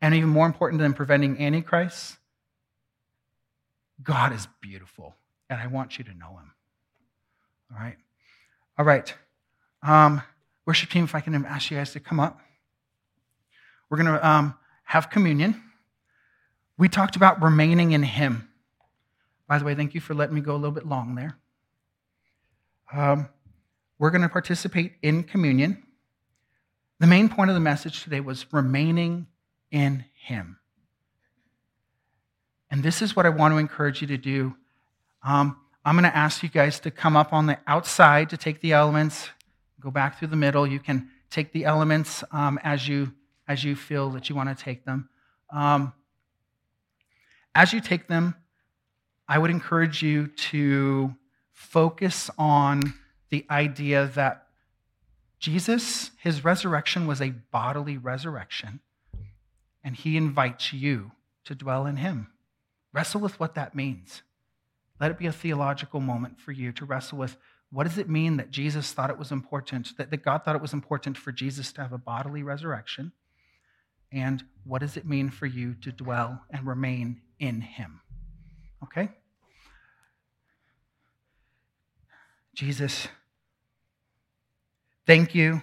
And 0.02 0.14
even 0.14 0.30
more 0.30 0.46
important 0.46 0.82
than 0.82 0.94
preventing 0.94 1.40
antichrists, 1.40 2.18
God 4.04 4.34
is 4.34 4.48
beautiful 4.62 5.16
and 5.50 5.60
I 5.60 5.68
want 5.68 5.98
you 5.98 6.04
to 6.06 6.14
know 6.14 6.38
him. 6.38 6.52
All 7.72 7.78
right? 7.80 7.98
All 8.78 8.86
right. 8.86 9.14
Um, 9.84 10.22
worship 10.66 10.90
team, 10.90 11.04
if 11.04 11.16
I 11.16 11.20
can 11.22 11.46
ask 11.46 11.72
you 11.72 11.78
guys 11.78 11.94
to 11.94 12.00
come 12.00 12.20
up. 12.20 12.40
We're 13.90 13.98
going 13.98 14.14
to 14.14 14.28
um, 14.28 14.56
have 14.86 15.10
communion. 15.10 15.62
We 16.78 16.90
talked 16.90 17.16
about 17.16 17.42
remaining 17.42 17.92
in 17.92 18.04
him. 18.04 18.50
By 19.48 19.60
the 19.60 19.66
way, 19.66 19.76
thank 19.76 19.94
you 19.94 20.02
for 20.02 20.14
letting 20.14 20.36
me 20.36 20.42
go 20.42 20.54
a 20.54 20.58
little 20.58 20.72
bit 20.72 20.88
long 20.88 21.16
there. 21.16 21.38
Um, 22.92 23.30
we're 24.00 24.10
going 24.10 24.24
to 24.24 24.30
participate 24.30 24.94
in 25.02 25.24
communion. 25.24 25.84
The 27.00 27.08
main 27.08 27.30
point 27.30 27.50
of 27.50 27.54
the 27.54 27.62
message 27.62 28.04
today 28.04 28.20
was 28.20 28.46
remaining 28.52 29.28
in 29.72 30.06
him. 30.16 30.58
And 32.72 32.84
this 32.84 33.02
is 33.02 33.16
what 33.16 33.26
I 33.26 33.30
want 33.30 33.54
to 33.54 33.58
encourage 33.58 34.02
you 34.02 34.08
to 34.08 34.18
do 34.18 34.56
um, 35.26 35.58
I'm 35.84 35.96
going 35.96 36.10
to 36.10 36.16
ask 36.16 36.44
you 36.44 36.50
guys 36.50 36.80
to 36.82 36.92
come 36.92 37.18
up 37.18 37.34
on 37.34 37.48
the 37.48 37.58
outside 37.66 38.30
to 38.30 38.38
take 38.38 38.62
the 38.62 38.74
elements, 38.74 39.28
go 39.80 39.90
back 39.90 40.20
through 40.20 40.28
the 40.28 40.36
middle. 40.36 40.68
You 40.68 40.80
can 40.80 41.10
take 41.32 41.52
the 41.52 41.66
elements 41.66 42.24
um, 42.32 42.60
as, 42.64 42.88
you, 42.88 43.12
as 43.48 43.64
you 43.64 43.76
feel 43.76 44.12
that 44.12 44.30
you 44.30 44.36
want 44.36 44.56
to 44.56 44.64
take 44.64 44.86
them. 44.86 45.10
Um, 45.50 45.94
as 47.56 47.74
you 47.74 47.82
take 47.82 48.08
them, 48.08 48.36
I 49.28 49.40
would 49.40 49.50
encourage 49.50 50.04
you 50.04 50.28
to 50.28 51.16
focus 51.54 52.30
on 52.38 52.94
the 53.30 53.46
idea 53.50 54.12
that 54.14 54.48
Jesus, 55.40 56.12
his 56.20 56.44
resurrection 56.44 57.08
was 57.08 57.20
a 57.20 57.32
bodily 57.32 57.98
resurrection, 57.98 58.80
and 59.84 59.96
he 59.96 60.18
invites 60.18 60.72
you 60.72 61.12
to 61.46 61.56
dwell 61.56 61.88
in 61.88 61.98
him. 61.98 62.28
Wrestle 62.94 63.22
with 63.22 63.40
what 63.40 63.56
that 63.56 63.74
means. 63.74 64.22
Let 65.00 65.12
it 65.12 65.18
be 65.18 65.28
a 65.28 65.32
theological 65.32 66.00
moment 66.00 66.40
for 66.40 66.52
you 66.52 66.72
to 66.74 66.86
wrestle 66.86 67.18
with 67.18 67.38
what 67.72 67.84
does 67.84 67.98
it 67.98 68.10
mean 68.10 68.38
that 68.38 68.52
Jesus 68.52 68.94
thought 68.94 69.10
it 69.10 69.18
was 69.18 69.32
important, 69.32 69.98
that, 69.98 70.10
that 70.12 70.24
God 70.24 70.44
thought 70.44 70.56
it 70.56 70.62
was 70.62 70.74
important 70.74 71.18
for 71.18 71.32
Jesus 71.32 71.74
to 71.74 71.82
have 71.82 71.92
a 71.92 71.98
bodily 71.98 72.44
resurrection? 72.44 73.12
And 74.12 74.44
what 74.64 74.80
does 74.80 74.96
it 74.96 75.06
mean 75.06 75.30
for 75.30 75.46
you 75.46 75.74
to 75.82 75.92
dwell 75.92 76.42
and 76.50 76.66
remain 76.66 77.22
in 77.40 77.62
Him? 77.62 78.00
Okay? 78.84 79.10
Jesus, 82.54 83.10
thank 85.06 85.36
you 85.36 85.62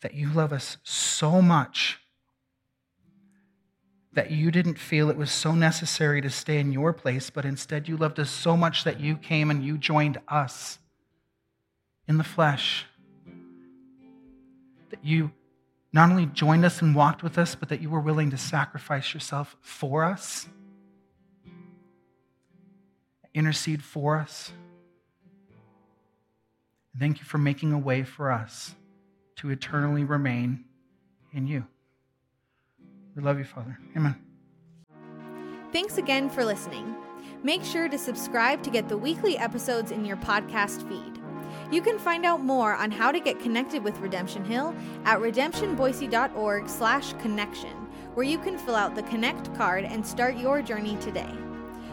that 0.00 0.14
you 0.14 0.30
love 0.32 0.52
us 0.52 0.78
so 0.82 1.42
much 1.42 1.98
that 4.18 4.32
you 4.32 4.50
didn't 4.50 4.80
feel 4.80 5.10
it 5.10 5.16
was 5.16 5.30
so 5.30 5.54
necessary 5.54 6.20
to 6.20 6.28
stay 6.28 6.58
in 6.58 6.72
your 6.72 6.92
place, 6.92 7.30
but 7.30 7.44
instead 7.44 7.86
you 7.86 7.96
loved 7.96 8.18
us 8.18 8.28
so 8.28 8.56
much 8.56 8.82
that 8.82 8.98
you 8.98 9.16
came 9.16 9.48
and 9.48 9.64
you 9.64 9.78
joined 9.78 10.18
us 10.26 10.80
in 12.08 12.18
the 12.18 12.24
flesh. 12.24 12.84
That 14.90 15.04
you 15.04 15.30
not 15.92 16.10
only 16.10 16.26
joined 16.26 16.64
us 16.64 16.82
and 16.82 16.96
walked 16.96 17.22
with 17.22 17.38
us, 17.38 17.54
but 17.54 17.68
that 17.68 17.80
you 17.80 17.90
were 17.90 18.00
willing 18.00 18.32
to 18.32 18.36
sacrifice 18.36 19.14
yourself 19.14 19.56
for 19.60 20.02
us. 20.02 20.48
intercede 23.34 23.84
for 23.84 24.18
us. 24.18 24.50
Thank 26.98 27.20
you 27.20 27.24
for 27.24 27.38
making 27.38 27.72
a 27.72 27.78
way 27.78 28.02
for 28.02 28.32
us 28.32 28.74
to 29.36 29.50
eternally 29.50 30.02
remain 30.02 30.64
in 31.32 31.46
you. 31.46 31.68
We 33.18 33.24
love 33.24 33.38
you, 33.40 33.44
Father. 33.44 33.76
Amen. 33.96 34.14
Thanks 35.72 35.98
again 35.98 36.30
for 36.30 36.44
listening. 36.44 36.94
Make 37.42 37.64
sure 37.64 37.88
to 37.88 37.98
subscribe 37.98 38.62
to 38.62 38.70
get 38.70 38.88
the 38.88 38.96
weekly 38.96 39.36
episodes 39.36 39.90
in 39.90 40.04
your 40.04 40.18
podcast 40.18 40.88
feed. 40.88 41.20
You 41.72 41.82
can 41.82 41.98
find 41.98 42.24
out 42.24 42.44
more 42.44 42.74
on 42.74 42.92
how 42.92 43.10
to 43.10 43.18
get 43.18 43.40
connected 43.40 43.82
with 43.82 43.98
Redemption 43.98 44.44
Hill 44.44 44.72
at 45.04 45.18
redemptionboise.org 45.18 46.68
slash 46.68 47.12
connection, 47.14 47.72
where 48.14 48.24
you 48.24 48.38
can 48.38 48.56
fill 48.56 48.76
out 48.76 48.94
the 48.94 49.02
Connect 49.02 49.52
card 49.56 49.84
and 49.84 50.06
start 50.06 50.36
your 50.36 50.62
journey 50.62 50.96
today. 51.00 51.34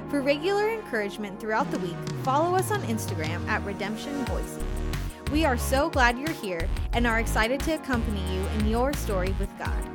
For 0.10 0.22
regular 0.22 0.70
encouragement 0.70 1.40
throughout 1.40 1.72
the 1.72 1.80
week, 1.80 1.98
follow 2.22 2.56
us 2.56 2.70
on 2.70 2.84
Instagram 2.84 3.44
at 3.48 3.66
Redemption 3.66 4.26
Boise. 4.26 4.62
We 5.32 5.44
are 5.44 5.58
so 5.58 5.90
glad 5.90 6.20
you're 6.20 6.30
here 6.30 6.70
and 6.94 7.08
are 7.08 7.20
excited 7.20 7.62
to 7.62 7.74
accompany 7.74 8.22
you 8.32 8.46
in 8.60 8.68
your 8.68 8.94
story 8.94 9.34
with 9.40 9.50
God. 9.58 9.95